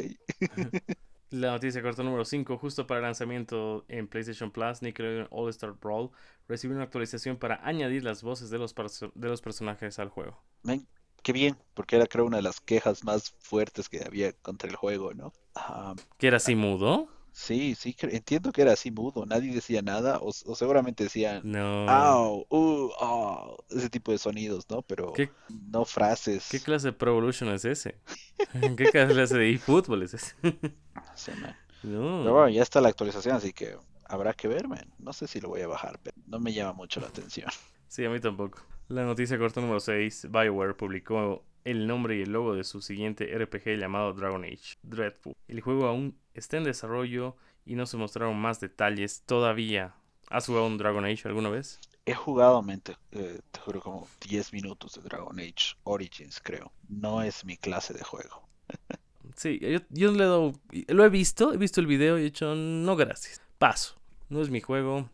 La 1.29 1.51
noticia 1.51 1.81
corta 1.81 2.03
número 2.03 2.23
5, 2.23 2.57
justo 2.57 2.87
para 2.87 2.99
el 2.99 3.03
lanzamiento 3.03 3.83
en 3.89 4.07
PlayStation 4.07 4.49
Plus, 4.49 4.81
Nickelodeon 4.81 5.27
All 5.29 5.49
Star 5.49 5.73
Brawl 5.73 6.09
recibió 6.47 6.75
una 6.75 6.85
actualización 6.85 7.35
para 7.35 7.59
añadir 7.67 8.03
las 8.03 8.23
voces 8.23 8.49
de 8.49 8.57
los, 8.57 8.73
de 8.73 9.27
los 9.27 9.41
personajes 9.41 9.99
al 9.99 10.07
juego. 10.07 10.41
Men, 10.63 10.87
qué 11.23 11.33
bien, 11.33 11.57
porque 11.73 11.97
era 11.97 12.05
creo 12.05 12.25
una 12.25 12.37
de 12.37 12.43
las 12.43 12.61
quejas 12.61 13.03
más 13.03 13.35
fuertes 13.39 13.89
que 13.89 14.05
había 14.05 14.31
contra 14.31 14.69
el 14.69 14.77
juego, 14.77 15.13
¿no? 15.13 15.33
Ah, 15.53 15.95
¿Que 16.17 16.27
era 16.27 16.37
así 16.37 16.55
mudo? 16.55 17.09
Sí, 17.39 17.75
sí, 17.75 17.95
entiendo 18.01 18.51
que 18.51 18.63
era 18.63 18.73
así 18.73 18.89
mudo, 18.89 19.25
nadie 19.27 19.53
decía 19.53 19.83
nada, 19.83 20.17
o, 20.19 20.29
o 20.29 20.55
seguramente 20.55 21.03
decían, 21.03 21.41
No. 21.43 21.87
au, 21.87 22.47
uh, 22.49 22.91
oh, 22.99 23.57
ese 23.69 23.91
tipo 23.91 24.11
de 24.11 24.17
sonidos, 24.17 24.65
¿no? 24.71 24.81
Pero 24.81 25.13
¿Qué, 25.13 25.29
no 25.69 25.85
qué 25.85 25.91
frases. 25.91 26.49
clase 26.65 26.87
de 26.87 26.93
Pro 26.93 27.11
Evolution 27.11 27.49
es 27.49 27.63
ese? 27.63 27.99
¿Qué 28.77 28.85
clase 28.89 29.37
de 29.37 29.51
eFootball 29.51 30.01
es 30.03 30.15
ese? 30.15 30.35
No 30.95 31.15
sé, 31.15 31.35
man. 31.35 31.55
Pero 31.81 32.23
No. 32.23 32.33
bueno, 32.33 32.49
ya 32.49 32.63
está 32.63 32.81
la 32.81 32.89
actualización, 32.89 33.35
así 33.35 33.53
que 33.53 33.77
habrá 34.05 34.33
que 34.33 34.47
ver, 34.47 34.67
man. 34.67 34.91
No 34.97 35.13
sé 35.13 35.27
si 35.27 35.39
lo 35.39 35.49
voy 35.49 35.61
a 35.61 35.67
bajar, 35.67 35.99
pero 36.01 36.15
no 36.25 36.39
me 36.39 36.53
llama 36.53 36.73
mucho 36.73 36.99
la 36.99 37.07
atención. 37.07 37.49
Sí, 37.89 38.03
a 38.03 38.09
mí 38.09 38.19
tampoco. 38.19 38.59
La 38.89 39.05
noticia 39.05 39.37
corta 39.37 39.61
número 39.61 39.79
6. 39.79 40.27
BioWare 40.29 40.75
publicó 40.75 41.45
el 41.63 41.87
nombre 41.87 42.17
y 42.17 42.23
el 42.23 42.31
logo 42.33 42.53
de 42.53 42.65
su 42.65 42.81
siguiente 42.81 43.25
RPG 43.37 43.77
llamado 43.79 44.11
Dragon 44.13 44.43
Age 44.43 44.75
Dreadful. 44.83 45.33
El 45.47 45.61
juego 45.61 45.85
aún 45.87 46.17
está 46.39 46.57
en 46.57 46.63
desarrollo 46.63 47.35
y 47.65 47.75
no 47.75 47.85
se 47.85 47.97
mostraron 47.97 48.37
más 48.39 48.59
detalles 48.59 49.23
todavía. 49.25 49.95
¿Has 50.29 50.45
jugado 50.45 50.67
un 50.67 50.77
Dragon 50.77 51.05
Age 51.05 51.27
alguna 51.27 51.49
vez? 51.49 51.79
He 52.05 52.13
jugado, 52.13 52.61
man, 52.61 52.79
te, 52.81 52.95
eh, 53.11 53.41
te 53.51 53.59
juro, 53.59 53.81
como 53.81 54.07
10 54.27 54.53
minutos 54.53 54.93
de 54.93 55.01
Dragon 55.01 55.37
Age 55.39 55.75
Origins, 55.83 56.39
creo. 56.41 56.71
No 56.87 57.21
es 57.21 57.43
mi 57.45 57.57
clase 57.57 57.93
de 57.93 58.03
juego. 58.03 58.47
Sí, 59.35 59.59
yo, 59.61 59.79
yo 59.89 60.11
le 60.11 60.23
he 60.23 60.27
dado- 60.27 60.53
Lo 60.87 61.05
he 61.05 61.09
visto, 61.09 61.53
he 61.53 61.57
visto 61.57 61.79
el 61.81 61.87
video 61.87 62.17
y 62.17 62.21
he 62.21 62.25
dicho, 62.25 62.55
no 62.55 62.95
gracias. 62.95 63.41
Paso. 63.57 63.95
No 64.29 64.41
es 64.41 64.49
mi 64.49 64.61
juego. 64.61 65.09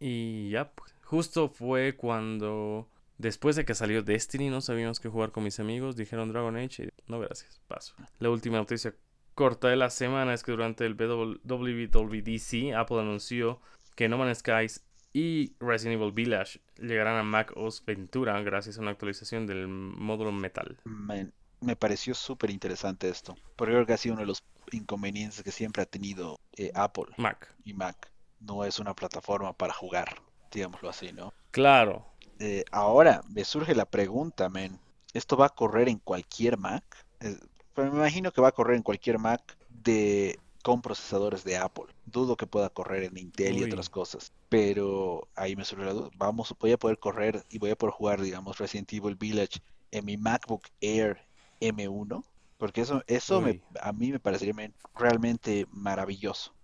Y 0.00 0.50
ya, 0.50 0.70
pues. 0.72 0.92
Justo 1.02 1.48
fue 1.48 1.96
cuando, 1.96 2.88
después 3.18 3.56
de 3.56 3.64
que 3.64 3.74
salió 3.74 4.02
Destiny, 4.02 4.50
no 4.50 4.60
sabíamos 4.60 5.00
qué 5.00 5.08
jugar 5.08 5.30
con 5.32 5.44
mis 5.44 5.60
amigos, 5.60 5.96
dijeron 5.96 6.30
Dragon 6.32 6.56
Age 6.56 6.84
y 6.84 6.88
no 7.10 7.20
gracias, 7.20 7.60
paso. 7.68 7.94
La 8.18 8.30
última 8.30 8.56
noticia 8.58 8.94
corta 9.34 9.68
de 9.68 9.76
la 9.76 9.90
semana 9.90 10.34
es 10.34 10.42
que 10.42 10.52
durante 10.52 10.86
el 10.86 10.94
WWDC, 10.96 12.74
Apple 12.76 13.00
anunció 13.00 13.60
que 13.94 14.08
No 14.08 14.18
Man's 14.18 14.38
Skies 14.38 14.84
y 15.12 15.54
Resident 15.60 16.00
Evil 16.00 16.12
Village 16.12 16.60
llegarán 16.78 17.16
a 17.16 17.22
Mac 17.22 17.52
OS 17.56 17.84
Ventura 17.84 18.40
gracias 18.42 18.78
a 18.78 18.80
una 18.80 18.90
actualización 18.90 19.46
del 19.46 19.68
módulo 19.68 20.32
Metal. 20.32 20.76
Me, 20.84 21.30
me 21.60 21.76
pareció 21.76 22.14
súper 22.14 22.50
interesante 22.50 23.08
esto, 23.08 23.36
porque 23.56 23.74
creo 23.74 23.86
que 23.86 23.92
ha 23.92 23.96
sido 23.96 24.14
uno 24.14 24.22
de 24.22 24.26
los 24.26 24.42
inconvenientes 24.72 25.42
que 25.42 25.52
siempre 25.52 25.82
ha 25.82 25.86
tenido 25.86 26.40
eh, 26.56 26.72
Apple 26.74 27.06
Mac. 27.16 27.54
y 27.64 27.74
Mac. 27.74 28.10
No 28.40 28.64
es 28.64 28.78
una 28.78 28.94
plataforma 28.94 29.52
para 29.52 29.72
jugar, 29.72 30.20
digámoslo 30.50 30.90
así, 30.90 31.12
¿no? 31.12 31.32
Claro. 31.50 32.06
Eh, 32.40 32.64
ahora 32.72 33.22
me 33.28 33.44
surge 33.44 33.74
la 33.74 33.86
pregunta, 33.86 34.48
men. 34.48 34.80
¿Esto 35.12 35.36
va 35.36 35.46
a 35.46 35.50
correr 35.50 35.88
en 35.88 35.98
cualquier 35.98 36.58
Mac? 36.58 36.82
Pero 37.74 37.92
me 37.92 37.98
imagino 37.98 38.32
que 38.32 38.40
va 38.40 38.48
a 38.48 38.52
correr 38.52 38.76
en 38.76 38.82
cualquier 38.82 39.18
Mac 39.18 39.56
de 39.68 40.38
con 40.64 40.80
procesadores 40.80 41.44
de 41.44 41.58
Apple. 41.58 41.92
Dudo 42.06 42.38
que 42.38 42.46
pueda 42.46 42.70
correr 42.70 43.04
en 43.04 43.18
Intel 43.18 43.58
y 43.58 43.64
otras 43.64 43.90
cosas. 43.90 44.32
Pero 44.48 45.28
ahí 45.34 45.56
me 45.56 45.64
surge 45.66 45.84
la 45.84 45.92
duda. 45.92 46.08
Vamos, 46.16 46.54
voy 46.58 46.72
a 46.72 46.78
poder 46.78 46.98
correr 46.98 47.44
y 47.50 47.58
voy 47.58 47.68
a 47.68 47.76
poder 47.76 47.92
jugar, 47.92 48.22
digamos, 48.22 48.56
Resident 48.56 48.90
Evil 48.94 49.14
Village 49.14 49.60
en 49.90 50.06
mi 50.06 50.16
MacBook 50.16 50.62
Air 50.80 51.18
M1. 51.60 52.24
Porque 52.56 52.80
eso, 52.80 53.04
eso 53.08 53.42
me, 53.42 53.60
a 53.78 53.92
mí 53.92 54.10
me 54.10 54.20
parecería 54.20 54.54
men, 54.54 54.72
realmente 54.94 55.66
maravilloso. 55.70 56.54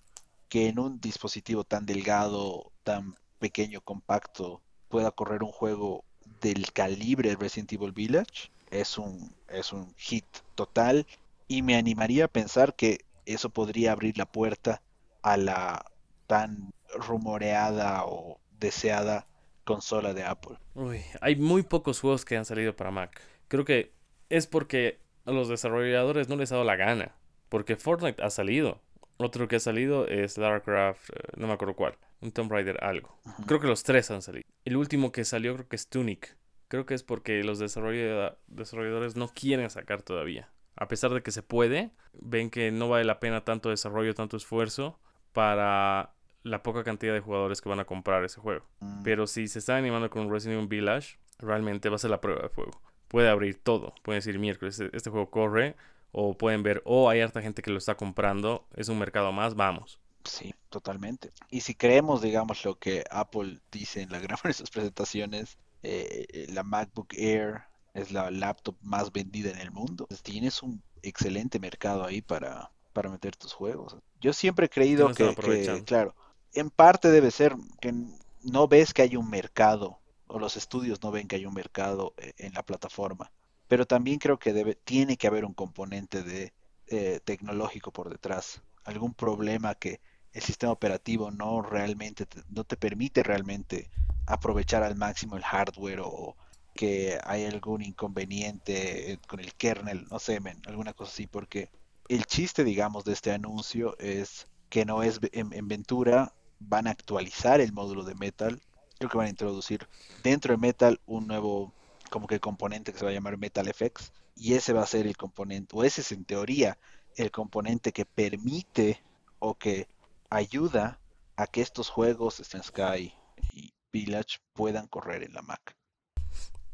Que 0.49 0.69
en 0.69 0.79
un 0.79 0.99
dispositivo 0.99 1.65
tan 1.65 1.85
delgado, 1.85 2.73
tan 2.85 3.17
pequeño, 3.39 3.83
compacto, 3.83 4.63
pueda 4.89 5.11
correr 5.11 5.43
un 5.43 5.53
juego 5.53 6.05
del 6.41 6.73
calibre 6.73 7.29
de 7.29 7.37
Resident 7.37 7.71
Evil 7.75 7.93
Village 7.93 8.51
es 8.71 8.99
un, 8.99 9.35
es 9.49 9.73
un 9.73 9.95
hit 9.97 10.25
total 10.55 11.07
y 11.49 11.63
me 11.63 11.77
animaría 11.77 12.27
a 12.27 12.29
pensar 12.29 12.75
que 12.75 13.05
eso 13.27 13.51
podría 13.51 13.93
abrir 13.93 14.19
la 14.19 14.27
puerta 14.27 14.83
a 15.23 15.37
la 15.37 15.85
tan 16.27 16.73
rumoreada 16.95 18.05
o 18.05 18.41
deseada 18.59 19.27
consola 19.65 20.15
de 20.15 20.25
Apple. 20.25 20.57
Uy, 20.75 21.03
hay 21.21 21.37
muy 21.37 21.63
pocos 21.63 22.01
juegos 22.01 22.25
que 22.25 22.37
han 22.37 22.45
salido 22.45 22.75
para 22.75 22.91
Mac. 22.91 23.21
Creo 23.49 23.65
que 23.65 23.93
es 24.29 24.47
porque 24.47 25.01
a 25.27 25.33
los 25.33 25.49
desarrolladores 25.49 26.29
no 26.29 26.37
les 26.37 26.51
ha 26.53 26.57
dado 26.57 26.65
la 26.65 26.77
gana. 26.77 27.15
Porque 27.49 27.77
Fortnite 27.77 28.23
ha 28.23 28.31
salido. 28.31 28.81
Otro 29.17 29.49
que 29.49 29.57
ha 29.57 29.61
salido 29.61 30.07
es 30.07 30.39
Lara 30.39 30.63
Croft, 30.63 31.11
eh, 31.11 31.33
no 31.37 31.47
me 31.47 31.53
acuerdo 31.53 31.75
cuál. 31.75 31.99
Un 32.21 32.33
Tomb 32.33 32.51
Raider 32.51 32.83
algo. 32.83 33.19
Creo 33.47 33.61
que 33.61 33.67
los 33.67 33.83
tres 33.83 34.11
han 34.11 34.23
salido. 34.23 34.45
El 34.65 34.77
último 34.77 35.13
que 35.13 35.25
salió 35.25 35.55
creo 35.55 35.69
que 35.69 35.77
es 35.77 35.89
Tunic. 35.89 36.37
Creo 36.71 36.87
que 36.87 36.95
es 36.95 37.03
porque 37.03 37.43
los 37.45 37.59
desarrolla- 37.61 38.37
desarrolladores 38.47 39.17
no 39.17 39.29
quieren 39.29 39.69
sacar 39.69 40.03
todavía. 40.03 40.49
A 40.77 40.89
pesar 40.89 41.13
de 41.13 41.23
que 41.23 41.33
se 41.33 41.43
puede, 41.43 41.91
ven 42.15 42.49
que 42.49 42.71
no 42.71 42.89
vale 42.89 43.05
la 43.05 43.21
pena 43.21 43.45
tanto 43.45 43.69
desarrollo, 43.69 44.15
tanto 44.15 44.37
esfuerzo 44.39 44.99
para 45.35 46.13
la 46.43 46.63
poca 46.63 46.85
cantidad 46.85 47.13
de 47.13 47.21
jugadores 47.21 47.61
que 47.61 47.69
van 47.69 47.81
a 47.81 47.85
comprar 47.85 48.25
ese 48.25 48.41
juego. 48.41 48.65
Mm, 48.81 49.03
Pero 49.03 49.27
si 49.27 49.47
se 49.49 49.59
está 49.59 49.77
animando 49.77 50.09
con 50.11 50.31
Resident 50.31 50.57
Evil 50.59 50.69
Village, 50.69 51.19
realmente 51.39 51.89
va 51.89 51.97
a 51.97 51.99
ser 51.99 52.11
la 52.11 52.21
prueba 52.21 52.43
de 52.43 52.49
fuego. 52.49 52.81
Puede 53.09 53.29
abrir 53.29 53.59
todo. 53.63 53.93
Pueden 54.03 54.19
decir 54.19 54.39
miércoles, 54.39 54.79
este, 54.81 54.97
este 54.97 55.11
juego 55.11 55.31
corre. 55.31 55.77
O 56.13 56.37
pueden 56.37 56.63
ver, 56.63 56.83
oh, 56.85 57.09
hay 57.11 57.21
harta 57.21 57.43
gente 57.43 57.63
que 57.63 57.71
lo 57.71 57.79
está 57.79 57.97
comprando. 57.97 58.67
Es 58.75 58.89
un 58.89 58.99
mercado 58.99 59.33
más, 59.33 59.55
vamos. 59.55 59.99
Sí, 60.25 60.55
totalmente. 60.71 61.31
Y 61.51 61.61
si 61.63 61.75
creemos, 61.75 62.21
digamos, 62.23 62.65
lo 62.65 62.79
que 62.79 63.05
Apple 63.11 63.59
dice 63.73 64.03
en 64.03 64.11
la 64.13 64.19
gran 64.21 64.39
de 64.45 64.53
sus 64.53 64.71
presentaciones, 64.71 65.59
eh, 65.83 66.27
eh, 66.29 66.47
la 66.51 66.63
MacBook 66.63 67.15
Air 67.15 67.63
es 67.95 68.13
la 68.13 68.31
laptop 68.31 68.77
más 68.83 69.13
vendida 69.13 69.51
en 69.51 69.59
el 69.59 69.71
mundo. 69.71 70.07
Pues 70.07 70.23
tienes 70.23 70.63
un 70.63 70.83
excelente 71.03 71.59
mercado 71.59 72.05
ahí 72.05 72.23
para, 72.23 72.71
para 72.93 73.11
meter 73.11 73.37
tus 73.37 73.53
juegos. 73.53 73.97
Yo 74.21 74.33
siempre 74.33 74.67
he 74.67 74.69
creído 74.69 75.13
que, 75.15 75.83
claro, 75.87 76.15
en 76.53 76.71
parte 76.71 77.11
debe 77.11 77.31
ser 77.31 77.55
que 77.81 77.95
no 78.43 78.69
ves 78.69 78.93
que 78.93 79.03
hay 79.03 79.17
un 79.17 79.31
mercado, 79.31 79.99
o 80.27 80.39
los 80.39 80.57
estudios 80.57 81.03
no 81.03 81.11
ven 81.11 81.29
que 81.29 81.37
hay 81.37 81.47
un 81.47 81.55
mercado 81.55 82.15
eh, 82.17 82.33
en 82.39 82.55
la 82.55 82.63
plataforma. 82.63 83.33
Pero 83.69 83.87
también 83.87 84.19
creo 84.19 84.39
que 84.39 84.53
debe, 84.53 84.75
tiene 84.75 85.17
que 85.17 85.27
haber 85.27 85.45
un 85.45 85.55
componente 85.55 86.23
de 86.23 86.53
eh, 86.87 87.21
tecnológico 87.25 87.93
por 87.93 88.11
detrás. 88.11 88.63
Algún 88.85 89.15
problema 89.15 89.75
que 89.75 90.01
el 90.33 90.43
sistema 90.43 90.73
operativo 90.73 91.31
no 91.31 91.63
realmente 91.63 92.27
te- 92.27 92.43
no 92.49 92.65
te 92.65 92.77
permite 92.77 93.23
realmente 93.23 93.91
aprovechar 94.27 94.83
al 94.83 94.97
máximo 94.97 95.37
el 95.37 95.43
hardware 95.45 96.01
o 96.05 96.37
que 96.75 97.19
hay 97.25 97.45
algún 97.45 97.83
inconveniente 97.83 99.13
eh, 99.13 99.19
con 99.27 99.41
el 99.41 99.55
kernel, 99.55 100.07
no 100.11 100.19
sé, 100.19 100.41
men, 100.41 100.61
alguna 100.67 100.93
cosa 100.95 101.11
así, 101.13 101.27
porque 101.27 101.71
el 102.09 102.25
chiste, 102.27 102.65
digamos, 102.65 103.05
de 103.05 103.13
este 103.13 103.33
anuncio 103.33 103.97
es 103.99 104.47
que 104.69 104.85
no 104.85 105.03
es 105.03 105.19
en, 105.33 105.53
en 105.53 105.69
Ventura, 105.69 106.35
van 106.59 106.87
a 106.87 106.91
actualizar 106.91 107.61
el 107.61 107.73
módulo 107.73 108.05
de 108.05 108.15
Metal, 108.15 108.61
creo 108.99 109.11
que 109.11 109.17
van 109.19 109.27
a 109.27 109.31
introducir 109.31 109.89
dentro 110.17 110.53
de 110.55 110.59
Metal 110.59 111.01
un 111.07 111.27
nuevo 111.27 111.75
como 112.11 112.27
que 112.27 112.41
componente 112.41 112.93
que 112.93 112.99
se 112.99 113.05
va 113.05 113.11
a 113.11 113.15
llamar 113.15 113.39
Metal 113.39 113.67
FX 113.69 114.13
y 114.35 114.55
ese 114.55 114.73
va 114.73 114.83
a 114.83 114.87
ser 114.87 115.07
el 115.07 115.17
componente, 115.17 115.77
o 115.77 115.85
ese 115.85 116.01
es 116.03 116.13
en 116.13 116.25
teoría 116.25 116.79
el 117.17 117.31
componente 117.31 117.93
que 117.93 118.07
permite 118.07 119.05
o 119.39 119.55
que 119.57 119.89
ayuda 120.31 121.01
a 121.37 121.47
que 121.47 121.61
estos 121.63 121.89
juegos, 121.89 122.41
Stan 122.41 122.63
Sky 122.63 123.15
y 123.53 123.75
Village, 123.93 124.39
puedan 124.53 124.87
correr 124.89 125.23
en 125.23 125.35
la 125.35 125.43
Mac. 125.43 125.77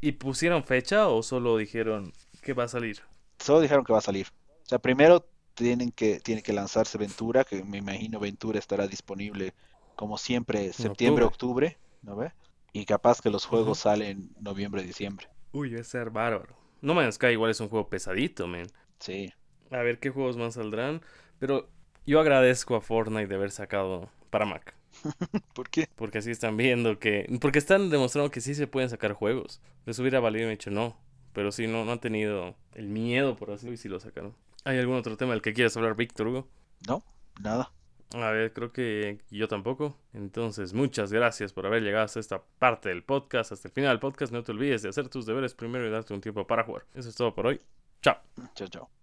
¿Y 0.00 0.12
pusieron 0.12 0.64
fecha 0.64 1.08
o 1.08 1.22
solo 1.22 1.56
dijeron 1.56 2.12
que 2.42 2.52
va 2.54 2.64
a 2.64 2.68
salir? 2.68 3.02
Solo 3.38 3.60
dijeron 3.60 3.84
que 3.84 3.92
va 3.92 3.98
a 3.98 4.02
salir. 4.02 4.28
O 4.64 4.68
sea, 4.68 4.78
primero 4.78 5.26
tienen 5.54 5.90
que, 5.92 6.20
tiene 6.20 6.42
que 6.42 6.52
lanzarse 6.52 6.98
Ventura, 6.98 7.44
que 7.44 7.64
me 7.64 7.78
imagino 7.78 8.20
Ventura 8.20 8.58
estará 8.58 8.86
disponible 8.88 9.54
como 9.94 10.18
siempre 10.18 10.72
En 10.72 10.72
septiembre, 10.72 11.24
octubre. 11.24 11.66
octubre, 11.68 11.78
¿no 12.02 12.16
ve? 12.16 12.32
Y 12.72 12.84
capaz 12.84 13.20
que 13.22 13.30
los 13.30 13.46
juegos 13.46 13.78
salen 13.80 14.34
noviembre, 14.40 14.82
diciembre. 14.82 15.28
Uy, 15.52 15.74
va 15.74 15.80
a 15.80 15.84
ser 15.84 16.10
bárbaro. 16.10 16.56
No 16.82 16.94
Man's 16.94 17.16
Sky 17.16 17.28
igual 17.28 17.50
es 17.50 17.60
un 17.60 17.68
juego 17.68 17.88
pesadito, 17.88 18.46
man. 18.46 18.66
Sí, 19.00 19.32
A 19.70 19.78
ver 19.82 19.98
qué 20.00 20.10
juegos 20.10 20.36
más 20.36 20.54
saldrán. 20.54 21.02
Pero 21.38 21.68
yo 22.06 22.20
agradezco 22.20 22.76
a 22.76 22.80
Fortnite 22.80 23.26
de 23.26 23.34
haber 23.34 23.50
sacado 23.50 24.10
para 24.30 24.46
Mac. 24.46 24.74
¿por 25.54 25.68
qué? 25.68 25.88
Porque 25.94 26.18
así 26.18 26.30
están 26.30 26.56
viendo 26.56 26.98
que... 26.98 27.26
Porque 27.40 27.58
están 27.58 27.90
demostrando 27.90 28.30
que 28.30 28.40
sí 28.40 28.54
se 28.54 28.66
pueden 28.66 28.90
sacar 28.90 29.12
juegos. 29.12 29.60
Les 29.84 29.98
hubiera 29.98 30.20
valido 30.20 30.46
y 30.48 30.50
dicho 30.50 30.70
no. 30.70 30.96
Pero 31.32 31.52
sí, 31.52 31.66
no, 31.66 31.84
no 31.84 31.92
han 31.92 32.00
tenido 32.00 32.56
el 32.74 32.88
miedo, 32.88 33.36
por 33.36 33.50
así 33.50 33.66
decirlo, 33.66 33.74
y 33.74 33.76
sí 33.76 33.88
lo 33.88 34.00
sacaron. 34.00 34.34
¿Hay 34.64 34.78
algún 34.78 34.96
otro 34.96 35.16
tema 35.16 35.32
del 35.32 35.42
que 35.42 35.52
quieras 35.52 35.76
hablar, 35.76 35.94
Víctor 35.94 36.28
Hugo? 36.28 36.48
No, 36.88 37.04
nada. 37.42 37.72
A 38.14 38.30
ver, 38.30 38.52
creo 38.52 38.72
que 38.72 39.18
yo 39.30 39.46
tampoco. 39.46 39.98
Entonces, 40.14 40.72
muchas 40.72 41.12
gracias 41.12 41.52
por 41.52 41.66
haber 41.66 41.82
llegado 41.82 42.04
hasta 42.04 42.20
esta 42.20 42.42
parte 42.58 42.88
del 42.88 43.02
podcast, 43.02 43.52
hasta 43.52 43.68
el 43.68 43.74
final 43.74 43.90
del 43.90 44.00
podcast. 44.00 44.32
No 44.32 44.42
te 44.42 44.52
olvides 44.52 44.82
de 44.82 44.88
hacer 44.88 45.08
tus 45.08 45.26
deberes 45.26 45.54
primero 45.54 45.86
y 45.86 45.90
darte 45.90 46.14
un 46.14 46.20
tiempo 46.20 46.46
para 46.46 46.64
jugar. 46.64 46.84
Eso 46.94 47.08
es 47.08 47.14
todo 47.14 47.34
por 47.34 47.46
hoy. 47.46 47.60
Chao. 48.00 48.16
Chao, 48.54 48.68
chao. 48.68 48.96